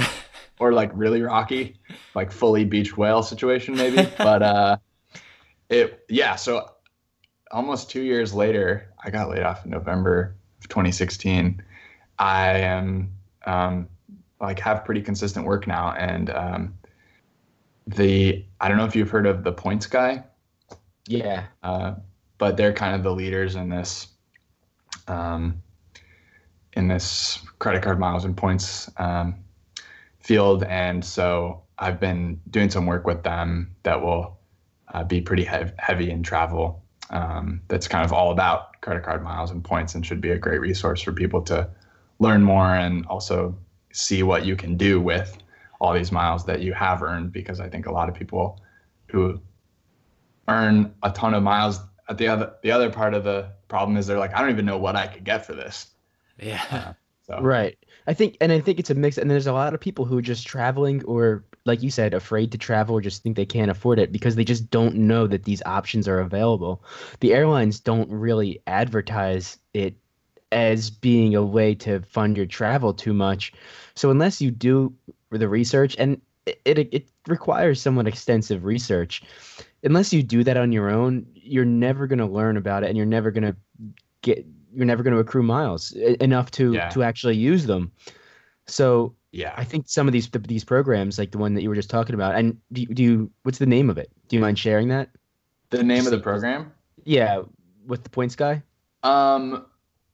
or 0.59 0.73
like 0.73 0.91
really 0.93 1.21
rocky, 1.21 1.77
like 2.15 2.31
fully 2.31 2.65
beached 2.65 2.97
whale 2.97 3.23
situation 3.23 3.75
maybe, 3.75 4.07
but 4.17 4.41
uh, 4.43 4.77
it 5.69 6.03
yeah. 6.09 6.35
So 6.35 6.69
almost 7.51 7.89
two 7.89 8.01
years 8.01 8.33
later, 8.33 8.93
I 9.03 9.09
got 9.09 9.29
laid 9.29 9.43
off 9.43 9.65
in 9.65 9.71
November 9.71 10.35
of 10.61 10.67
2016. 10.69 11.63
I 12.19 12.49
am 12.59 13.11
um, 13.45 13.87
like 14.41 14.59
have 14.59 14.83
pretty 14.85 15.01
consistent 15.01 15.45
work 15.45 15.65
now, 15.67 15.93
and 15.93 16.29
um, 16.29 16.73
the 17.87 18.45
I 18.59 18.67
don't 18.67 18.77
know 18.77 18.85
if 18.85 18.95
you've 18.95 19.09
heard 19.09 19.25
of 19.25 19.43
the 19.43 19.51
Points 19.51 19.87
Guy, 19.87 20.23
Yeah. 21.07 21.45
uh, 21.63 21.95
but 22.37 22.57
they're 22.57 22.73
kind 22.73 22.95
of 22.95 23.03
the 23.03 23.11
leaders 23.11 23.55
in 23.55 23.69
this 23.69 24.07
um, 25.07 25.61
in 26.73 26.87
this 26.87 27.39
credit 27.59 27.81
card 27.81 27.99
miles 27.99 28.25
and 28.25 28.37
points 28.37 28.89
um, 28.97 29.35
field, 30.19 30.63
and 30.63 31.03
so 31.03 31.63
I've 31.77 31.99
been 31.99 32.39
doing 32.49 32.69
some 32.69 32.85
work 32.85 33.05
with 33.05 33.23
them 33.23 33.75
that 33.83 34.01
will 34.01 34.37
uh, 34.93 35.03
be 35.03 35.21
pretty 35.21 35.43
hev- 35.43 35.73
heavy 35.77 36.11
in 36.11 36.23
travel. 36.23 36.83
Um, 37.09 37.61
that's 37.67 37.87
kind 37.87 38.05
of 38.05 38.13
all 38.13 38.31
about 38.31 38.79
credit 38.81 39.03
card 39.03 39.23
miles 39.23 39.51
and 39.51 39.63
points, 39.63 39.95
and 39.95 40.05
should 40.05 40.21
be 40.21 40.31
a 40.31 40.37
great 40.37 40.61
resource 40.61 41.01
for 41.01 41.11
people 41.11 41.41
to 41.43 41.69
learn 42.19 42.43
more 42.43 42.75
and 42.75 43.05
also 43.07 43.57
see 43.91 44.23
what 44.23 44.45
you 44.45 44.55
can 44.55 44.77
do 44.77 45.01
with 45.01 45.37
all 45.79 45.93
these 45.93 46.11
miles 46.11 46.45
that 46.45 46.61
you 46.61 46.73
have 46.73 47.01
earned. 47.01 47.31
Because 47.31 47.59
I 47.59 47.69
think 47.69 47.85
a 47.87 47.91
lot 47.91 48.09
of 48.09 48.15
people 48.15 48.61
who 49.07 49.41
earn 50.47 50.93
a 51.03 51.11
ton 51.11 51.33
of 51.33 51.43
miles 51.43 51.79
at 52.09 52.17
the 52.17 52.27
other 52.27 52.53
the 52.61 52.71
other 52.71 52.89
part 52.91 53.13
of 53.13 53.23
the 53.23 53.51
problem 53.67 53.97
is 53.97 54.07
they're 54.07 54.19
like 54.19 54.33
I 54.35 54.41
don't 54.41 54.49
even 54.49 54.65
know 54.65 54.77
what 54.77 54.95
I 54.95 55.07
could 55.07 55.23
get 55.23 55.45
for 55.45 55.53
this. 55.53 55.87
yeah. 56.39 56.93
So 57.25 57.39
Right. 57.41 57.77
I 58.09 58.13
think, 58.15 58.37
and 58.41 58.51
I 58.51 58.59
think 58.59 58.79
it's 58.79 58.89
a 58.89 58.95
mix. 58.95 59.19
And 59.19 59.29
there's 59.29 59.45
a 59.45 59.53
lot 59.53 59.75
of 59.75 59.79
people 59.79 60.03
who 60.03 60.17
are 60.17 60.23
just 60.23 60.47
traveling, 60.47 61.03
or 61.05 61.43
like 61.65 61.83
you 61.83 61.91
said, 61.91 62.15
afraid 62.15 62.51
to 62.51 62.57
travel, 62.57 62.95
or 62.95 63.01
just 63.01 63.21
think 63.21 63.35
they 63.35 63.45
can't 63.45 63.69
afford 63.69 63.99
it 63.99 64.11
because 64.11 64.35
they 64.35 64.43
just 64.43 64.71
don't 64.71 64.95
know 64.95 65.27
that 65.27 65.43
these 65.43 65.61
options 65.67 66.07
are 66.07 66.19
available. 66.19 66.83
The 67.19 67.35
airlines 67.35 67.79
don't 67.79 68.09
really 68.09 68.63
advertise 68.65 69.59
it 69.75 69.93
as 70.51 70.89
being 70.89 71.35
a 71.35 71.45
way 71.45 71.75
to 71.75 72.01
fund 72.01 72.35
your 72.35 72.47
travel 72.47 72.95
too 72.95 73.13
much. 73.13 73.53
So 73.93 74.09
unless 74.09 74.41
you 74.41 74.49
do 74.49 74.91
the 75.29 75.47
research, 75.47 75.95
and 75.99 76.19
it 76.47 76.59
it, 76.65 76.89
it 76.91 77.07
requires 77.27 77.79
somewhat 77.79 78.07
extensive 78.07 78.65
research, 78.65 79.21
unless 79.83 80.11
you 80.11 80.23
do 80.23 80.43
that 80.45 80.57
on 80.57 80.71
your 80.71 80.89
own, 80.89 81.27
you're 81.35 81.63
never 81.63 82.07
going 82.07 82.17
to 82.17 82.25
learn 82.25 82.57
about 82.57 82.83
it, 82.83 82.87
and 82.87 82.97
you're 82.97 83.05
never 83.05 83.29
going 83.29 83.43
to 83.43 83.55
get 84.23 84.47
you're 84.73 84.85
never 84.85 85.03
going 85.03 85.13
to 85.13 85.19
accrue 85.19 85.43
miles 85.43 85.91
enough 85.93 86.51
to 86.51 86.73
Yeah. 86.73 86.89
to 86.89 87.03
actually 87.03 87.35
use 87.37 87.65
them. 87.65 87.91
So 88.67 89.15
yeah, 89.31 89.53
I 89.57 89.63
think 89.63 89.87
some 89.87 90.07
of 90.07 90.13
these 90.13 90.29
these 90.47 90.63
programs, 90.63 91.17
like 91.19 91.31
the 91.31 91.37
one 91.37 91.53
that 91.55 91.61
you 91.61 91.69
were 91.69 91.75
just 91.75 91.89
talking 91.89 92.15
about, 92.15 92.35
and 92.35 92.57
do, 92.71 92.81
you- 92.81 92.87
do 92.87 93.03
you 93.03 93.31
what's 93.43 93.57
the 93.59 93.65
name 93.65 93.89
of 93.89 93.97
it? 93.97 94.09
Do 94.27 94.35
you 94.35 94.41
mind 94.41 94.57
sharing 94.59 94.87
that? 94.89 95.09
the 95.71 95.83
name 95.83 96.05
of 96.05 96.11
the 96.11 96.17
program. 96.19 96.71
Yeah, 97.03 97.43
with 97.85 98.03
the 98.03 98.09
points 98.09 98.35
guy. 98.35 98.63
Um, 99.03 99.67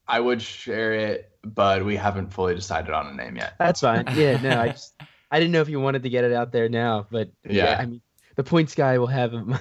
I 0.06 0.20
would 0.20 0.42
share 0.42 0.94
it, 0.94 1.32
but 1.44 1.86
we 1.86 1.96
haven't 1.96 2.34
fully 2.34 2.54
decided 2.56 2.92
on 2.94 3.08
a 3.08 3.14
name 3.14 3.38
yet. 3.38 3.54
That's 3.58 3.80
fine. 3.80 4.04
Yeah, 4.16 4.40
no, 4.42 4.60
I 4.62 4.68
just 4.76 4.94
I 5.32 5.40
didn't 5.40 5.54
know 5.54 5.62
if 5.62 5.70
you 5.70 5.80
wanted 5.80 6.04
to 6.04 6.10
get 6.10 6.26
it 6.26 6.34
out 6.34 6.52
there 6.52 6.68
now, 6.70 7.08
but 7.10 7.30
yeah, 7.46 7.54
Yeah. 7.72 7.78
I 7.80 7.86
mean 7.86 8.02
the 8.36 8.44
points 8.44 8.76
guy 8.76 8.98
will 8.98 9.08
have 9.08 9.34
a, 9.34 9.60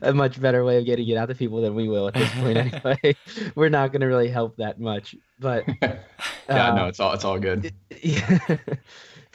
a 0.02 0.12
much 0.14 0.40
better 0.40 0.64
way 0.64 0.78
of 0.78 0.84
getting 0.84 1.08
it 1.08 1.16
out 1.16 1.26
to 1.28 1.34
people 1.34 1.60
than 1.60 1.74
we 1.74 1.88
will 1.88 2.08
at 2.08 2.14
this 2.14 2.30
point 2.34 2.56
anyway. 2.84 3.16
We're 3.54 3.68
not 3.68 3.92
going 3.92 4.00
to 4.00 4.06
really 4.06 4.28
help 4.28 4.56
that 4.56 4.80
much, 4.80 5.14
but 5.38 5.64
yeah, 5.82 5.98
Uh, 6.48 6.74
no, 6.74 6.86
it's 6.86 6.98
all 7.00 7.12
it's 7.12 7.24
all 7.24 7.38
good. 7.38 7.72
yeah. 8.02 8.38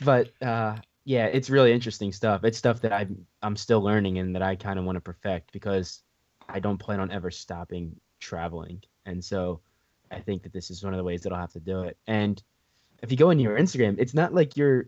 but 0.03 0.29
uh, 0.41 0.75
yeah, 1.05 1.25
it's 1.27 1.49
really 1.49 1.71
interesting 1.71 2.11
stuff. 2.11 2.43
It's 2.43 2.57
stuff 2.57 2.81
that 2.81 2.91
I'm 2.91 3.25
I'm 3.41 3.55
still 3.55 3.81
learning 3.81 4.17
and 4.19 4.35
that 4.35 4.41
I 4.41 4.55
kind 4.55 4.77
of 4.79 4.85
want 4.85 4.97
to 4.97 5.01
perfect 5.01 5.51
because 5.53 6.01
I 6.49 6.59
don't 6.59 6.77
plan 6.77 6.99
on 6.99 7.11
ever 7.11 7.31
stopping 7.31 7.95
traveling, 8.19 8.81
and 9.05 9.23
so 9.23 9.61
I 10.11 10.19
think 10.19 10.43
that 10.43 10.53
this 10.53 10.69
is 10.69 10.83
one 10.83 10.93
of 10.93 10.97
the 10.97 11.03
ways 11.03 11.21
that 11.21 11.31
I'll 11.33 11.39
have 11.39 11.53
to 11.53 11.59
do 11.59 11.81
it. 11.83 11.97
And 12.07 12.41
if 13.01 13.11
you 13.11 13.17
go 13.17 13.29
into 13.29 13.43
your 13.43 13.57
Instagram, 13.57 13.95
it's 13.99 14.13
not 14.13 14.33
like 14.33 14.57
you're. 14.57 14.87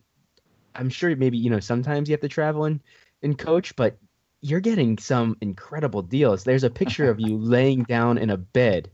I'm 0.75 0.89
sure 0.89 1.15
maybe 1.15 1.38
you 1.38 1.49
know 1.49 1.59
sometimes 1.59 2.07
you 2.09 2.13
have 2.13 2.21
to 2.21 2.27
travel 2.29 2.65
and 2.65 2.79
and 3.24 3.38
coach, 3.38 3.76
but 3.76 3.97
you're 4.41 4.59
getting 4.59 4.97
some 4.97 5.36
incredible 5.41 6.01
deals. 6.01 6.43
There's 6.43 6.63
a 6.63 6.70
picture 6.70 7.09
of 7.09 7.20
you 7.20 7.38
laying 7.41 7.84
down 7.84 8.18
in 8.18 8.30
a 8.30 8.38
bed. 8.38 8.89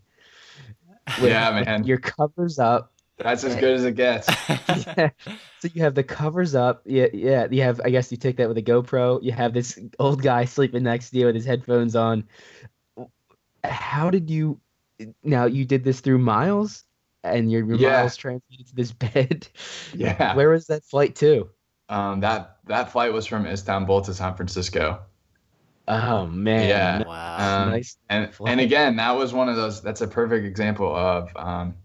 with- 1.22 1.30
Yeah, 1.32 1.62
man. 1.66 1.84
Your 1.84 1.98
covers 1.98 2.60
up 2.60 2.94
That's 3.18 3.44
as 3.44 3.56
good 3.56 3.76
as 3.76 3.84
it 3.84 3.96
gets. 3.96 4.28
yeah. 4.50 5.10
So 5.60 5.70
you 5.74 5.82
have 5.84 5.96
the 5.96 6.04
covers 6.04 6.56
up. 6.56 6.82
Yeah, 6.86 7.08
yeah. 7.14 7.48
You 7.52 7.62
have. 7.64 7.82
I 7.84 7.90
guess 7.90 8.12
you 8.12 8.18
take 8.18 8.38
that 8.38 8.48
with 8.48 8.58
a 8.58 8.62
GoPro. 8.64 9.22
You 9.22 9.32
have 9.34 9.54
this 9.54 9.78
old 10.00 10.22
guy 10.22 10.46
sleeping 10.46 10.84
next 10.84 11.10
to 11.12 11.20
you 11.20 11.26
with 11.28 11.36
his 11.36 11.46
headphones 11.46 11.96
on. 11.96 12.24
How 13.64 14.10
did 14.10 14.30
you? 14.30 14.60
Now 15.24 15.46
you 15.46 15.66
did 15.66 15.84
this 15.84 16.00
through 16.02 16.20
Miles, 16.20 16.84
and 17.24 17.52
your, 17.52 17.66
your 17.66 17.78
Yeah. 17.78 18.00
Miles 18.02 18.16
translated 18.18 18.68
to 18.68 18.76
this 18.76 18.92
bed. 18.94 19.48
Yeah. 19.94 20.36
Where 20.36 20.50
was 20.50 20.68
that 20.68 20.84
flight 20.86 21.16
to? 21.18 21.50
Um, 21.94 22.22
that 22.22 22.58
that 22.66 22.92
flight 22.92 23.14
was 23.14 23.28
from 23.28 23.46
Istanbul 23.46 24.02
to 24.02 24.14
San 24.16 24.34
Francisco. 24.36 25.02
Oh 25.88 26.26
man. 26.26 26.68
Yeah. 26.68 27.04
Wow. 27.06 27.64
Um, 27.66 27.70
Nice. 27.70 27.98
and 28.10 28.34
flight. 28.34 28.52
and 28.52 28.62
again, 28.62 28.96
that 28.96 29.12
was 29.12 29.32
one 29.32 29.48
of 29.48 29.56
those. 29.56 29.80
That's 29.82 30.02
a 30.02 30.08
perfect 30.08 30.44
example 30.44 30.96
of 30.96 31.32
um, 31.36 31.76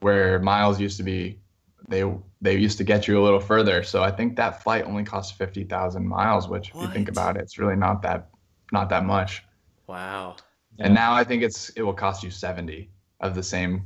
where 0.00 0.38
miles 0.38 0.80
used 0.80 0.96
to 0.96 1.02
be. 1.02 1.40
They 1.88 2.10
they 2.40 2.56
used 2.56 2.78
to 2.78 2.84
get 2.84 3.06
you 3.06 3.20
a 3.20 3.22
little 3.22 3.40
further. 3.40 3.82
So 3.82 4.02
I 4.02 4.10
think 4.10 4.36
that 4.36 4.62
flight 4.62 4.84
only 4.84 5.04
cost 5.04 5.36
fifty 5.36 5.64
thousand 5.64 6.08
miles, 6.08 6.48
which 6.48 6.70
if 6.70 6.80
you 6.80 6.88
think 6.88 7.08
about 7.10 7.36
it, 7.36 7.42
it's 7.42 7.58
really 7.58 7.76
not 7.76 8.00
that 8.02 8.30
not 8.72 8.88
that 8.88 9.04
much. 9.04 9.42
wow. 9.86 10.36
And 10.80 10.94
now 10.94 11.12
I 11.12 11.24
think 11.24 11.42
it's 11.42 11.68
it 11.70 11.82
will 11.82 11.92
cost 12.06 12.22
you 12.22 12.30
seventy 12.30 12.90
of 13.20 13.34
the 13.34 13.42
same 13.42 13.84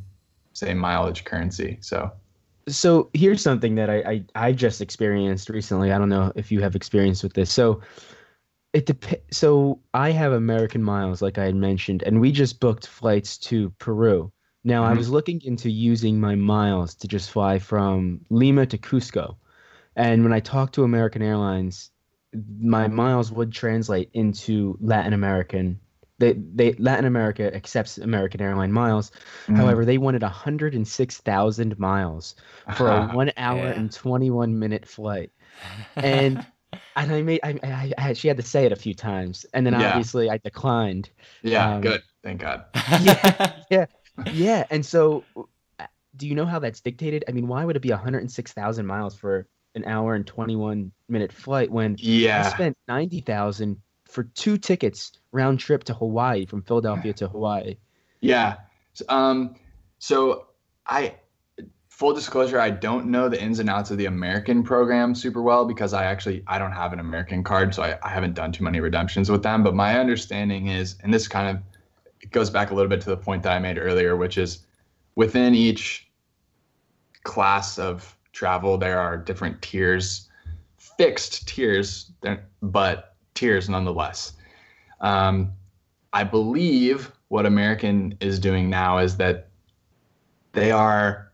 same 0.53 0.79
mileage 0.79 1.25
currency. 1.25 1.79
So 1.81 2.13
So 2.69 3.11
here's 3.13 3.43
something 3.43 3.75
that 3.75 3.91
I, 3.91 3.97
I 3.99 4.25
I 4.49 4.53
just 4.53 4.81
experienced 4.81 5.49
recently. 5.49 5.93
I 5.93 5.99
don't 5.99 6.09
know 6.09 6.33
if 6.37 6.53
you 6.53 6.61
have 6.63 6.77
experience 6.77 7.23
with 7.23 7.33
this. 7.35 7.51
So 7.53 7.81
it 8.75 8.87
dep- 8.87 9.25
So 9.33 9.81
I 9.95 10.11
have 10.13 10.33
American 10.33 10.83
Miles, 10.83 11.23
like 11.23 11.39
I 11.39 11.45
had 11.47 11.57
mentioned, 11.57 12.03
and 12.05 12.21
we 12.21 12.33
just 12.33 12.61
booked 12.61 12.87
flights 12.89 13.39
to 13.51 13.71
Peru. 13.79 14.33
Now 14.65 14.85
I 14.85 14.95
Mhm. 14.95 14.99
was 14.99 15.11
looking 15.11 15.43
into 15.45 15.71
using 15.71 16.21
my 16.21 16.35
miles 16.37 16.95
to 16.97 17.09
just 17.09 17.31
fly 17.31 17.59
from 17.59 18.21
Lima 18.31 18.67
to 18.67 18.79
Cusco, 18.79 19.37
and 19.97 20.23
when 20.25 20.33
I 20.35 20.41
talked 20.41 20.75
to 20.77 20.85
American 20.85 21.23
Airlines, 21.23 21.91
my 22.61 22.89
miles 22.89 23.33
would 23.33 23.53
translate 23.53 24.11
into 24.15 24.79
Latin 24.81 25.13
American. 25.15 25.81
They, 26.23 26.35
they 26.35 26.73
Latin 26.75 27.05
America 27.05 27.53
accepts 27.53 27.99
American 27.99 28.41
airline 28.41 28.73
miles. 28.73 29.11
Mm-hmm. 29.11 29.57
However, 29.57 29.85
they 29.85 29.99
wanted 29.99 30.23
106,000 30.23 31.79
miles 31.81 32.37
for 32.77 32.89
a 32.91 33.07
one 33.15 33.33
hour 33.37 33.59
Yeah. 33.59 33.73
and 33.73 33.93
21 33.93 34.57
minute 34.57 34.87
flight. 34.87 35.33
And 35.97 36.47
and 36.97 37.13
I 37.13 37.23
made 37.23 37.41
I, 37.43 37.59
I, 37.65 37.93
I 37.99 38.13
she 38.13 38.29
had 38.29 38.37
to 38.37 38.43
say 38.45 38.67
it 38.67 38.73
a 38.73 38.77
few 38.77 38.95
times, 38.95 39.47
and 39.53 39.67
then 39.67 39.73
Yeah. 39.73 39.89
obviously 39.89 40.31
I 40.31 40.39
declined. 40.39 41.11
Yeah, 41.43 41.75
Um, 41.75 41.81
good. 41.81 42.03
Thank 42.23 42.41
God. 42.41 42.67
Yeah, 43.03 43.53
yeah, 43.69 43.87
yeah. 44.33 44.65
And 44.71 44.87
so, 44.87 45.25
uh, 45.81 45.87
do 46.17 46.29
you 46.29 46.37
know 46.37 46.47
how 46.47 46.61
that's 46.61 46.81
dictated? 46.81 47.25
I 47.29 47.33
mean, 47.33 47.49
why 47.49 47.65
would 47.65 47.75
it 47.75 47.83
be 47.83 47.91
106,000 47.91 48.87
miles 48.87 49.17
for 49.17 49.49
an 49.75 49.85
hour 49.87 50.15
and 50.15 50.25
21 50.25 50.93
minute 51.09 51.33
flight 51.33 51.69
when 51.71 51.95
I 51.95 51.97
Yeah. 51.99 52.49
spent 52.49 52.77
90,000 52.87 53.77
for 54.07 54.25
two 54.25 54.57
tickets 54.59 55.13
round 55.33 55.59
trip 55.59 55.85
to 55.85 55.95
Hawaii 55.95 56.47
from 56.47 56.63
Philadelphia 56.63 57.13
to 57.15 57.29
Hawaii? 57.29 57.77
Yeah. 58.21 58.57
Um, 59.09 59.57
so 59.99 60.47
I, 60.87 61.17
full 61.89 62.15
disclosure, 62.15 62.61
I 62.61 62.71
don't 62.71 63.07
know 63.07 63.29
the 63.29 63.43
ins 63.43 63.59
and 63.59 63.69
outs 63.69 63.91
of 63.91 63.99
the 63.99 64.07
American 64.07 64.63
program 64.63 65.15
super 65.15 65.43
well 65.43 65.65
because 65.65 65.93
I 65.93 66.05
actually 66.05 66.43
I 66.47 66.59
don't 66.59 66.73
have 66.73 66.93
an 66.93 67.01
American 67.01 67.43
card, 67.43 67.75
so 67.75 67.83
I, 67.83 67.99
I 68.03 68.11
haven't 68.11 68.35
done 68.35 68.53
too 68.53 68.65
many 68.65 68.81
redemptions 68.81 69.31
with 69.31 69.43
them. 69.43 69.63
But 69.63 69.75
my 69.75 69.99
understanding 69.99 70.69
is, 70.69 70.97
and 71.03 71.13
this 71.13 71.27
kind 71.27 71.57
of 71.57 71.63
it 72.21 72.31
goes 72.31 72.51
back 72.51 72.71
a 72.71 72.75
little 72.75 72.89
bit 72.89 73.01
to 73.03 73.11
the 73.11 73.17
point 73.17 73.43
that 73.43 73.53
I 73.53 73.59
made 73.59 73.79
earlier, 73.79 74.17
which 74.17 74.39
is 74.39 74.61
within 75.17 75.55
each 75.55 76.09
class 77.25 77.79
of 77.79 78.17
travel, 78.33 78.79
there 78.79 78.99
are 78.99 79.17
different 79.17 79.61
tiers, 79.63 80.29
fixed 80.77 81.47
tiers, 81.47 82.13
but 82.63 83.17
tiers 83.35 83.69
nonetheless. 83.69 84.33
Um, 85.03 85.53
I 86.13 86.25
believe 86.25 87.13
what 87.29 87.47
American 87.47 88.17
is 88.21 88.39
doing 88.39 88.71
now 88.71 88.99
is 88.99 89.17
that 89.17 89.49
they 90.53 90.71
are 90.71 91.33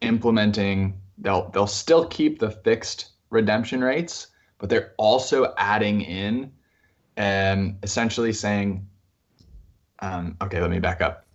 implementing 0.00 1.00
they'll 1.18 1.48
they'll 1.50 1.66
still 1.66 2.06
keep 2.06 2.38
the 2.38 2.50
fixed 2.50 3.12
redemption 3.30 3.82
rates, 3.82 4.28
but 4.58 4.68
they're 4.68 4.92
also 4.98 5.54
adding 5.56 6.02
in 6.02 6.52
and 7.16 7.78
essentially 7.82 8.32
saying 8.32 8.86
um, 10.00 10.36
okay, 10.42 10.60
let 10.60 10.70
me 10.70 10.80
back 10.80 11.00
up. 11.00 11.26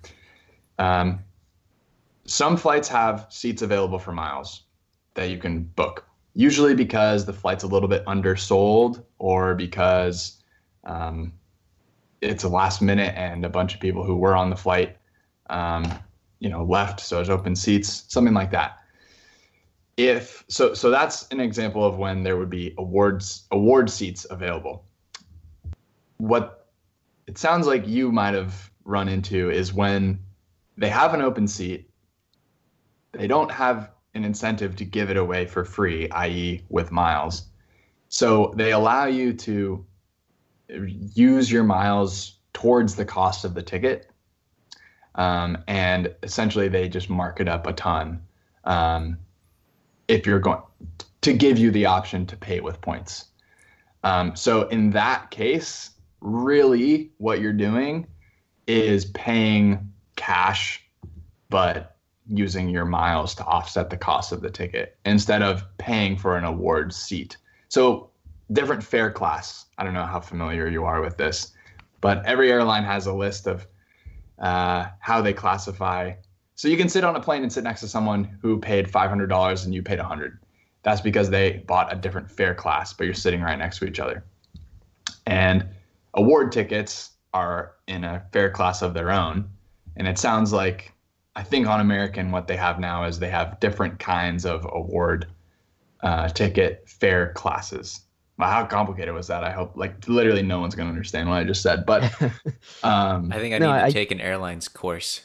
Um, 0.78 1.20
some 2.26 2.58
flights 2.58 2.90
have 2.90 3.26
seats 3.30 3.62
available 3.62 3.98
for 3.98 4.12
miles 4.12 4.64
that 5.14 5.30
you 5.30 5.38
can 5.38 5.64
book, 5.64 6.06
usually 6.34 6.76
because 6.76 7.26
the 7.26 7.34
flight's 7.34 7.64
a 7.64 7.68
little 7.68 7.88
bit 7.88 8.04
undersold 8.06 9.04
or 9.20 9.56
because 9.56 10.44
um, 10.84 11.32
it's 12.22 12.44
a 12.44 12.50
last 12.50 12.82
minute 12.82 13.14
and 13.16 13.46
a 13.46 13.50
bunch 13.50 13.74
of 13.74 13.80
people 13.80 14.04
who 14.04 14.16
were 14.16 14.36
on 14.36 14.50
the 14.50 14.56
flight 14.56 14.98
um, 15.50 15.92
you 16.40 16.50
know 16.50 16.64
left 16.64 17.00
so 17.00 17.16
there's 17.16 17.30
open 17.30 17.56
seats 17.56 18.06
something 18.08 18.34
like 18.34 18.52
that. 18.52 18.78
If 19.98 20.46
so 20.48 20.74
so 20.74 20.90
that's 20.90 21.28
an 21.30 21.40
example 21.40 21.84
of 21.84 21.98
when 21.98 22.24
there 22.24 22.38
would 22.38 22.50
be 22.50 22.74
awards 22.78 23.48
award 23.52 23.90
seats 23.90 24.26
available. 24.30 24.86
What 26.18 26.68
it 27.28 27.38
sounds 27.38 27.68
like 27.68 27.88
you 27.88 28.12
might 28.12 28.34
have 28.34 28.72
run 28.86 29.10
into 29.10 29.50
is 29.50 29.74
when 29.74 30.20
they 30.78 30.90
have 30.90 31.14
an 31.14 31.22
open 31.22 31.48
seat 31.48 31.90
they 33.12 33.28
don't 33.28 33.52
have 33.52 33.92
an 34.14 34.24
incentive 34.24 34.76
to 34.76 34.86
give 34.86 35.10
it 35.10 35.18
away 35.18 35.46
for 35.46 35.66
free 35.66 36.10
i.e 36.12 36.64
with 36.70 36.92
miles. 36.92 37.48
So 38.10 38.54
they 38.56 38.72
allow 38.72 39.06
you 39.06 39.34
to 39.34 39.86
use 40.70 41.52
your 41.52 41.64
miles 41.64 42.38
towards 42.54 42.96
the 42.96 43.06
cost 43.06 43.46
of 43.46 43.54
the 43.54 43.62
ticket. 43.62 44.10
Um, 45.16 45.58
and 45.68 46.14
essentially, 46.24 46.68
they 46.68 46.90
just 46.90 47.10
mark 47.10 47.40
it 47.40 47.48
up 47.48 47.66
a 47.66 47.74
ton 47.74 48.22
um, 48.64 49.18
if 50.08 50.26
you're 50.26 50.40
going 50.40 50.62
to 51.22 51.34
give 51.34 51.58
you 51.58 51.72
the 51.72 51.86
option 51.86 52.26
to 52.28 52.38
pay 52.38 52.60
with 52.60 52.80
points. 52.82 53.26
Um, 54.04 54.36
so, 54.36 54.68
in 54.68 54.92
that 54.92 55.32
case, 55.32 55.92
really 56.22 57.12
what 57.18 57.42
you're 57.42 57.54
doing 57.54 58.08
is 58.68 59.06
paying 59.06 59.92
cash, 60.16 60.84
but 61.50 61.98
using 62.28 62.70
your 62.70 62.86
miles 62.86 63.34
to 63.36 63.46
offset 63.46 63.90
the 63.90 63.98
cost 63.98 64.32
of 64.32 64.42
the 64.42 64.50
ticket 64.50 64.98
instead 65.06 65.42
of 65.42 65.64
paying 65.78 66.18
for 66.18 66.38
an 66.38 66.44
award 66.44 66.94
seat. 66.94 67.38
So, 67.70 68.12
different 68.52 68.84
fare 68.84 69.12
class. 69.12 69.66
I 69.78 69.84
don't 69.84 69.94
know 69.94 70.06
how 70.06 70.20
familiar 70.20 70.68
you 70.68 70.86
are 70.86 71.02
with 71.02 71.18
this, 71.18 71.54
but 72.02 72.26
every 72.26 72.52
airline 72.52 72.84
has 72.84 73.08
a 73.08 73.14
list 73.14 73.48
of 73.48 73.68
uh, 74.40 74.88
how 75.00 75.22
they 75.22 75.34
classify. 75.34 76.14
So 76.56 76.68
you 76.68 76.78
can 76.78 76.90
sit 76.90 77.04
on 77.04 77.16
a 77.16 77.20
plane 77.20 77.44
and 77.44 77.52
sit 77.52 77.64
next 77.64 77.82
to 77.82 77.88
someone 77.88 78.38
who 78.42 78.60
paid 78.60 78.88
$500 78.88 79.66
and 79.66 79.74
you 79.74 79.84
paid 79.84 80.00
100. 80.00 80.40
That's 80.84 81.02
because 81.02 81.30
they 81.30 81.64
bought 81.68 81.92
a 81.92 81.96
different 81.96 82.30
fare 82.30 82.56
class, 82.56 82.94
but 82.94 83.06
you're 83.06 83.14
sitting 83.14 83.42
right 83.42 83.58
next 83.58 83.80
to 83.80 83.86
each 83.86 84.00
other. 84.00 84.24
And 85.26 85.68
award 86.14 86.52
tickets 86.52 87.12
are 87.34 87.74
in 87.88 88.04
a 88.04 88.24
fare 88.32 88.50
class 88.50 88.82
of 88.82 88.94
their 88.94 89.12
own. 89.12 89.50
And 89.98 90.08
it 90.08 90.18
sounds 90.18 90.54
like, 90.54 90.94
I 91.36 91.44
think 91.44 91.68
on 91.68 91.82
American, 91.82 92.32
what 92.32 92.48
they 92.48 92.56
have 92.58 92.80
now 92.80 93.04
is 93.04 93.20
they 93.20 93.30
have 93.30 93.60
different 93.60 94.00
kinds 94.00 94.46
of 94.46 94.66
award 94.72 95.28
uh, 96.02 96.30
ticket 96.30 96.88
fare 96.88 97.34
classes. 97.34 98.02
Wow, 98.38 98.52
how 98.52 98.66
complicated 98.66 99.14
was 99.16 99.28
that? 99.28 99.44
I 99.44 99.52
hope 99.52 99.76
like 99.76 100.08
literally 100.08 100.44
no 100.44 100.60
one's 100.60 100.76
gonna 100.76 100.90
understand 100.90 101.28
what 101.30 101.38
I 101.40 101.44
just 101.44 101.62
said. 101.64 101.86
But 101.86 102.04
um, 102.84 103.32
I 103.32 103.40
think 103.40 103.56
I 103.56 103.58
No, 103.58 103.72
need 103.74 103.80
to 103.80 103.86
I- 103.86 103.92
take 103.92 104.12
an 104.12 104.22
airlines 104.22 104.68
course. 104.68 105.22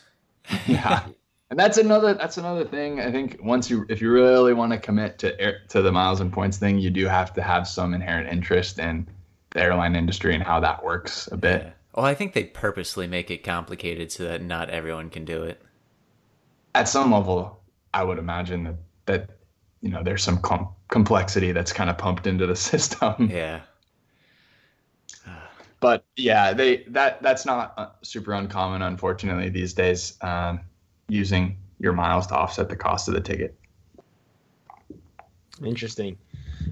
yeah, 0.67 1.05
and 1.51 1.59
that's 1.59 1.79
another 1.79 2.15
that's 2.15 2.39
another 2.39 2.65
thing. 2.65 3.01
I 3.01 3.13
think 3.13 3.39
once 3.43 3.69
you 3.71 3.85
if 3.89 4.01
you 4.01 4.11
really 4.11 4.55
want 4.55 4.73
to 4.73 4.79
commit 4.79 5.19
to 5.21 5.39
air, 5.41 5.61
to 5.69 5.83
the 5.83 5.93
miles 5.93 6.21
and 6.21 6.33
points 6.33 6.57
thing, 6.59 6.79
you 6.79 6.91
do 6.91 7.07
have 7.07 7.33
to 7.35 7.43
have 7.43 7.69
some 7.69 7.93
inherent 7.95 8.29
interest 8.33 8.79
in 8.79 9.07
the 9.51 9.61
airline 9.61 9.95
industry 9.95 10.35
and 10.35 10.43
how 10.43 10.59
that 10.61 10.83
works 10.83 11.29
a 11.31 11.37
bit. 11.37 11.63
Yeah. 11.63 11.71
Well, 11.95 12.07
I 12.07 12.15
think 12.15 12.33
they 12.33 12.45
purposely 12.45 13.07
make 13.07 13.31
it 13.31 13.45
complicated 13.45 14.11
so 14.11 14.25
that 14.25 14.43
not 14.43 14.71
everyone 14.71 15.11
can 15.11 15.27
do 15.27 15.43
it. 15.43 15.61
At 16.75 16.89
some 16.89 17.13
level, 17.13 17.61
I 17.93 18.03
would 18.03 18.19
imagine 18.19 18.65
that 18.65 18.77
that 19.05 19.31
you 19.83 19.91
know 19.91 20.03
there's 20.03 20.25
some 20.25 20.39
com- 20.39 20.69
complexity 20.89 21.53
that's 21.53 21.73
kind 21.73 21.91
of 21.91 21.99
pumped 21.99 22.27
into 22.27 22.47
the 22.47 22.57
system. 22.71 23.29
Yeah. 23.31 23.61
but 25.81 26.05
yeah, 26.17 26.53
they 26.55 26.85
that 26.89 27.23
that's 27.23 27.45
not 27.45 27.75
uh, 27.77 27.89
super 28.03 28.33
uncommon, 28.33 28.83
unfortunately, 28.83 29.51
these 29.51 29.75
days. 29.75 30.17
Um, 30.23 30.61
using 31.13 31.59
your 31.79 31.93
miles 31.93 32.27
to 32.29 32.35
offset 32.35 32.69
the 32.69 32.77
cost 32.77 33.09
of 33.09 33.15
the 33.15 33.21
ticket. 33.21 33.55
Interesting. 35.65 36.17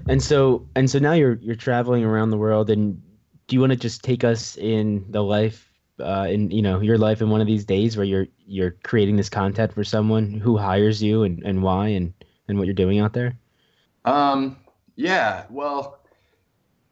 And 0.07 0.21
so 0.21 0.67
and 0.75 0.89
so 0.89 0.99
now 0.99 1.13
you're 1.13 1.35
you're 1.41 1.55
traveling 1.55 2.03
around 2.03 2.31
the 2.31 2.37
world 2.37 2.69
and 2.69 3.01
do 3.47 3.55
you 3.55 3.59
want 3.59 3.71
to 3.71 3.77
just 3.77 4.03
take 4.03 4.23
us 4.23 4.57
in 4.57 5.05
the 5.09 5.21
life 5.21 5.69
uh 5.99 6.27
in 6.29 6.49
you 6.49 6.61
know 6.61 6.79
your 6.79 6.97
life 6.97 7.21
in 7.21 7.29
one 7.29 7.41
of 7.41 7.47
these 7.47 7.65
days 7.65 7.95
where 7.97 8.05
you're 8.05 8.27
you're 8.45 8.71
creating 8.83 9.17
this 9.17 9.29
content 9.29 9.73
for 9.73 9.83
someone 9.83 10.39
who 10.39 10.57
hires 10.57 11.03
you 11.03 11.23
and, 11.23 11.43
and 11.43 11.61
why 11.61 11.89
and 11.89 12.13
and 12.51 12.59
what 12.59 12.67
you're 12.67 12.75
doing 12.75 12.99
out 12.99 13.13
there? 13.13 13.35
Um, 14.05 14.57
yeah, 14.95 15.45
well, 15.49 15.99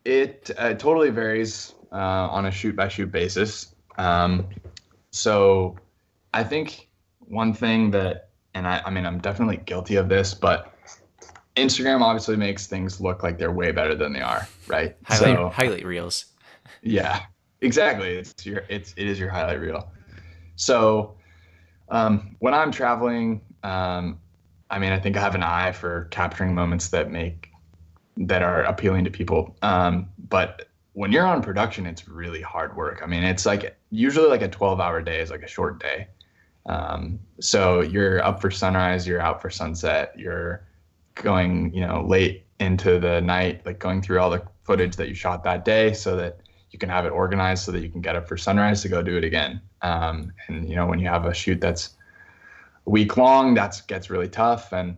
it 0.06 0.50
uh, 0.58 0.74
totally 0.74 1.12
varies 1.12 1.76
uh, 1.92 1.96
on 1.96 2.48
a 2.48 2.52
shoot 2.52 2.76
by 2.76 2.88
shoot 2.88 3.12
basis. 3.12 3.76
Um, 3.98 4.48
so 5.12 5.78
I 6.34 6.44
think 6.44 6.90
one 7.20 7.54
thing 7.54 7.92
that, 7.92 8.30
and 8.56 8.68
I, 8.68 8.82
I 8.86 8.90
mean, 8.90 9.06
I'm 9.06 9.20
definitely 9.20 9.58
guilty 9.58 9.96
of 9.98 10.10
this, 10.10 10.34
but 10.34 10.74
Instagram 11.56 12.02
obviously 12.02 12.38
makes 12.38 12.66
things 12.68 13.00
look 13.02 13.22
like 13.22 13.38
they're 13.38 13.52
way 13.52 13.72
better 13.72 13.94
than 13.96 14.14
they 14.14 14.22
are, 14.22 14.48
right? 14.68 14.96
Highlight, 15.04 15.36
So- 15.38 15.50
highlight 15.50 15.86
reels. 15.86 16.26
yeah, 16.82 17.22
exactly. 17.62 18.10
It's 18.16 18.46
your 18.46 18.64
it's 18.70 18.94
it 18.96 19.08
is 19.08 19.20
your 19.20 19.30
highlight 19.30 19.60
reel. 19.60 19.92
So 20.56 21.16
um, 21.90 22.36
when 22.40 22.54
I'm 22.54 22.72
traveling, 22.72 23.42
um, 23.64 24.20
I 24.70 24.80
mean, 24.80 24.92
I 24.92 25.00
think 25.00 25.18
I 25.18 25.22
have 25.22 25.36
an 25.36 25.44
eye 25.44 25.72
for 25.72 26.06
capturing 26.12 26.54
moments 26.54 26.90
that 26.90 27.12
make 27.12 27.50
that 28.18 28.44
are 28.44 28.64
appealing 28.64 29.06
to 29.06 29.10
people. 29.10 29.56
Um, 29.62 30.10
but 30.28 30.68
when 30.94 31.12
you're 31.12 31.26
on 31.26 31.42
production, 31.42 31.86
it's 31.86 32.08
really 32.08 32.42
hard 32.42 32.76
work. 32.76 33.02
I 33.02 33.08
mean, 33.08 33.24
it's 33.24 33.46
like 33.46 33.78
usually 33.90 34.28
like 34.28 34.42
a 34.42 34.50
12 34.50 34.80
hour 34.80 35.02
day 35.02 35.22
is 35.22 35.32
like 35.32 35.44
a 35.44 35.48
short 35.48 35.80
day. 35.80 36.08
Um, 36.66 37.20
so 37.40 37.82
you're 37.82 38.24
up 38.24 38.42
for 38.42 38.52
sunrise, 38.52 39.08
you're 39.08 39.22
out 39.22 39.42
for 39.42 39.50
sunset, 39.50 40.14
you're 40.18 40.68
going, 41.16 41.74
you 41.74 41.86
know, 41.86 42.06
late 42.06 42.46
into 42.60 43.00
the 43.00 43.22
night, 43.22 43.66
like 43.66 43.80
going 43.80 44.02
through 44.02 44.20
all 44.20 44.30
the 44.30 44.44
footage 44.64 44.96
that 44.98 45.08
you 45.08 45.16
shot 45.16 45.44
that 45.46 45.64
day 45.64 45.94
so 45.94 46.16
that 46.18 46.42
you 46.72 46.78
can 46.78 46.90
have 46.90 47.06
it 47.06 47.10
organized 47.10 47.64
so 47.64 47.72
that 47.72 47.82
you 47.82 47.90
can 47.90 48.02
get 48.02 48.16
up 48.16 48.28
for 48.28 48.38
sunrise 48.38 48.82
to 48.82 48.90
go 48.90 49.02
do 49.02 49.18
it 49.18 49.24
again. 49.24 49.62
Um, 49.82 50.32
and 50.48 50.70
you 50.70 50.76
know, 50.76 50.86
when 50.86 51.00
you 51.00 51.08
have 51.08 51.26
a 51.26 51.34
shoot 51.34 51.60
that's 51.62 51.96
week 52.86 53.18
long, 53.18 53.54
that's 53.54 53.82
gets 53.82 54.10
really 54.10 54.28
tough. 54.28 54.72
And 54.74 54.98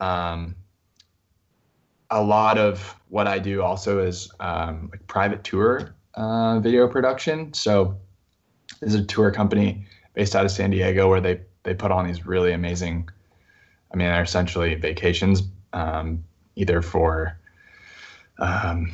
um, 0.00 0.56
a 2.10 2.22
lot 2.22 2.58
of 2.58 2.94
what 3.08 3.26
I 3.26 3.38
do 3.38 3.62
also 3.62 4.00
is 4.00 4.30
um, 4.40 4.88
like 4.90 5.06
private 5.06 5.44
tour 5.44 5.94
uh, 6.14 6.60
video 6.60 6.88
production. 6.88 7.52
So 7.52 7.96
there's 8.80 8.94
a 8.94 9.04
tour 9.04 9.30
company 9.30 9.86
based 10.14 10.34
out 10.34 10.44
of 10.44 10.50
San 10.50 10.70
Diego 10.70 11.08
where 11.08 11.20
they 11.20 11.40
they 11.62 11.74
put 11.74 11.90
on 11.90 12.06
these 12.06 12.24
really 12.26 12.52
amazing. 12.52 13.08
I 13.92 13.96
mean, 13.96 14.08
they're 14.08 14.22
essentially 14.22 14.74
vacations, 14.74 15.42
um, 15.72 16.24
either 16.56 16.82
for 16.82 17.38
um, 18.38 18.92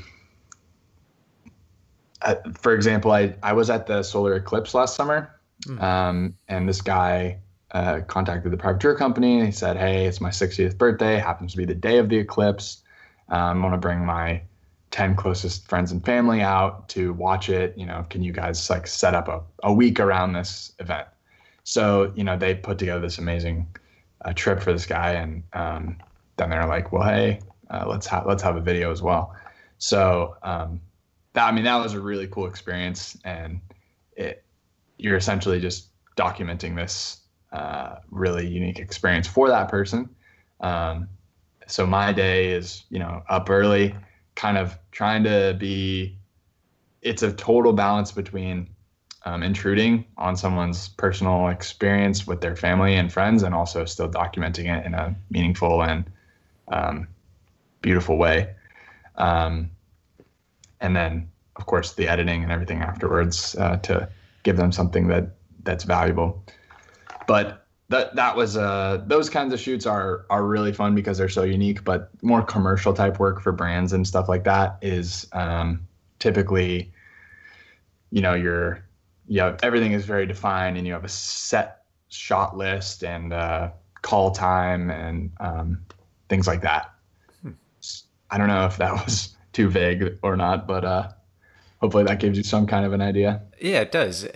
for 2.55 2.75
example, 2.75 3.11
I, 3.11 3.35
I 3.43 3.53
was 3.53 3.71
at 3.71 3.87
the 3.87 4.03
solar 4.03 4.35
eclipse 4.35 4.75
last 4.75 4.95
summer, 4.95 5.41
mm. 5.67 5.83
um, 5.83 6.35
and 6.49 6.69
this 6.69 6.81
guy 6.81 7.39
uh, 7.73 8.01
contacted 8.07 8.53
the 8.53 8.57
private 8.57 8.81
tour 8.81 8.95
company. 8.95 9.45
He 9.45 9.53
said, 9.53 9.77
"Hey, 9.77 10.07
it's 10.07 10.21
my 10.21 10.31
60th 10.31 10.77
birthday. 10.77 11.17
Happens 11.19 11.53
to 11.53 11.59
be 11.59 11.65
the 11.65 11.75
day 11.75 11.99
of 11.99 12.09
the 12.09 12.19
eclipse. 12.19 12.83
Um, 13.29 13.59
I 13.59 13.69
want 13.69 13.75
to 13.75 13.79
bring 13.79 14.05
my 14.05 14.43
10 14.91 15.17
closest 15.17 15.67
friends 15.69 15.91
and 15.91 16.05
family 16.05 16.43
out 16.43 16.89
to 16.91 17.15
watch 17.15 17.49
it. 17.49 17.77
You 17.77 17.87
know, 17.87 18.05
can 18.11 18.23
you 18.23 18.33
guys 18.33 18.69
like 18.69 18.87
set 18.87 19.15
up 19.15 19.29
a, 19.29 19.41
a 19.63 19.73
week 19.73 20.01
around 20.01 20.35
this 20.35 20.73
event?" 20.79 21.09
So 21.65 22.13
you 22.15 22.25
know, 22.25 22.37
they 22.37 22.55
put 22.55 22.79
together 22.79 23.01
this 23.01 23.19
amazing 23.19 23.67
uh, 24.25 24.33
trip 24.35 24.61
for 24.61 24.73
this 24.73 24.87
guy, 24.87 25.13
and 25.13 25.43
um, 25.55 25.97
then 26.37 26.51
they're 26.51 26.67
like, 26.67 26.93
"Well, 26.93 27.05
hey, 27.05 27.41
uh, 27.71 27.87
let's 27.89 28.07
have 28.09 28.27
let's 28.27 28.43
have 28.43 28.57
a 28.57 28.61
video 28.61 28.91
as 28.93 29.01
well." 29.01 29.35
So 29.79 30.37
um, 30.43 30.81
that 31.33 31.49
I 31.49 31.53
mean 31.53 31.65
that 31.65 31.83
was 31.83 31.95
a 31.95 32.01
really 32.01 32.27
cool 32.27 32.47
experience, 32.47 33.17
and 33.25 33.61
it 34.15 34.45
you're 34.99 35.17
essentially 35.17 35.59
just 35.59 35.89
documenting 36.17 36.77
this 36.77 37.22
uh, 37.53 37.97
really 38.11 38.47
unique 38.47 38.79
experience 38.79 39.27
for 39.27 39.49
that 39.49 39.69
person. 39.69 40.09
Um, 40.61 41.09
so 41.67 41.87
my 41.87 42.13
day 42.13 42.53
is 42.53 42.85
you 42.91 42.99
know 42.99 43.23
up 43.29 43.51
early, 43.51 43.95
kind 44.35 44.59
of 44.59 44.79
trying 44.91 45.25
to 45.25 45.57
be. 45.59 46.17
It's 47.03 47.23
a 47.23 47.33
total 47.33 47.73
balance 47.73 48.13
between 48.13 48.69
um, 49.25 49.43
intruding 49.43 50.05
on 50.17 50.37
someone's 50.37 50.89
personal 50.89 51.49
experience 51.49 52.27
with 52.27 52.41
their 52.41 52.55
family 52.55 52.95
and 52.95 53.13
friends, 53.13 53.43
and 53.43 53.55
also 53.55 53.85
still 53.85 54.09
documenting 54.09 54.67
it 54.77 54.87
in 54.87 54.95
a 54.95 55.15
meaningful 55.31 55.83
and 55.83 56.05
um, 56.69 57.09
beautiful 57.81 58.17
way. 58.17 58.55
Um, 59.17 59.71
and 60.81 60.97
then 60.97 61.29
of 61.57 61.67
course 61.67 61.95
the 61.95 62.09
editing 62.09 62.43
and 62.43 62.53
everything 62.53 62.81
afterwards 62.81 63.55
uh, 63.57 63.77
to 63.79 64.09
give 64.43 64.57
them 64.57 64.73
something 64.73 65.09
that 65.09 65.31
that's 65.65 65.85
valuable. 65.85 66.43
But 67.27 67.67
that 67.89 68.15
that 68.17 68.37
was 68.37 68.57
uh, 68.57 69.03
those 69.07 69.31
kinds 69.31 69.53
of 69.53 69.61
shoots 69.61 69.87
are 69.87 70.27
are 70.31 70.45
really 70.45 70.73
fun 70.73 70.95
because 70.95 71.19
they're 71.19 71.29
so 71.29 71.43
unique. 71.43 71.85
But 71.85 72.11
more 72.23 72.43
commercial 72.43 72.93
type 72.93 73.19
work 73.19 73.41
for 73.41 73.53
brands 73.53 73.93
and 73.93 74.07
stuff 74.07 74.29
like 74.29 74.45
that 74.45 74.79
is 74.83 75.29
um, 75.33 75.87
typically, 76.19 76.93
you 78.11 78.23
know, 78.23 78.35
you're 78.35 78.85
you 79.29 79.41
have 79.41 79.61
everything 79.63 79.93
is 79.93 80.05
very 80.05 80.27
defined 80.27 80.77
and 80.77 80.87
you 80.87 80.93
have 80.93 81.05
a 81.05 81.09
set 81.09 81.85
shot 82.09 82.57
list 82.57 83.05
and 83.05 83.33
uh, 83.33 83.71
call 84.03 84.31
time 84.31 84.91
and 84.91 85.31
um, 85.41 85.85
things 86.29 86.47
like 86.47 86.63
that. 86.63 86.93
Hmm. 87.43 87.53
I 88.31 88.39
don't 88.39 88.49
know 88.49 88.67
if 88.67 88.77
that 88.79 88.93
was 89.05 89.37
too 89.53 89.69
vague 89.69 90.19
or 90.23 90.37
not, 90.37 90.67
but 90.67 90.85
uh, 90.85 91.09
hopefully 91.81 92.05
that 92.05 92.21
gives 92.21 92.37
you 92.37 92.45
some 92.45 92.67
kind 92.67 92.87
of 92.87 92.93
an 92.93 93.01
idea. 93.01 93.43
Yeah, 93.61 93.81
it 93.81 93.93
does. 93.93 94.27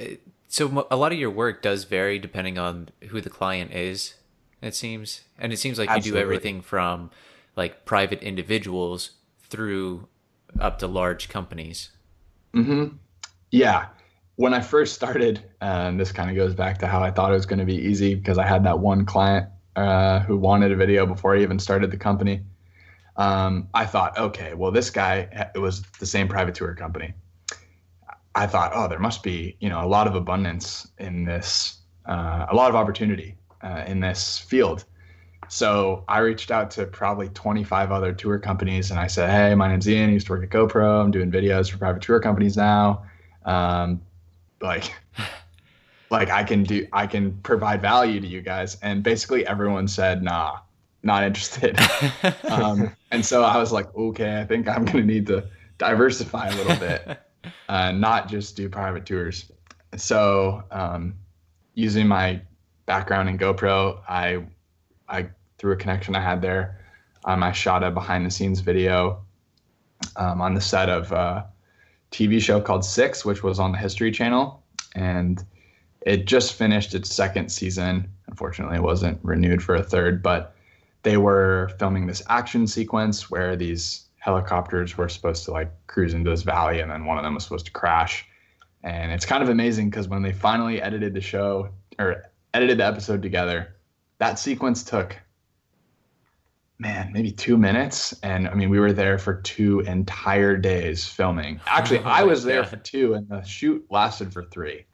So 0.57 0.87
a 0.91 0.97
lot 0.97 1.13
of 1.13 1.19
your 1.19 1.29
work 1.29 1.61
does 1.61 1.85
vary 1.85 2.19
depending 2.19 2.57
on 2.57 2.89
who 3.09 3.21
the 3.21 3.29
client 3.29 3.75
is. 3.75 4.15
It 4.63 4.75
seems, 4.75 5.21
and 5.39 5.53
it 5.53 5.59
seems 5.59 5.79
like 5.79 5.91
Absolutely. 5.91 6.09
you 6.09 6.15
do 6.15 6.23
everything 6.23 6.63
from 6.63 7.11
like 7.57 7.85
private 7.85 8.23
individuals 8.23 9.11
through 9.51 10.09
up 10.59 10.79
to 10.79 10.87
large 10.87 11.29
companies. 11.29 11.91
Hmm. 12.55 12.87
Yeah. 13.51 13.89
When 14.37 14.55
I 14.55 14.63
first 14.63 14.95
started, 14.95 15.43
and 15.61 16.01
this 16.01 16.11
kind 16.11 16.31
of 16.31 16.37
goes 16.37 16.55
back 16.55 16.79
to 16.79 16.87
how 16.87 17.03
I 17.03 17.11
thought 17.11 17.33
it 17.33 17.35
was 17.35 17.45
going 17.45 17.59
to 17.59 17.67
be 17.67 17.77
easy 17.77 18.15
because 18.15 18.39
I 18.39 18.47
had 18.47 18.65
that 18.65 18.79
one 18.79 19.05
client 19.05 19.51
uh, 19.77 20.21
who 20.21 20.39
wanted 20.39 20.73
a 20.73 20.77
video 20.77 21.05
before 21.05 21.37
I 21.37 21.43
even 21.43 21.59
started 21.59 21.91
the 21.91 21.99
company. 21.99 22.41
Um, 23.17 23.69
I 23.75 23.85
thought, 23.85 24.17
okay, 24.17 24.55
well, 24.55 24.71
this 24.71 24.89
guy 24.89 25.51
it 25.55 25.59
was 25.59 25.83
the 26.01 26.07
same 26.07 26.29
private 26.29 26.55
tour 26.55 26.75
company. 26.75 27.13
I 28.37 28.47
thought, 28.47 28.73
oh, 28.75 28.87
there 28.87 28.99
must 28.99 29.23
be, 29.23 29.57
you 29.61 29.71
know, 29.71 29.83
a 29.83 29.89
lot 29.89 30.07
of 30.07 30.15
abundance 30.15 30.87
in 30.99 31.25
this, 31.25 31.79
uh, 32.05 32.45
a 32.51 32.55
lot 32.55 32.69
of 32.69 32.77
opportunity 32.77 33.35
uh, 33.63 33.85
in 33.87 34.01
this 34.01 34.39
field. 34.39 34.85
So 35.49 36.05
I 36.07 36.19
reached 36.19 36.51
out 36.51 36.71
to 36.73 36.85
probably 36.85 37.31
25 37.31 37.91
other 37.93 38.13
tour 38.13 38.39
companies 38.39 38.91
and 38.91 39.01
I 39.01 39.07
said, 39.07 39.31
hey, 39.31 39.55
my 39.55 39.69
name's 39.69 39.89
Ian. 39.89 40.11
I 40.11 40.13
used 40.13 40.27
to 40.27 40.33
work 40.35 40.45
at 40.45 40.51
GoPro. 40.51 41.03
I'm 41.03 41.11
doing 41.11 41.31
videos 41.31 41.71
for 41.71 41.79
private 41.79 42.03
tour 42.03 42.21
companies 42.21 42.59
now. 42.59 43.05
Um, 43.47 44.03
like, 44.61 44.93
like 46.11 46.29
I 46.29 46.45
can 46.45 46.63
do, 46.63 46.87
I 46.93 47.07
can 47.07 47.39
provide 47.39 47.81
value 47.81 48.21
to 48.21 48.27
you 48.27 48.43
guys. 48.43 48.77
And 48.83 49.03
basically 49.03 49.47
everyone 49.47 49.89
said, 49.89 50.23
nah, 50.23 50.59
not 51.03 51.25
interested. 51.25 51.79
um, 52.51 52.95
and 53.11 53.25
so 53.25 53.45
I 53.45 53.57
was 53.57 53.73
like, 53.73 53.95
okay, 53.95 54.41
I 54.41 54.45
think 54.45 54.69
I'm 54.69 54.85
going 54.85 55.07
to 55.07 55.15
need 55.15 55.27
to 55.29 55.49
diversify 55.79 56.49
a 56.49 56.57
little 56.57 56.77
bit 56.77 57.19
uh, 57.69 57.93
not 57.93 58.29
just 58.29 58.57
do 58.57 58.69
private 58.69 59.07
tours. 59.07 59.51
So, 59.97 60.63
um, 60.71 61.15
using 61.75 62.07
my 62.07 62.41
background 62.87 63.29
in 63.29 63.39
GoPro, 63.39 64.01
I, 64.09 64.45
I 65.09 65.29
through 65.59 65.73
a 65.73 65.77
connection 65.77 66.15
I 66.15 66.21
had 66.21 66.43
there, 66.43 66.81
um, 67.25 67.43
I 67.43 67.53
shot 67.53 67.83
a 67.83 67.91
behind 67.91 68.27
the 68.27 68.31
scenes 68.31 68.61
video 68.61 69.23
um, 70.17 70.41
on 70.41 70.55
the 70.55 70.61
set 70.61 70.89
of 70.89 71.13
a 71.13 71.47
TV 72.11 72.41
show 72.41 72.61
called 72.61 72.85
Six, 72.85 73.25
which 73.25 73.43
was 73.43 73.59
on 73.59 73.73
the 73.73 73.79
History 73.79 74.11
Channel, 74.11 74.63
and 74.95 75.45
it 76.03 76.27
just 76.27 76.55
finished 76.55 76.95
its 76.95 77.13
second 77.13 77.51
season. 77.51 78.09
Unfortunately, 78.29 78.77
it 78.77 78.83
wasn't 78.83 79.19
renewed 79.23 79.63
for 79.63 79.75
a 79.75 79.83
third, 79.83 80.23
but 80.23 80.55
they 81.03 81.17
were 81.17 81.73
filming 81.79 82.07
this 82.07 82.23
action 82.29 82.67
sequence 82.67 83.31
where 83.31 83.57
these 83.57 84.06
helicopters 84.27 84.99
were 84.99 85.09
supposed 85.09 85.45
to 85.45 85.53
like 85.53 85.71
cruise 85.87 86.13
into 86.13 86.29
this 86.29 86.43
valley 86.43 86.81
and 86.81 86.91
then 86.91 87.05
one 87.05 87.17
of 87.17 87.23
them 87.23 87.35
was 87.35 87.45
supposed 87.45 87.65
to 87.65 87.71
crash. 87.71 88.27
And 88.83 89.13
it's 89.13 89.25
kind 89.25 89.41
of 89.41 89.49
amazing 89.49 89.89
because 89.89 90.09
when 90.09 90.21
they 90.21 90.33
finally 90.33 90.83
edited 90.83 91.15
the 91.15 91.21
show 91.21 91.69
or 92.01 92.25
edited 92.53 92.79
the 92.79 92.85
episode 92.85 93.23
together 93.23 93.77
that 94.19 94.39
sequence 94.41 94.83
took 94.83 95.17
man 96.81 97.13
maybe 97.13 97.31
two 97.31 97.57
minutes. 97.57 98.19
And 98.25 98.49
i 98.49 98.55
mean 98.55 98.69
we 98.69 98.81
were 98.81 98.93
there 98.93 99.17
for 99.17 99.41
two 99.43 99.81
entire 99.81 100.57
days 100.57 101.07
filming. 101.07 101.61
Actually 101.67 102.01
oh 102.01 102.07
i 102.07 102.25
was 102.25 102.43
there 102.43 102.65
for 102.65 102.77
two 102.77 103.15
and 103.15 103.29
the 103.29 103.43
shoot 103.43 103.87
lasted 103.91 104.33
for 104.33 104.43
three. 104.43 104.87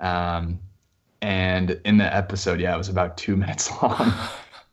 Um, 0.00 0.58
and 1.22 1.80
in 1.84 1.96
the 1.96 2.12
episode 2.12 2.58
yeah 2.60 2.74
it 2.74 2.78
was 2.78 2.88
about 2.88 3.16
two 3.16 3.36
minutes 3.36 3.70
long. 3.82 4.12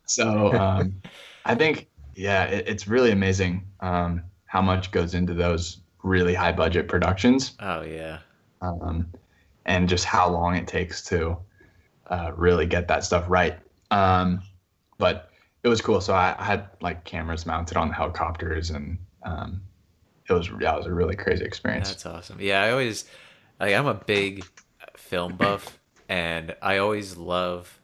So 0.06 0.52
um, 0.54 1.00
i 1.44 1.54
think 1.54 1.86
yeah, 2.14 2.44
it, 2.44 2.68
it's 2.68 2.88
really 2.88 3.10
amazing 3.10 3.66
um, 3.80 4.22
how 4.46 4.62
much 4.62 4.90
goes 4.90 5.14
into 5.14 5.34
those 5.34 5.78
really 6.02 6.34
high 6.34 6.52
budget 6.52 6.88
productions. 6.88 7.52
Oh 7.60 7.82
yeah. 7.82 8.18
Um, 8.60 9.08
and 9.64 9.88
just 9.88 10.04
how 10.04 10.28
long 10.28 10.56
it 10.56 10.66
takes 10.66 11.02
to 11.04 11.36
uh, 12.08 12.32
really 12.36 12.66
get 12.66 12.88
that 12.88 13.04
stuff 13.04 13.24
right. 13.28 13.58
Um, 13.90 14.42
but 14.98 15.30
it 15.62 15.68
was 15.68 15.80
cool. 15.80 16.00
So 16.00 16.14
I, 16.14 16.34
I, 16.38 16.44
had 16.44 16.68
like 16.80 17.04
cameras 17.04 17.46
mounted 17.46 17.76
on 17.76 17.88
the 17.88 17.94
helicopters, 17.94 18.70
and 18.70 18.98
um, 19.22 19.62
it 20.28 20.32
was 20.32 20.50
yeah, 20.60 20.74
it 20.74 20.78
was 20.78 20.86
a 20.86 20.94
really 20.94 21.16
crazy 21.16 21.44
experience. 21.44 21.88
That's 21.88 22.06
awesome. 22.06 22.38
Yeah, 22.40 22.62
I 22.62 22.70
always 22.70 23.04
like 23.60 23.74
I'm 23.74 23.86
a 23.86 23.94
big 23.94 24.44
film 24.96 25.36
buff, 25.36 25.78
and 26.08 26.54
I 26.62 26.78
always 26.78 27.16
love 27.16 27.78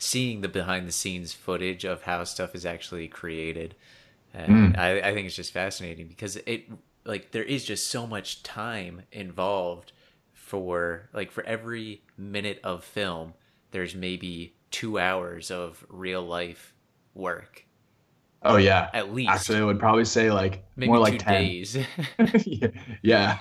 seeing 0.00 0.40
the 0.40 0.48
behind 0.48 0.88
the 0.88 0.92
scenes 0.92 1.32
footage 1.32 1.84
of 1.84 2.02
how 2.02 2.24
stuff 2.24 2.54
is 2.54 2.66
actually 2.66 3.06
created. 3.06 3.76
And 4.32 4.74
mm. 4.74 4.78
I, 4.78 5.00
I 5.00 5.14
think 5.14 5.26
it's 5.26 5.36
just 5.36 5.52
fascinating 5.52 6.08
because 6.08 6.36
it 6.36 6.64
like 7.04 7.30
there 7.32 7.44
is 7.44 7.64
just 7.64 7.88
so 7.88 8.06
much 8.06 8.42
time 8.42 9.02
involved 9.12 9.92
for 10.32 11.08
like 11.12 11.30
for 11.30 11.44
every 11.44 12.02
minute 12.16 12.60
of 12.64 12.82
film 12.82 13.34
there's 13.72 13.94
maybe 13.94 14.54
two 14.70 14.98
hours 14.98 15.50
of 15.50 15.84
real 15.88 16.22
life 16.22 16.74
work. 17.14 17.66
Oh 18.42 18.56
yeah. 18.56 18.88
At 18.94 19.12
least. 19.12 19.30
Actually 19.30 19.58
i 19.58 19.64
would 19.64 19.78
probably 19.78 20.06
say 20.06 20.30
like 20.30 20.64
maybe 20.76 20.88
more 20.88 20.98
like 20.98 21.18
10 21.18 21.42
days. 21.42 21.76
Yeah. 21.76 21.86
yeah. 23.02 23.38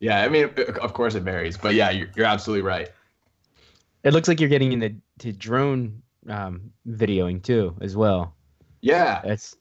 Yeah. 0.00 0.22
I 0.22 0.28
mean 0.30 0.50
of 0.80 0.94
course 0.94 1.14
it 1.14 1.24
varies 1.24 1.58
but 1.58 1.74
yeah 1.74 1.90
you're, 1.90 2.08
you're 2.16 2.26
absolutely 2.26 2.62
right 2.62 2.90
it 4.04 4.12
looks 4.12 4.28
like 4.28 4.40
you're 4.40 4.48
getting 4.48 4.72
into 4.72 4.94
to 5.18 5.32
drone 5.32 6.02
um, 6.28 6.70
videoing 6.88 7.42
too, 7.42 7.76
as 7.80 7.96
well. 7.96 8.34
Yeah, 8.80 9.20
it's 9.24 9.56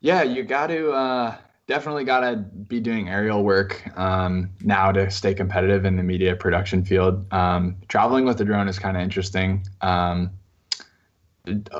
yeah. 0.00 0.22
You 0.22 0.42
got 0.42 0.68
to 0.68 0.90
uh, 0.90 1.36
definitely 1.66 2.04
got 2.04 2.20
to 2.20 2.36
be 2.36 2.80
doing 2.80 3.08
aerial 3.08 3.44
work 3.44 3.88
um, 3.96 4.50
now 4.62 4.90
to 4.90 5.10
stay 5.10 5.34
competitive 5.34 5.84
in 5.84 5.96
the 5.96 6.02
media 6.02 6.34
production 6.34 6.84
field. 6.84 7.32
Um, 7.32 7.76
traveling 7.88 8.24
with 8.24 8.38
the 8.38 8.44
drone 8.44 8.68
is 8.68 8.78
kind 8.78 8.96
of 8.96 9.02
interesting. 9.02 9.66
Um, 9.82 10.30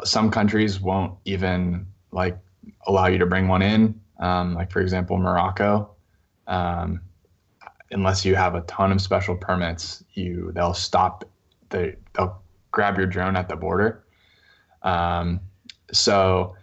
some 0.04 0.30
countries 0.30 0.80
won't 0.80 1.18
even 1.24 1.86
like 2.12 2.38
allow 2.86 3.06
you 3.06 3.18
to 3.18 3.26
bring 3.26 3.48
one 3.48 3.62
in. 3.62 4.00
Um, 4.20 4.54
like 4.54 4.70
for 4.70 4.80
example, 4.80 5.16
Morocco 5.18 5.94
um, 6.48 7.02
unless 7.90 8.24
you 8.24 8.34
have 8.34 8.54
a 8.54 8.62
ton 8.62 8.90
of 8.90 9.00
special 9.00 9.36
permits, 9.36 10.02
you 10.14 10.50
they'll 10.54 10.74
stop 10.74 11.24
they 11.70 11.96
they'll 12.14 12.42
grab 12.70 12.98
your 12.98 13.06
drone 13.06 13.36
at 13.36 13.48
the 13.48 13.56
border. 13.56 14.04
Um, 14.82 15.40
so 15.92 16.56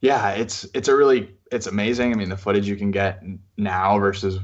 yeah, 0.00 0.30
it's 0.30 0.66
it's 0.74 0.88
a 0.88 0.96
really 0.96 1.34
it's 1.52 1.66
amazing. 1.66 2.12
I 2.12 2.16
mean, 2.16 2.28
the 2.28 2.36
footage 2.36 2.68
you 2.68 2.76
can 2.76 2.90
get 2.90 3.22
now 3.56 3.98
versus 3.98 4.38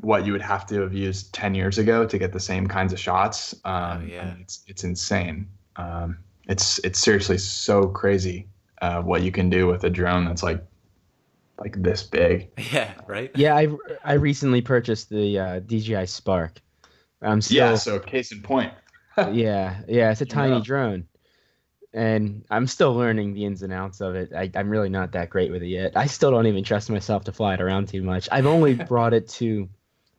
what 0.00 0.24
you 0.24 0.32
would 0.32 0.42
have 0.42 0.66
to 0.66 0.80
have 0.80 0.94
used 0.94 1.32
10 1.34 1.54
years 1.54 1.78
ago 1.78 2.06
to 2.06 2.18
get 2.18 2.32
the 2.32 2.40
same 2.40 2.66
kinds 2.66 2.92
of 2.92 2.98
shots. 2.98 3.54
Um, 3.64 4.02
Oh, 4.02 4.06
yeah. 4.06 4.34
It's, 4.40 4.62
it's 4.66 4.84
insane. 4.84 5.48
Um, 5.76 6.18
it's, 6.48 6.78
it's 6.80 6.98
seriously 6.98 7.38
so 7.38 7.86
crazy 7.88 8.48
uh, 8.80 9.02
what 9.02 9.22
you 9.22 9.30
can 9.30 9.50
do 9.50 9.66
with 9.66 9.84
a 9.84 9.90
drone 9.90 10.24
that's 10.24 10.42
like, 10.42 10.64
like 11.58 11.80
this 11.82 12.02
big. 12.02 12.50
Yeah, 12.72 12.92
right? 13.06 13.30
Yeah, 13.34 13.54
I 13.54 13.68
I 14.04 14.14
recently 14.14 14.62
purchased 14.62 15.10
the 15.10 15.38
uh, 15.38 15.60
DJI 15.60 16.06
Spark. 16.06 16.60
I'm 17.20 17.42
still 17.42 17.56
Yeah. 17.58 17.74
So 17.74 17.98
case 17.98 18.32
in 18.32 18.40
point. 18.40 18.72
yeah, 19.32 19.82
yeah, 19.88 20.10
it's 20.10 20.20
a 20.20 20.26
tiny 20.26 20.58
Yeah. 20.58 20.64
drone. 20.64 21.06
And 21.92 22.44
I'm 22.50 22.68
still 22.68 22.94
learning 22.94 23.34
the 23.34 23.44
ins 23.44 23.62
and 23.62 23.72
outs 23.72 24.00
of 24.00 24.14
it. 24.14 24.32
I, 24.32 24.48
I'm 24.54 24.70
really 24.70 24.88
not 24.88 25.12
that 25.12 25.28
great 25.28 25.50
with 25.50 25.62
it 25.62 25.68
yet. 25.68 25.96
I 25.96 26.06
still 26.06 26.30
don't 26.30 26.46
even 26.46 26.62
trust 26.62 26.88
myself 26.88 27.24
to 27.24 27.32
fly 27.32 27.54
it 27.54 27.60
around 27.60 27.88
too 27.88 28.02
much. 28.02 28.28
I've 28.30 28.46
only 28.46 28.74
brought 28.88 29.12
it 29.12 29.28
to, 29.30 29.68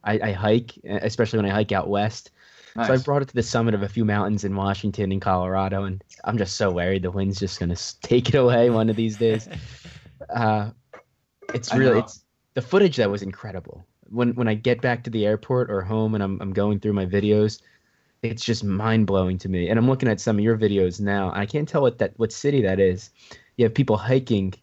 I, 0.04 0.20
I 0.20 0.32
hike, 0.34 0.74
especially 0.84 1.38
when 1.38 1.46
I 1.50 1.54
hike 1.54 1.72
out 1.72 1.88
west. 1.88 2.32
Nice. 2.76 2.88
So 2.88 2.94
I 2.94 2.98
brought 2.98 3.22
it 3.22 3.30
to 3.30 3.36
the 3.36 3.44
summit 3.44 3.74
of 3.74 3.84
a 3.84 3.90
few 3.90 4.04
mountains 4.04 4.44
in 4.44 4.56
Washington 4.56 5.12
and 5.14 5.22
Colorado, 5.22 5.84
and 5.84 6.04
I'm 6.26 6.38
just 6.38 6.56
so 6.58 6.72
worried 6.72 7.04
the 7.04 7.12
wind's 7.12 7.40
just 7.40 7.60
gonna 7.60 7.76
take 8.02 8.30
it 8.30 8.36
away 8.36 8.70
one 8.70 8.90
of 8.90 8.96
these 8.96 9.18
days. 9.18 9.48
Uh, 10.30 10.70
it's 11.54 11.74
really 11.74 12.00
it's 12.00 12.24
the 12.54 12.62
footage 12.62 12.96
that 12.98 13.10
was 13.10 13.24
incredible. 13.24 13.86
When 14.10 14.36
when 14.36 14.48
I 14.48 14.54
get 14.54 14.82
back 14.82 15.04
to 15.04 15.10
the 15.10 15.26
airport 15.26 15.72
or 15.72 15.82
home 15.82 16.14
and 16.14 16.24
I'm 16.24 16.40
I'm 16.42 16.54
going 16.54 16.80
through 16.80 16.94
my 16.94 17.06
videos, 17.08 17.60
it's 18.24 18.44
just 18.44 18.64
mind 18.64 19.08
blowing 19.08 19.38
to 19.40 19.50
me. 19.50 19.70
And 19.70 19.80
I'm 19.80 19.88
looking 19.88 20.10
at 20.10 20.20
some 20.20 20.38
of 20.38 20.44
your 20.44 20.58
videos 20.58 21.00
now. 21.00 21.32
I 21.34 21.46
can't 21.46 21.68
tell 21.68 21.82
what 21.82 21.98
that 22.00 22.14
what 22.18 22.32
city 22.32 22.62
that 22.62 22.80
is. 22.80 23.10
You 23.58 23.66
have 23.66 23.74
people 23.74 23.98
hiking. 23.98 24.54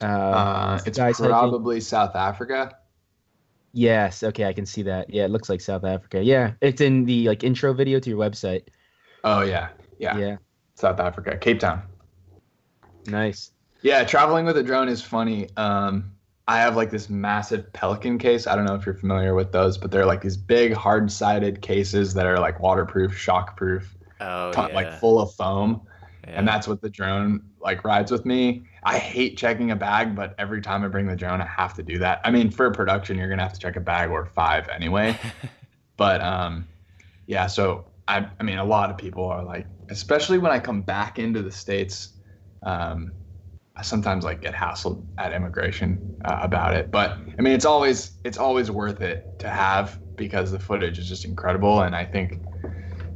Uh, 0.00 0.04
uh, 0.04 0.80
it's 0.86 0.98
guys 0.98 1.18
hiking. 1.18 1.30
probably 1.30 1.80
South 1.80 2.16
Africa. 2.16 2.76
Yes. 3.72 4.22
Okay, 4.22 4.44
I 4.44 4.52
can 4.52 4.64
see 4.64 4.82
that. 4.82 5.12
Yeah, 5.12 5.24
it 5.24 5.30
looks 5.30 5.48
like 5.48 5.60
South 5.60 5.84
Africa. 5.84 6.22
Yeah, 6.22 6.52
it's 6.60 6.80
in 6.80 7.04
the 7.04 7.28
like 7.28 7.44
intro 7.44 7.72
video 7.74 8.00
to 8.00 8.10
your 8.10 8.18
website. 8.18 8.62
Oh 9.24 9.42
yeah. 9.42 9.68
Yeah. 9.98 10.16
yeah. 10.16 10.36
South 10.74 11.00
Africa, 11.00 11.36
Cape 11.36 11.60
Town. 11.60 11.82
Nice. 13.06 13.50
Yeah, 13.82 14.04
traveling 14.04 14.46
with 14.46 14.56
a 14.56 14.62
drone 14.62 14.88
is 14.88 15.02
funny. 15.02 15.48
Um, 15.56 16.12
I 16.48 16.56
have 16.60 16.76
like 16.76 16.90
this 16.90 17.10
massive 17.10 17.70
Pelican 17.74 18.16
case. 18.18 18.46
I 18.46 18.56
don't 18.56 18.64
know 18.64 18.74
if 18.74 18.86
you're 18.86 18.94
familiar 18.94 19.34
with 19.34 19.52
those, 19.52 19.76
but 19.76 19.90
they're 19.90 20.06
like 20.06 20.22
these 20.22 20.36
big 20.38 20.72
hard-sided 20.72 21.60
cases 21.60 22.14
that 22.14 22.24
are 22.24 22.40
like 22.40 22.58
waterproof, 22.58 23.12
shockproof, 23.12 23.84
Oh, 24.20 24.50
yeah. 24.56 24.74
like 24.74 24.92
full 24.98 25.20
of 25.20 25.32
foam, 25.34 25.82
yeah. 26.26 26.32
and 26.38 26.48
that's 26.48 26.66
what 26.66 26.80
the 26.80 26.88
drone 26.88 27.42
like 27.60 27.84
rides 27.84 28.10
with 28.10 28.24
me. 28.24 28.62
I 28.82 28.98
hate 28.98 29.36
checking 29.36 29.70
a 29.72 29.76
bag, 29.76 30.16
but 30.16 30.34
every 30.38 30.60
time 30.62 30.82
I 30.84 30.88
bring 30.88 31.06
the 31.06 31.14
drone, 31.14 31.40
I 31.42 31.46
have 31.46 31.74
to 31.74 31.82
do 31.82 31.98
that. 31.98 32.20
I 32.24 32.30
mean, 32.30 32.50
for 32.50 32.70
production, 32.70 33.18
you're 33.18 33.28
gonna 33.28 33.42
have 33.42 33.52
to 33.52 33.60
check 33.60 33.76
a 33.76 33.80
bag 33.80 34.10
or 34.10 34.24
five 34.24 34.68
anyway. 34.70 35.16
but 35.98 36.20
um, 36.22 36.66
yeah, 37.26 37.46
so 37.46 37.84
I, 38.08 38.26
I 38.40 38.42
mean, 38.42 38.58
a 38.58 38.64
lot 38.64 38.90
of 38.90 38.96
people 38.96 39.26
are 39.26 39.44
like, 39.44 39.66
especially 39.90 40.38
when 40.38 40.50
I 40.50 40.58
come 40.58 40.80
back 40.80 41.18
into 41.18 41.42
the 41.42 41.52
states, 41.52 42.14
um, 42.62 43.12
sometimes 43.82 44.24
like 44.24 44.40
get 44.42 44.54
hassled 44.54 45.04
at 45.18 45.32
immigration 45.32 46.16
uh, 46.24 46.38
about 46.40 46.74
it. 46.74 46.90
But 46.90 47.18
I 47.38 47.42
mean, 47.42 47.52
it's 47.52 47.64
always 47.64 48.12
it's 48.24 48.38
always 48.38 48.70
worth 48.70 49.00
it 49.00 49.38
to 49.40 49.48
have 49.48 50.00
because 50.16 50.50
the 50.50 50.58
footage 50.58 50.98
is 50.98 51.08
just 51.08 51.24
incredible, 51.24 51.82
and 51.82 51.94
I 51.94 52.04
think, 52.04 52.34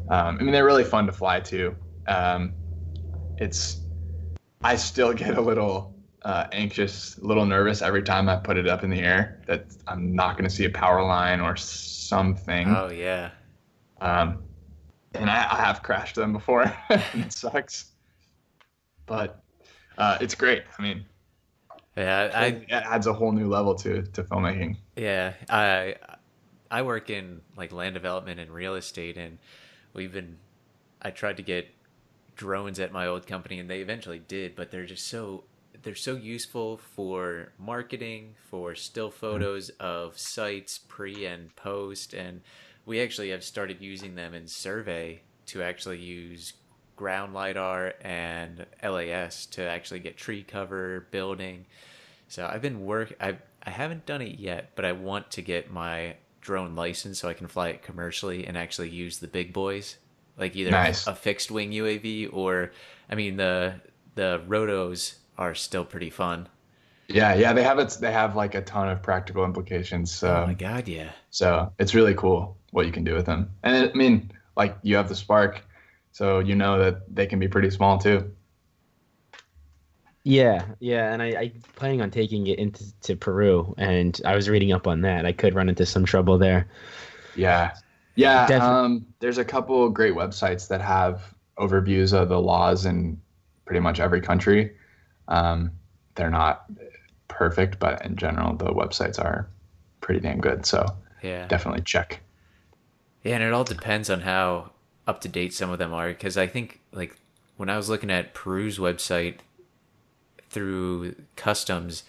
um, 0.08 0.38
I 0.38 0.42
mean, 0.42 0.52
they're 0.52 0.64
really 0.64 0.84
fun 0.84 1.06
to 1.06 1.12
fly 1.12 1.40
too. 1.40 1.74
Um, 2.06 2.54
it's 3.38 3.80
I 4.62 4.76
still 4.76 5.12
get 5.24 5.36
a 5.36 5.40
little 5.40 5.94
uh, 6.24 6.46
anxious, 6.52 7.18
a 7.18 7.26
little 7.26 7.46
nervous 7.46 7.82
every 7.82 8.02
time 8.02 8.28
I 8.28 8.36
put 8.36 8.56
it 8.56 8.68
up 8.68 8.84
in 8.84 8.90
the 8.90 9.00
air 9.00 9.42
that 9.46 9.66
I'm 9.86 10.14
not 10.14 10.36
going 10.36 10.48
to 10.48 10.54
see 10.54 10.64
a 10.64 10.70
power 10.70 11.02
line 11.02 11.40
or 11.40 11.56
something. 11.56 12.68
Oh, 12.68 12.90
yeah. 12.90 13.30
Um, 14.00 14.44
and 15.14 15.28
I, 15.28 15.48
I 15.50 15.56
have 15.56 15.82
crashed 15.82 16.14
them 16.14 16.32
before. 16.32 16.62
and 16.88 17.24
it 17.24 17.32
sucks, 17.32 17.92
but 19.06 19.41
uh, 20.02 20.18
it's 20.20 20.34
great. 20.34 20.64
I 20.78 20.82
mean, 20.82 21.04
Yeah, 21.96 22.30
I, 22.34 22.46
it 22.46 22.70
adds 22.70 23.06
a 23.06 23.12
whole 23.12 23.32
new 23.32 23.48
level 23.48 23.74
to 23.76 24.02
to 24.02 24.22
filmmaking. 24.24 24.76
Yeah, 24.96 25.34
I 25.48 25.96
I 26.70 26.82
work 26.82 27.08
in 27.10 27.40
like 27.56 27.72
land 27.72 27.94
development 27.94 28.40
and 28.40 28.50
real 28.50 28.74
estate, 28.74 29.16
and 29.16 29.38
we've 29.94 30.12
been. 30.12 30.38
I 31.00 31.10
tried 31.10 31.36
to 31.36 31.42
get 31.42 31.68
drones 32.36 32.80
at 32.80 32.92
my 32.92 33.06
old 33.06 33.26
company, 33.26 33.58
and 33.60 33.68
they 33.70 33.80
eventually 33.80 34.18
did, 34.18 34.56
but 34.56 34.70
they're 34.70 34.86
just 34.86 35.06
so 35.06 35.44
they're 35.82 35.94
so 35.94 36.16
useful 36.16 36.78
for 36.78 37.52
marketing, 37.58 38.34
for 38.50 38.74
still 38.74 39.10
photos 39.10 39.68
of 39.80 40.18
sites 40.18 40.78
pre 40.78 41.26
and 41.26 41.54
post, 41.54 42.12
and 42.12 42.40
we 42.86 43.00
actually 43.00 43.30
have 43.30 43.44
started 43.44 43.80
using 43.80 44.16
them 44.16 44.34
in 44.34 44.48
survey 44.48 45.20
to 45.46 45.62
actually 45.62 45.98
use 45.98 46.54
ground 47.02 47.34
lidar 47.34 47.94
and 48.02 48.64
LAS 48.80 49.46
to 49.46 49.60
actually 49.60 49.98
get 49.98 50.16
tree 50.16 50.44
cover, 50.44 51.08
building. 51.10 51.66
So 52.28 52.46
I've 52.46 52.62
been 52.62 52.86
work. 52.86 53.12
I 53.20 53.38
I 53.64 53.70
haven't 53.70 54.06
done 54.06 54.22
it 54.22 54.38
yet, 54.38 54.70
but 54.76 54.84
I 54.84 54.92
want 54.92 55.32
to 55.32 55.42
get 55.42 55.72
my 55.72 56.14
drone 56.40 56.76
license 56.76 57.18
so 57.18 57.28
I 57.28 57.34
can 57.34 57.48
fly 57.48 57.70
it 57.70 57.82
commercially 57.82 58.46
and 58.46 58.56
actually 58.56 58.90
use 58.90 59.18
the 59.18 59.26
big 59.26 59.52
boys, 59.52 59.96
like 60.38 60.54
either 60.54 60.70
Nice. 60.70 61.08
a 61.08 61.14
fixed 61.16 61.50
wing 61.50 61.72
UAV 61.72 62.32
or, 62.32 62.70
I 63.10 63.16
mean 63.16 63.36
the 63.36 63.74
the 64.14 64.40
rotos 64.46 65.16
are 65.36 65.56
still 65.56 65.84
pretty 65.84 66.10
fun. 66.10 66.48
Yeah, 67.08 67.34
yeah, 67.34 67.52
they 67.52 67.64
have 67.64 67.80
it. 67.80 67.98
They 68.00 68.12
have 68.12 68.36
like 68.36 68.54
a 68.54 68.62
ton 68.62 68.88
of 68.88 69.02
practical 69.02 69.44
implications. 69.44 70.12
So, 70.14 70.42
oh 70.42 70.46
my 70.46 70.54
god, 70.54 70.86
yeah. 70.86 71.10
so 71.30 71.72
it's 71.80 71.94
really 71.96 72.14
cool 72.14 72.56
what 72.70 72.86
you 72.86 72.92
can 72.92 73.02
do 73.02 73.14
with 73.14 73.26
them. 73.26 73.50
And 73.64 73.90
I 73.90 73.92
mean, 73.92 74.30
like 74.56 74.76
you 74.82 74.94
have 74.94 75.08
the 75.08 75.16
Spark, 75.16 75.64
so 76.12 76.38
you 76.38 76.54
know 76.54 76.78
that 76.78 77.14
they 77.14 77.26
can 77.26 77.38
be 77.38 77.48
pretty 77.48 77.70
small 77.70 77.98
too. 77.98 78.30
Yeah, 80.24 80.64
yeah, 80.78 81.12
and 81.12 81.20
I, 81.20 81.26
I 81.26 81.52
planning 81.74 82.00
on 82.00 82.10
taking 82.12 82.46
it 82.46 82.58
into 82.58 82.84
to 83.02 83.16
Peru, 83.16 83.74
and 83.76 84.20
I 84.24 84.36
was 84.36 84.48
reading 84.48 84.72
up 84.72 84.86
on 84.86 85.00
that. 85.00 85.26
I 85.26 85.32
could 85.32 85.54
run 85.54 85.68
into 85.68 85.84
some 85.84 86.04
trouble 86.04 86.38
there. 86.38 86.68
Yeah. 87.34 87.74
Yeah. 88.14 88.46
Defi- 88.46 88.64
Um, 88.64 89.06
there's 89.18 89.38
a 89.38 89.44
couple 89.44 89.84
of 89.84 89.94
great 89.94 90.14
websites 90.14 90.68
that 90.68 90.80
have 90.80 91.34
overviews 91.58 92.12
of 92.12 92.28
the 92.28 92.40
laws 92.40 92.86
in 92.86 93.20
pretty 93.64 93.80
much 93.80 93.98
every 93.98 94.20
country. 94.20 94.76
Um, 95.28 95.72
they're 96.14 96.30
not 96.30 96.66
perfect, 97.28 97.78
but 97.80 98.04
in 98.04 98.14
general, 98.16 98.54
the 98.54 98.66
websites 98.66 99.18
are 99.18 99.48
pretty 100.02 100.20
damn 100.20 100.40
good. 100.40 100.66
So 100.66 100.86
Yeah. 101.22 101.46
definitely 101.48 101.82
check. 101.82 102.20
Yeah, 103.24 103.36
and 103.36 103.42
it 103.42 103.52
all 103.52 103.64
depends 103.64 104.10
on 104.10 104.20
how 104.20 104.71
up 105.06 105.20
to 105.22 105.28
date 105.28 105.52
some 105.54 105.70
of 105.70 105.78
them 105.78 105.92
are. 105.92 106.08
Because 106.08 106.36
I 106.36 106.46
think, 106.46 106.80
like, 106.92 107.16
when 107.56 107.68
I 107.68 107.76
was 107.76 107.88
looking 107.88 108.10
at 108.10 108.34
Peru's 108.34 108.78
website 108.78 109.36
through 110.50 111.14
customs, 111.36 112.04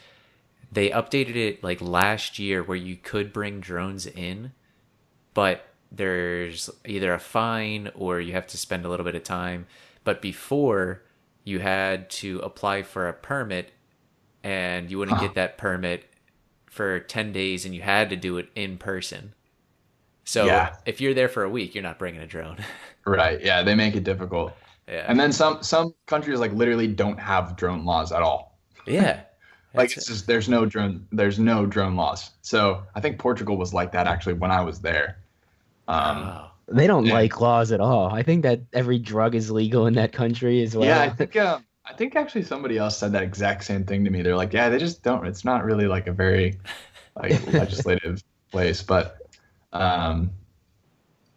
they 0.72 0.90
updated 0.90 1.36
it 1.36 1.64
like 1.64 1.82
last 1.82 2.40
year 2.40 2.64
where 2.64 2.78
you 2.78 2.96
could 2.96 3.32
bring 3.32 3.60
drones 3.60 4.06
in, 4.06 4.52
but 5.34 5.68
there's 5.92 6.70
either 6.86 7.14
a 7.14 7.20
fine 7.20 7.92
or 7.94 8.20
you 8.20 8.34
have 8.34 8.48
to 8.48 8.58
spend 8.58 8.84
a 8.86 8.90
little 8.90 9.04
bit 9.06 9.16
of 9.16 9.24
time. 9.24 9.68
But 10.04 10.22
before, 10.22 11.04
you 11.44 11.60
had 11.60 12.10
to 12.10 12.40
apply 12.40 12.82
for 12.84 13.08
a 13.08 13.14
permit 13.14 13.72
and 14.44 14.90
you 14.90 14.98
wouldn't 14.98 15.18
Huh. 15.18 15.28
get 15.28 15.36
that 15.36 15.58
permit 15.58 16.06
for 16.66 17.00
10 17.00 17.32
days 17.32 17.66
and 17.66 17.76
you 17.76 17.82
had 17.82 18.10
to 18.10 18.16
do 18.16 18.38
it 18.38 18.50
in 18.56 18.78
person. 18.78 19.34
So 20.26 20.46
Yeah. 20.46 20.76
if 20.86 21.02
you're 21.02 21.14
there 21.14 21.30
for 21.30 21.44
a 21.44 21.50
week, 21.50 21.76
you're 21.76 21.84
not 21.84 22.00
bringing 22.00 22.22
a 22.22 22.28
drone. 22.28 22.58
Right. 23.06 23.42
Yeah. 23.42 23.64
They 23.64 23.76
make 23.76 23.96
it 23.98 24.06
difficult. 24.06 24.54
yeah. 24.88 25.04
And 25.10 25.20
then 25.20 25.34
some, 25.34 25.62
some 25.62 25.94
countries 26.06 26.40
like 26.40 26.54
literally 26.54 26.88
don't 26.88 27.20
have 27.20 27.58
drone 27.58 27.84
laws 27.84 28.12
at 28.14 28.22
all. 28.22 28.58
yeah. 28.88 29.22
Like 29.76 29.90
That's- 29.90 29.98
it's 29.98 30.06
just, 30.08 30.28
there's 30.28 30.48
no 30.48 30.66
drone, 30.68 31.06
there's 31.12 31.40
no 31.40 31.66
drone 31.66 31.96
laws. 31.96 32.30
So 32.44 32.84
I 32.96 33.02
think 33.02 33.18
Portugal 33.18 33.58
was 33.58 33.74
like 33.74 33.92
that 33.94 34.06
actually 34.08 34.36
when 34.36 34.52
I 34.52 34.62
was 34.62 34.80
there. 34.80 35.18
Um, 35.88 36.18
oh. 36.20 36.52
They 36.70 36.86
don't 36.88 37.06
Yeah. 37.08 37.14
like 37.16 37.42
laws 37.42 37.72
at 37.74 37.82
all. 37.82 38.08
I 38.14 38.22
think 38.24 38.44
that 38.44 38.62
every 38.72 39.00
drug 39.00 39.36
is 39.36 39.52
legal 39.52 39.88
in 39.88 39.96
that 39.96 40.14
country 40.14 40.62
as 40.64 40.76
well. 40.78 40.88
Yeah, 40.88 41.02
I 41.02 41.10
think 41.18 41.36
um, 41.36 41.66
I 41.86 41.94
think 41.94 42.16
actually 42.16 42.44
somebody 42.44 42.78
else 42.78 42.98
said 42.98 43.12
that 43.14 43.24
exact 43.24 43.64
same 43.66 43.84
thing 43.84 44.06
to 44.06 44.10
me. 44.12 44.22
They're 44.22 44.38
like, 44.38 44.54
yeah, 44.54 44.70
they 44.70 44.78
just 44.78 45.04
don't. 45.04 45.26
It's 45.28 45.44
not 45.44 45.66
really 45.66 45.88
like 45.88 46.08
a 46.08 46.14
very 46.14 46.58
like 47.22 47.46
legislative 47.52 48.24
place, 48.52 48.82
but 48.82 49.23
um, 49.74 50.32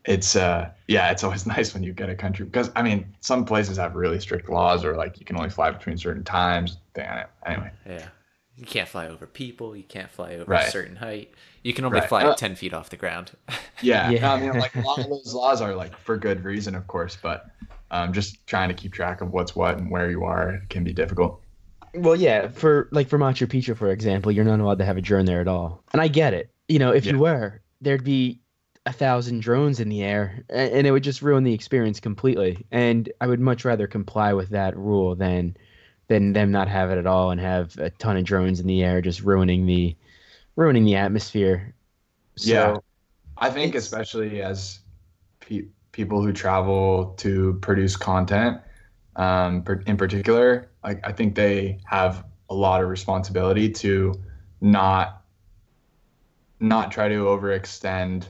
it's 0.04 0.36
uh, 0.36 0.70
yeah, 0.88 1.10
it's 1.10 1.24
always 1.24 1.46
nice 1.56 1.74
when 1.74 1.82
you 1.82 1.92
get 1.92 2.08
a 2.08 2.14
country 2.14 2.44
because 2.46 2.70
I 2.76 2.82
mean, 2.82 3.14
some 3.20 3.44
places 3.44 3.76
have 3.78 3.94
really 3.96 4.20
strict 4.20 4.48
laws 4.48 4.84
or 4.84 4.96
like 4.96 5.18
you 5.18 5.24
can 5.26 5.36
only 5.36 5.50
fly 5.50 5.70
between 5.70 5.98
certain 5.98 6.24
times. 6.24 6.78
Damn, 6.94 7.26
Anyway, 7.44 7.70
Yeah. 7.86 8.08
You 8.56 8.64
can't 8.64 8.88
fly 8.88 9.08
over 9.08 9.26
people. 9.26 9.76
You 9.76 9.82
can't 9.82 10.10
fly 10.10 10.36
over 10.36 10.50
Right. 10.50 10.66
a 10.66 10.70
certain 10.70 10.96
height. 10.96 11.34
You 11.62 11.74
can 11.74 11.84
only 11.84 12.00
Right. 12.00 12.08
fly 12.08 12.24
Uh, 12.24 12.34
10 12.34 12.54
feet 12.54 12.72
off 12.72 12.88
the 12.88 12.96
ground. 12.96 13.32
yeah, 13.82 14.08
Yeah. 14.08 14.20
no, 14.20 14.28
I 14.28 14.40
mean, 14.40 14.58
like 14.58 14.74
a 14.76 14.80
lot 14.80 14.98
of 14.98 15.10
those 15.10 15.34
laws 15.34 15.60
are 15.60 15.74
like 15.74 15.94
for 15.98 16.16
good 16.16 16.42
reason, 16.42 16.74
of 16.74 16.86
course, 16.86 17.18
but 17.20 17.46
um, 17.90 18.14
just 18.14 18.46
trying 18.46 18.68
to 18.70 18.74
keep 18.74 18.92
track 18.94 19.20
of 19.20 19.30
what's 19.32 19.54
what 19.54 19.76
and 19.76 19.90
where 19.90 20.10
you 20.10 20.24
are 20.24 20.62
can 20.70 20.84
be 20.84 20.94
difficult. 20.94 21.42
Well, 21.94 22.16
yeah, 22.16 22.48
for 22.48 22.88
like 22.92 23.08
for 23.08 23.18
Machu 23.18 23.46
Picchu, 23.46 23.76
for 23.76 23.90
example, 23.90 24.32
you're 24.32 24.44
not 24.44 24.60
allowed 24.60 24.78
to 24.78 24.84
have 24.86 24.96
a 24.96 25.02
drone 25.02 25.24
there 25.26 25.40
at 25.40 25.48
all, 25.48 25.82
and 25.92 26.00
I 26.00 26.08
get 26.08 26.32
it. 26.34 26.50
You 26.68 26.78
know, 26.78 26.92
if 26.92 27.04
you 27.06 27.18
were, 27.18 27.60
there'd 27.80 28.04
be 28.04 28.40
a 28.86 28.92
thousand 28.92 29.40
drones 29.42 29.80
in 29.80 29.88
the 29.88 30.02
air, 30.02 30.44
and 30.48 30.86
it 30.86 30.90
would 30.92 31.02
just 31.04 31.22
ruin 31.22 31.44
the 31.44 31.54
experience 31.54 32.00
completely. 32.00 32.66
And 32.70 33.10
I 33.20 33.26
would 33.26 33.40
much 33.40 33.64
rather 33.64 33.86
comply 33.86 34.32
with 34.32 34.50
that 34.50 34.76
rule 34.76 35.14
than 35.16 35.56
than 36.08 36.32
them 36.32 36.52
not 36.52 36.68
have 36.68 36.90
it 36.90 36.98
at 36.98 37.06
all 37.06 37.30
and 37.32 37.40
have 37.40 37.76
a 37.78 37.90
ton 37.90 38.16
of 38.16 38.24
drones 38.24 38.60
in 38.60 38.66
the 38.66 38.84
air, 38.84 39.00
just 39.02 39.22
ruining 39.22 39.66
the 39.66 39.96
ruining 40.56 40.84
the 40.84 40.96
atmosphere. 40.96 41.74
So, 42.36 42.74
Yeah. 42.74 42.78
I 43.38 43.50
think 43.50 43.74
especially 43.74 44.42
as 44.42 44.80
pe- 45.40 45.68
people 45.92 46.22
who 46.22 46.32
travel 46.32 47.14
to 47.18 47.54
produce 47.62 47.96
content, 47.96 48.60
um, 49.16 49.62
per- 49.64 49.82
in 49.86 49.96
particular, 49.96 50.70
like 50.84 51.06
I 51.06 51.12
think 51.12 51.34
they 51.34 51.80
have 51.86 52.24
a 52.50 52.54
lot 52.54 52.82
of 52.82 52.88
responsibility 52.88 53.70
to 53.72 54.14
not 54.60 55.22
not 56.60 56.90
try 56.90 57.08
to 57.08 57.24
overextend 57.24 58.28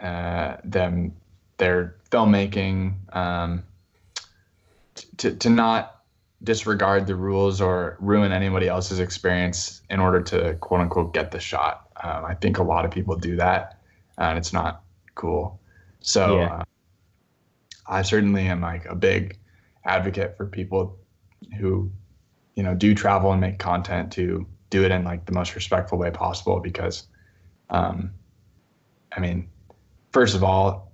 uh, 0.00 0.56
them 0.64 1.12
their 1.58 1.96
filmmaking 2.10 2.94
um, 3.14 3.62
to 5.16 5.34
to 5.36 5.50
not 5.50 6.02
disregard 6.42 7.06
the 7.06 7.14
rules 7.14 7.60
or 7.60 7.96
ruin 8.00 8.32
anybody 8.32 8.68
else's 8.68 9.00
experience 9.00 9.82
in 9.88 9.98
order 10.00 10.20
to 10.20 10.54
quote 10.60 10.80
unquote 10.80 11.14
get 11.14 11.30
the 11.30 11.40
shot. 11.40 11.88
Um, 12.02 12.24
I 12.24 12.34
think 12.34 12.58
a 12.58 12.62
lot 12.62 12.84
of 12.84 12.90
people 12.90 13.16
do 13.16 13.36
that, 13.36 13.78
and 14.18 14.36
it's 14.36 14.52
not 14.52 14.82
cool. 15.14 15.60
So 16.00 16.36
Yeah. 16.36 16.46
uh, 16.46 16.64
I 17.86 18.02
certainly 18.02 18.46
am 18.46 18.60
like 18.60 18.86
a 18.86 18.94
big 18.94 19.38
advocate 19.84 20.36
for 20.36 20.46
people 20.46 20.98
who, 21.58 21.90
you 22.56 22.62
know, 22.62 22.74
do 22.74 22.94
travel 22.94 23.32
and 23.32 23.40
make 23.40 23.58
content 23.58 24.12
to 24.12 24.46
do 24.70 24.84
it 24.84 24.90
in 24.90 25.04
like 25.04 25.26
the 25.26 25.32
most 25.32 25.54
respectful 25.54 25.98
way 25.98 26.10
possible 26.10 26.60
because, 26.60 27.04
um, 27.74 28.12
I 29.16 29.20
mean, 29.20 29.48
first 30.12 30.34
of 30.34 30.44
all, 30.44 30.92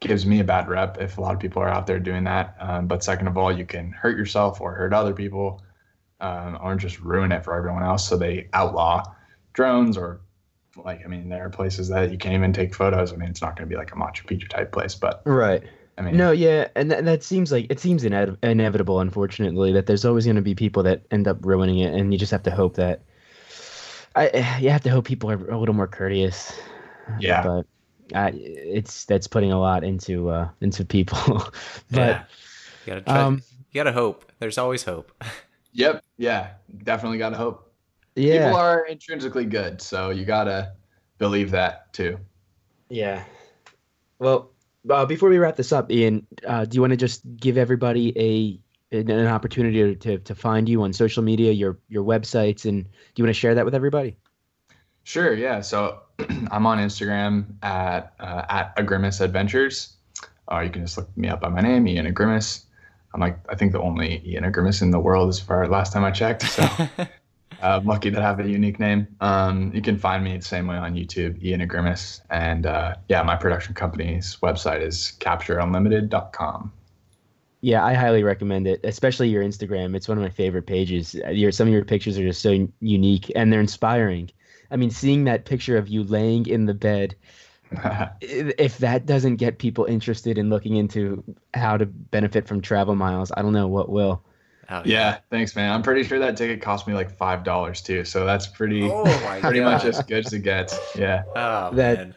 gives 0.00 0.26
me 0.26 0.40
a 0.40 0.44
bad 0.44 0.68
rep 0.68 1.00
if 1.00 1.18
a 1.18 1.20
lot 1.20 1.34
of 1.34 1.40
people 1.40 1.62
are 1.62 1.68
out 1.68 1.86
there 1.86 2.00
doing 2.00 2.24
that. 2.24 2.56
Um, 2.58 2.86
but 2.88 3.04
second 3.04 3.28
of 3.28 3.36
all, 3.36 3.56
you 3.56 3.64
can 3.64 3.92
hurt 3.92 4.16
yourself 4.16 4.60
or 4.60 4.74
hurt 4.74 4.92
other 4.92 5.12
people, 5.12 5.62
um, 6.20 6.58
or 6.62 6.74
just 6.76 7.00
ruin 7.00 7.32
it 7.32 7.44
for 7.44 7.54
everyone 7.54 7.82
else. 7.82 8.08
So 8.08 8.16
they 8.16 8.48
outlaw 8.52 9.04
drones 9.52 9.96
or 9.96 10.22
like 10.82 11.02
I 11.04 11.08
mean, 11.08 11.28
there 11.28 11.44
are 11.44 11.50
places 11.50 11.88
that 11.88 12.10
you 12.10 12.16
can't 12.16 12.34
even 12.34 12.52
take 12.54 12.74
photos. 12.74 13.12
I 13.12 13.16
mean, 13.16 13.28
it's 13.28 13.42
not 13.42 13.56
going 13.56 13.68
to 13.68 13.72
be 13.72 13.76
like 13.76 13.92
a 13.92 13.96
Machu 13.96 14.24
Picchu 14.24 14.48
type 14.48 14.72
place, 14.72 14.94
but 14.94 15.20
right. 15.26 15.62
I 15.98 16.00
mean, 16.00 16.16
No, 16.16 16.30
yeah, 16.30 16.68
and 16.74 16.90
that, 16.90 17.04
that 17.04 17.22
seems 17.22 17.52
like 17.52 17.66
it 17.68 17.78
seems 17.78 18.04
ine- 18.04 18.38
inevitable, 18.42 19.00
unfortunately, 19.00 19.72
that 19.74 19.84
there's 19.84 20.06
always 20.06 20.24
going 20.24 20.36
to 20.36 20.42
be 20.42 20.54
people 20.54 20.82
that 20.84 21.02
end 21.10 21.28
up 21.28 21.44
ruining 21.44 21.78
it, 21.80 21.92
and 21.92 22.10
you 22.10 22.18
just 22.18 22.32
have 22.32 22.42
to 22.44 22.50
hope 22.50 22.76
that. 22.76 23.02
I 24.14 24.58
you 24.60 24.70
have 24.70 24.82
to 24.82 24.90
hope 24.90 25.04
people 25.04 25.30
are 25.30 25.50
a 25.50 25.58
little 25.58 25.74
more 25.74 25.88
courteous. 25.88 26.52
Yeah. 27.18 27.42
but 27.42 27.66
I, 28.14 28.30
it's 28.34 29.04
that's 29.04 29.26
putting 29.26 29.52
a 29.52 29.60
lot 29.60 29.84
into 29.84 30.28
uh 30.28 30.48
into 30.60 30.84
people. 30.84 31.18
but 31.90 31.98
yeah. 31.98 32.24
You 32.86 32.92
gotta 32.94 33.00
try, 33.02 33.20
um, 33.20 33.42
you 33.70 33.78
gotta 33.78 33.92
hope. 33.92 34.30
There's 34.38 34.58
always 34.58 34.82
hope. 34.82 35.12
yep, 35.72 36.04
yeah, 36.18 36.50
definitely 36.82 37.18
got 37.18 37.30
to 37.30 37.36
hope. 37.36 37.72
yeah, 38.16 38.46
People 38.46 38.58
are 38.58 38.86
intrinsically 38.86 39.44
good, 39.44 39.80
so 39.80 40.10
you 40.10 40.24
gotta 40.24 40.72
believe 41.18 41.50
that 41.52 41.92
too. 41.92 42.18
yeah. 42.88 43.24
Well, 44.18 44.50
uh, 44.88 45.04
before 45.06 45.28
we 45.28 45.38
wrap 45.38 45.56
this 45.56 45.72
up, 45.72 45.90
Ian, 45.90 46.26
uh, 46.46 46.64
do 46.64 46.76
you 46.76 46.80
want 46.80 46.92
to 46.92 46.96
just 46.96 47.22
give 47.36 47.56
everybody 47.56 48.12
a 48.16 48.58
an, 48.92 49.10
an 49.10 49.26
opportunity 49.26 49.78
to, 49.78 49.94
to 49.96 50.18
to 50.18 50.34
find 50.34 50.68
you 50.68 50.82
on 50.82 50.92
social 50.92 51.22
media, 51.22 51.52
your 51.52 51.78
your 51.88 52.04
websites, 52.04 52.64
and 52.64 52.84
do 52.84 52.90
you 53.16 53.24
want 53.24 53.34
to 53.34 53.40
share 53.40 53.54
that 53.54 53.64
with 53.64 53.74
everybody? 53.74 54.16
Sure, 55.04 55.34
yeah. 55.34 55.60
So 55.60 56.00
I'm 56.50 56.66
on 56.66 56.78
Instagram 56.78 57.46
at 57.62 58.14
uh, 58.20 58.44
at 58.48 58.76
Agrimis 58.76 59.20
adventures. 59.20 59.94
Or 60.48 60.62
you 60.64 60.70
can 60.70 60.82
just 60.82 60.98
look 60.98 61.16
me 61.16 61.28
up 61.28 61.40
by 61.40 61.48
my 61.48 61.60
name, 61.60 61.86
Ian 61.86 62.12
Agrimis. 62.12 62.64
I'm 63.14 63.20
like 63.20 63.38
I 63.48 63.54
think 63.54 63.72
the 63.72 63.80
only 63.80 64.22
Ian 64.26 64.44
Agrimis 64.44 64.82
in 64.82 64.90
the 64.90 64.98
world 64.98 65.28
as 65.28 65.40
far 65.40 65.66
last 65.68 65.92
time 65.92 66.04
I 66.04 66.10
checked. 66.10 66.42
So 66.42 66.62
uh, 67.02 67.06
I'm 67.60 67.86
lucky 67.86 68.10
that 68.10 68.22
I 68.22 68.26
have 68.26 68.40
a 68.40 68.48
unique 68.48 68.78
name. 68.78 69.06
Um, 69.20 69.72
you 69.74 69.82
can 69.82 69.98
find 69.98 70.24
me 70.24 70.36
the 70.36 70.42
same 70.42 70.66
way 70.66 70.76
on 70.76 70.94
YouTube, 70.94 71.42
Ian 71.42 71.66
Agrimis, 71.66 72.20
and 72.30 72.66
uh, 72.66 72.96
yeah, 73.08 73.22
my 73.22 73.36
production 73.36 73.74
company's 73.74 74.36
website 74.42 74.82
is 74.82 75.16
captureunlimited.com. 75.20 76.72
Yeah, 77.64 77.84
I 77.84 77.94
highly 77.94 78.24
recommend 78.24 78.66
it, 78.66 78.80
especially 78.84 79.28
your 79.28 79.42
Instagram. 79.44 79.94
It's 79.94 80.08
one 80.08 80.18
of 80.18 80.22
my 80.22 80.30
favorite 80.30 80.66
pages. 80.66 81.16
Uh, 81.24 81.30
Your 81.30 81.52
some 81.52 81.68
of 81.68 81.72
your 81.72 81.84
pictures 81.84 82.18
are 82.18 82.22
just 82.22 82.42
so 82.42 82.68
unique 82.80 83.30
and 83.36 83.52
they're 83.52 83.60
inspiring. 83.60 84.30
I 84.72 84.76
mean, 84.76 84.90
seeing 84.90 85.24
that 85.24 85.44
picture 85.44 85.76
of 85.78 85.88
you 85.88 86.02
laying 86.02 86.46
in 86.46 86.66
the 86.66 86.74
bed, 86.74 87.14
if 88.20 88.78
that 88.78 89.06
doesn't 89.06 89.36
get 89.36 89.58
people 89.58 89.84
interested 89.84 90.38
in 90.38 90.50
looking 90.50 90.76
into 90.76 91.22
how 91.54 91.76
to 91.76 91.86
benefit 91.86 92.48
from 92.48 92.60
travel 92.60 92.96
miles, 92.96 93.30
I 93.36 93.42
don't 93.42 93.52
know 93.52 93.68
what 93.68 93.88
will. 93.88 94.24
Oh, 94.68 94.82
yeah, 94.84 95.18
thanks, 95.30 95.54
man. 95.54 95.72
I'm 95.72 95.82
pretty 95.82 96.02
sure 96.02 96.18
that 96.18 96.36
ticket 96.36 96.62
cost 96.62 96.88
me 96.88 96.94
like 96.94 97.10
five 97.10 97.44
dollars 97.44 97.80
too, 97.80 98.04
so 98.04 98.24
that's 98.24 98.46
pretty 98.46 98.82
Oh 98.90 99.04
my 99.04 99.38
pretty 99.40 99.60
much 99.60 99.84
as 99.84 100.02
good 100.02 100.26
as 100.26 100.32
it 100.32 100.40
gets. 100.40 100.78
Yeah. 100.96 101.22
Oh 101.36 101.70
That- 101.74 101.98
man. 101.98 102.14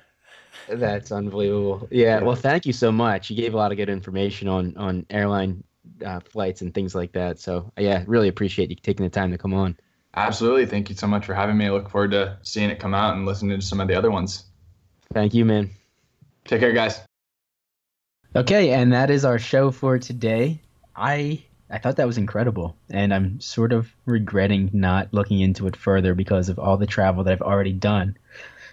That's 0.67 1.11
unbelievable. 1.11 1.87
Yeah, 1.91 2.21
well, 2.21 2.35
thank 2.35 2.65
you 2.65 2.73
so 2.73 2.91
much. 2.91 3.29
You 3.29 3.35
gave 3.35 3.53
a 3.53 3.57
lot 3.57 3.71
of 3.71 3.77
good 3.77 3.89
information 3.89 4.47
on 4.47 4.75
on 4.77 5.05
airline 5.09 5.63
uh, 6.05 6.19
flights 6.19 6.61
and 6.61 6.73
things 6.73 6.95
like 6.95 7.11
that. 7.13 7.39
So 7.39 7.71
yeah, 7.77 8.03
really 8.07 8.27
appreciate 8.27 8.69
you 8.69 8.75
taking 8.75 9.03
the 9.03 9.09
time 9.09 9.31
to 9.31 9.37
come 9.37 9.53
on. 9.53 9.77
Absolutely. 10.15 10.65
Thank 10.65 10.89
you 10.89 10.95
so 10.95 11.07
much 11.07 11.25
for 11.25 11.33
having 11.33 11.57
me. 11.57 11.65
I 11.65 11.71
look 11.71 11.89
forward 11.89 12.11
to 12.11 12.37
seeing 12.41 12.69
it 12.69 12.79
come 12.79 12.93
out 12.93 13.15
and 13.15 13.25
listening 13.25 13.59
to 13.59 13.65
some 13.65 13.81
of 13.81 13.87
the 13.87 13.95
other 13.95 14.11
ones. 14.11 14.45
Thank 15.13 15.33
you, 15.33 15.45
man. 15.45 15.71
Take 16.45 16.61
care, 16.61 16.73
guys. 16.73 17.01
Okay, 18.35 18.71
and 18.71 18.93
that 18.93 19.09
is 19.09 19.25
our 19.25 19.39
show 19.39 19.71
for 19.71 19.97
today. 19.97 20.61
I 20.95 21.43
I 21.69 21.77
thought 21.79 21.95
that 21.97 22.07
was 22.07 22.17
incredible, 22.17 22.75
and 22.89 23.13
I'm 23.13 23.39
sort 23.39 23.73
of 23.73 23.89
regretting 24.05 24.69
not 24.73 25.13
looking 25.13 25.39
into 25.39 25.67
it 25.67 25.75
further 25.75 26.13
because 26.13 26.49
of 26.49 26.59
all 26.59 26.77
the 26.77 26.85
travel 26.85 27.23
that 27.23 27.31
I've 27.31 27.41
already 27.41 27.73
done. 27.73 28.17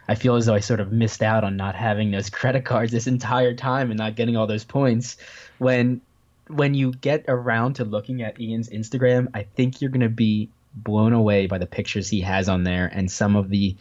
I 0.09 0.15
feel 0.15 0.35
as 0.37 0.47
though 0.47 0.55
I 0.55 0.61
sort 0.61 0.81
of 0.81 0.93
missed 0.93 1.23
out 1.23 1.45
on 1.45 1.57
not 1.57 1.75
having 1.75 2.11
those 2.11 2.31
credit 2.41 2.65
cards 2.65 2.93
this 2.93 3.07
entire 3.07 3.55
time 3.55 3.91
and 3.91 3.99
not 3.99 4.17
getting 4.17 4.37
all 4.37 4.47
those 4.47 4.65
points. 4.65 5.17
When 5.59 6.01
when 6.49 6.75
you 6.75 6.93
get 6.93 7.25
around 7.29 7.75
to 7.75 7.85
looking 7.85 8.23
at 8.23 8.41
Ian's 8.41 8.69
Instagram, 8.69 9.29
I 9.35 9.45
think 9.45 9.81
you're 9.81 9.91
gonna 9.91 10.09
be 10.09 10.49
blown 10.75 11.13
away 11.13 11.47
by 11.47 11.59
the 11.59 11.67
pictures 11.67 12.09
he 12.09 12.21
has 12.23 12.49
on 12.49 12.65
there 12.65 12.87
and 12.93 13.11
some 13.11 13.37
of 13.37 13.49
the 13.49 13.77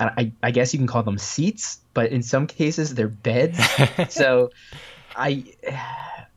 I, 0.00 0.32
I- 0.42 0.50
guess 0.50 0.72
you 0.72 0.78
can 0.80 0.88
call 0.88 1.04
them 1.04 1.18
seats, 1.18 1.78
but 1.94 2.10
in 2.10 2.22
some 2.22 2.46
cases 2.48 2.94
they're 2.94 3.08
beds 3.08 3.58
so 4.08 4.50
I 5.14 5.44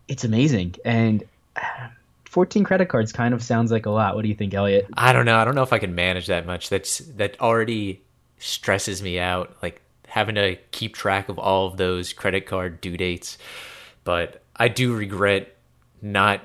it's 0.07 0.23
amazing 0.23 0.76
and 0.86 1.23
uh, 1.55 1.61
14 2.26 2.65
credit 2.65 2.89
cards 2.89 3.13
kind 3.13 3.34
of 3.34 3.41
sounds 3.41 3.71
like 3.71 3.86
a 3.86 3.89
lot. 3.89 4.13
What 4.15 4.23
do 4.23 4.28
you 4.28 4.36
think, 4.36 4.53
Elliot? 4.53 4.88
I 4.95 5.13
don't 5.13 5.26
know. 5.26 5.38
I 5.38 5.45
don't 5.45 5.55
know 5.55 5.63
if 5.63 5.71
I 5.71 5.80
can 5.80 5.95
manage 5.95 6.28
that 6.28 6.45
much. 6.45 6.67
That's 6.67 6.97
that 7.15 7.39
already 7.39 8.01
stresses 8.39 9.01
me 9.01 9.19
out. 9.19 9.55
Like 9.61 9.81
having 10.07 10.36
to 10.36 10.55
keep 10.71 10.95
track 10.95 11.29
of 11.29 11.38
all 11.38 11.67
of 11.67 11.77
those 11.77 12.13
credit 12.13 12.45
card 12.45 12.81
due 12.81 12.97
dates. 12.97 13.38
But 14.03 14.41
I 14.55 14.67
do 14.67 14.95
regret 14.95 15.55
not 16.01 16.41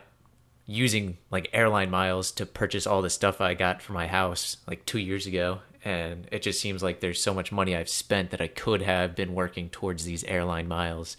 using 0.66 1.18
like 1.30 1.48
airline 1.52 1.90
miles 1.90 2.30
to 2.32 2.46
purchase 2.46 2.86
all 2.86 3.02
the 3.02 3.10
stuff 3.10 3.40
I 3.40 3.54
got 3.54 3.82
for 3.82 3.92
my 3.92 4.06
house 4.06 4.56
like 4.66 4.86
two 4.86 4.98
years 4.98 5.26
ago. 5.26 5.60
And 5.84 6.26
it 6.30 6.42
just 6.42 6.60
seems 6.60 6.82
like 6.82 7.00
there's 7.00 7.22
so 7.22 7.32
much 7.32 7.52
money 7.52 7.74
I've 7.74 7.88
spent 7.88 8.30
that 8.30 8.40
I 8.40 8.48
could 8.48 8.82
have 8.82 9.16
been 9.16 9.34
working 9.34 9.70
towards 9.70 10.04
these 10.04 10.24
airline 10.24 10.68
miles. 10.68 11.16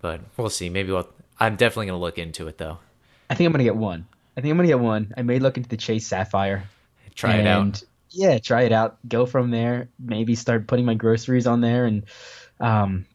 But 0.00 0.20
we'll 0.36 0.50
see. 0.50 0.68
Maybe 0.68 0.92
we'll, 0.92 1.08
I'm 1.38 1.56
definitely 1.56 1.86
going 1.86 1.98
to 1.98 2.02
look 2.02 2.18
into 2.18 2.48
it 2.48 2.58
though. 2.58 2.78
I 3.30 3.34
think 3.34 3.46
I'm 3.46 3.52
going 3.52 3.58
to 3.58 3.64
get 3.64 3.76
one. 3.76 4.06
I 4.36 4.40
think 4.40 4.50
I'm 4.50 4.58
going 4.58 4.66
to 4.68 4.72
get 4.72 4.80
one. 4.80 5.14
I 5.16 5.22
may 5.22 5.38
look 5.38 5.56
into 5.56 5.68
the 5.68 5.76
Chase 5.76 6.06
Sapphire. 6.06 6.64
Try 7.14 7.36
it 7.36 7.46
out. 7.46 7.82
Yeah, 8.16 8.38
try 8.38 8.62
it 8.62 8.72
out. 8.72 8.98
Go 9.08 9.26
from 9.26 9.50
there. 9.50 9.88
Maybe 9.98 10.34
start 10.36 10.68
putting 10.68 10.84
my 10.84 10.94
groceries 10.94 11.46
on 11.46 11.60
there 11.60 11.84
and 11.86 12.04
um, 12.60 13.06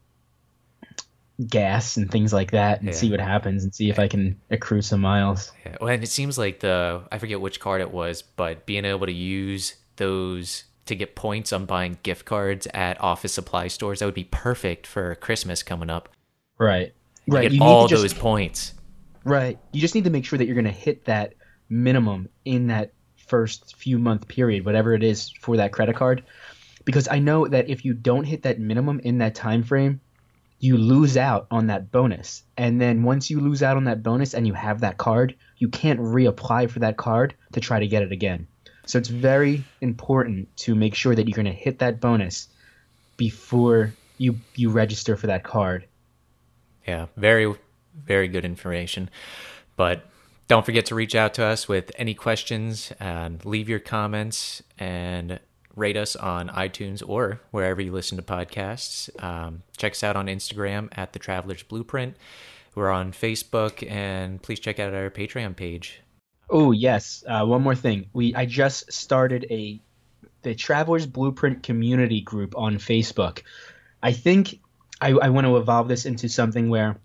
gas 1.48 1.96
and 1.98 2.12
things 2.12 2.34
like 2.34 2.52
that 2.52 2.80
and 2.82 2.90
Yeah. 2.90 2.96
see 2.96 3.10
what 3.10 3.22
happens 3.22 3.64
and 3.64 3.74
see 3.74 3.90
if 3.90 3.98
I 3.98 4.08
can 4.10 4.40
accrue 4.50 4.82
some 4.82 5.00
miles. 5.02 5.52
Yeah, 5.66 5.78
well, 5.80 5.90
and 5.90 6.04
it 6.04 6.08
seems 6.08 6.38
like 6.38 6.60
the 6.60 7.04
I 7.12 7.18
forget 7.18 7.40
which 7.40 7.60
card 7.60 7.82
it 7.82 7.92
was, 7.92 8.22
but 8.22 8.66
being 8.66 8.84
able 8.86 9.06
to 9.06 9.14
use 9.14 9.76
those 9.96 10.66
to 10.86 10.96
get 10.96 11.16
points 11.16 11.54
on 11.54 11.66
buying 11.66 11.98
gift 12.04 12.26
cards 12.26 12.68
at 12.74 13.00
office 13.00 13.34
supply 13.34 13.68
stores 13.68 14.00
that 14.00 14.06
would 14.06 14.14
be 14.16 14.24
perfect 14.26 14.86
for 14.88 15.16
Christmas 15.16 15.64
coming 15.64 15.90
up. 15.90 16.10
Right. 16.58 16.94
You 17.26 17.36
Right. 17.36 17.44
get 17.44 17.52
You 17.54 17.60
need 17.60 17.66
all 17.66 17.88
to 17.88 17.94
just, 17.96 18.02
those 18.02 18.14
points. 18.14 18.74
Right. 19.24 19.60
You 19.72 19.80
just 19.80 19.96
need 19.96 20.06
to 20.06 20.10
make 20.10 20.26
sure 20.26 20.38
that 20.40 20.46
you're 20.46 20.56
going 20.56 20.66
to 20.66 20.72
hit 20.72 21.06
that 21.06 21.36
minimum 21.70 22.28
in 22.44 22.68
that 22.68 22.92
first 23.30 23.76
few 23.76 24.00
month 24.00 24.28
period, 24.28 24.66
whatever 24.66 24.94
it 24.94 25.04
is 25.04 25.32
for 25.40 25.58
that 25.58 25.72
credit 25.72 25.96
card. 25.96 26.24
Because 26.84 27.08
I 27.08 27.20
know 27.20 27.48
that 27.48 27.70
if 27.70 27.86
you 27.86 27.94
don't 27.94 28.24
hit 28.24 28.44
that 28.44 28.60
minimum 28.60 29.00
in 29.00 29.20
that 29.20 29.36
time 29.36 29.64
frame, 29.64 30.02
you 30.60 30.78
lose 30.78 31.16
out 31.16 31.48
on 31.50 31.68
that 31.68 31.92
bonus. 31.92 32.44
And 32.58 32.82
then 32.82 33.04
once 33.04 33.30
you 33.30 33.40
lose 33.40 33.64
out 33.64 33.78
on 33.78 33.86
that 33.86 34.04
bonus 34.04 34.34
and 34.34 34.46
you 34.46 34.54
have 34.54 34.82
that 34.82 34.98
card, 34.98 35.36
you 35.58 35.70
can't 35.70 36.00
reapply 36.00 36.70
for 36.70 36.80
that 36.80 36.98
card 36.98 37.36
to 37.54 37.60
try 37.60 37.80
to 37.80 37.88
get 37.88 38.04
it 38.04 38.12
again. 38.12 38.48
So 38.86 38.98
it's 38.98 39.10
very 39.10 39.64
important 39.82 40.56
to 40.58 40.76
make 40.76 40.96
sure 40.96 41.14
that 41.14 41.28
you're 41.28 41.36
going 41.36 41.46
to 41.46 41.52
hit 41.52 41.80
that 41.80 42.02
bonus 42.02 42.48
before 43.18 43.94
you 44.18 44.40
you 44.56 44.72
register 44.72 45.16
for 45.16 45.28
that 45.28 45.44
card. 45.44 45.86
Yeah, 46.88 47.06
very 47.16 47.54
very 48.06 48.28
good 48.28 48.46
information. 48.46 49.10
But 49.76 50.06
don't 50.50 50.66
forget 50.66 50.88
to 50.88 50.96
reach 50.96 51.14
out 51.14 51.36
to 51.36 51.46
us 51.46 51.68
with 51.68 51.92
any 51.96 52.16
questions 52.16 52.92
and 53.00 53.46
leave 53.46 53.70
your 53.70 53.80
comments 53.80 54.64
and 54.80 55.40
rate 55.76 55.96
us 55.96 56.16
on 56.16 56.50
iTunes 56.50 57.04
or 57.08 57.40
wherever 57.52 57.80
you 57.80 57.92
listen 57.92 58.18
to 58.18 58.24
podcasts. 58.24 59.10
Um, 59.24 59.62
check 59.78 59.92
us 59.92 60.04
out 60.04 60.16
on 60.16 60.26
Instagram 60.26 60.90
at 60.98 61.14
the 61.14 61.20
Travelers 61.20 61.62
Blueprint. 61.62 62.18
We're 62.74 62.90
on 62.90 63.12
Facebook, 63.12 63.90
and 63.90 64.42
please 64.42 64.60
check 64.60 64.80
out 64.80 64.94
our 64.94 65.12
Patreon 65.12 65.56
page. 65.56 66.02
Oh 66.50 66.72
yes, 66.72 67.24
uh, 67.28 67.46
one 67.46 67.62
more 67.62 67.76
thing. 67.76 68.08
We 68.14 68.34
I 68.34 68.46
just 68.46 68.92
started 68.92 69.46
a 69.52 69.80
the 70.42 70.56
Travelers 70.56 71.06
Blueprint 71.06 71.62
community 71.62 72.22
group 72.22 72.58
on 72.58 72.78
Facebook. 72.78 73.44
I 74.02 74.14
think 74.14 74.60
I, 75.00 75.12
I 75.12 75.30
want 75.30 75.46
to 75.46 75.58
evolve 75.58 75.88
this 75.88 76.06
into 76.08 76.28
something 76.28 76.70
where 76.70 76.98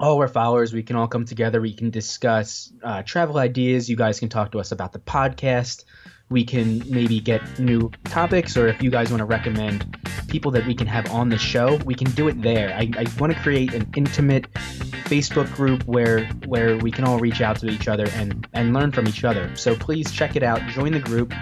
all 0.00 0.18
our 0.20 0.28
followers 0.28 0.72
we 0.72 0.82
can 0.82 0.96
all 0.96 1.06
come 1.06 1.24
together. 1.24 1.60
We 1.60 1.74
can 1.74 1.90
discuss 1.90 2.72
uh, 2.82 3.02
travel 3.02 3.38
ideas. 3.38 3.88
You 3.88 3.96
guys 3.96 4.18
can 4.18 4.28
talk 4.28 4.52
to 4.52 4.58
us 4.58 4.72
about 4.72 4.92
the 4.92 4.98
podcast 4.98 5.84
we 6.30 6.44
can 6.44 6.82
maybe 6.88 7.20
get 7.20 7.58
new 7.58 7.90
topics 8.04 8.56
or 8.56 8.68
if 8.68 8.80
you 8.82 8.90
guys 8.90 9.10
want 9.10 9.18
to 9.18 9.24
recommend 9.24 9.98
people 10.28 10.50
that 10.52 10.64
we 10.64 10.74
can 10.74 10.86
have 10.86 11.10
on 11.10 11.28
the 11.28 11.36
show 11.36 11.76
we 11.84 11.94
can 11.94 12.10
do 12.12 12.28
it 12.28 12.40
there 12.40 12.72
i, 12.74 12.88
I 12.96 13.06
want 13.18 13.32
to 13.32 13.38
create 13.40 13.74
an 13.74 13.90
intimate 13.96 14.50
facebook 14.52 15.52
group 15.54 15.82
where 15.84 16.26
where 16.46 16.76
we 16.78 16.90
can 16.90 17.04
all 17.04 17.18
reach 17.18 17.40
out 17.40 17.58
to 17.58 17.66
each 17.66 17.88
other 17.88 18.08
and 18.14 18.46
and 18.54 18.72
learn 18.72 18.92
from 18.92 19.08
each 19.08 19.24
other 19.24 19.54
so 19.56 19.74
please 19.74 20.10
check 20.10 20.36
it 20.36 20.42
out 20.42 20.60
join 20.68 20.92
the 20.92 21.00
group 21.00 21.34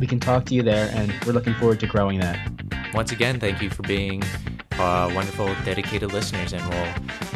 we 0.00 0.06
can 0.06 0.20
talk 0.20 0.46
to 0.46 0.54
you 0.54 0.62
there 0.62 0.90
and 0.94 1.12
we're 1.26 1.32
looking 1.32 1.54
forward 1.54 1.80
to 1.80 1.86
growing 1.86 2.20
that 2.20 2.38
once 2.94 3.10
again 3.10 3.40
thank 3.40 3.60
you 3.60 3.68
for 3.68 3.82
being 3.82 4.22
uh, 4.78 5.10
wonderful 5.14 5.46
dedicated 5.64 6.12
listeners 6.12 6.52
and 6.52 6.62
we'll 6.68 7.35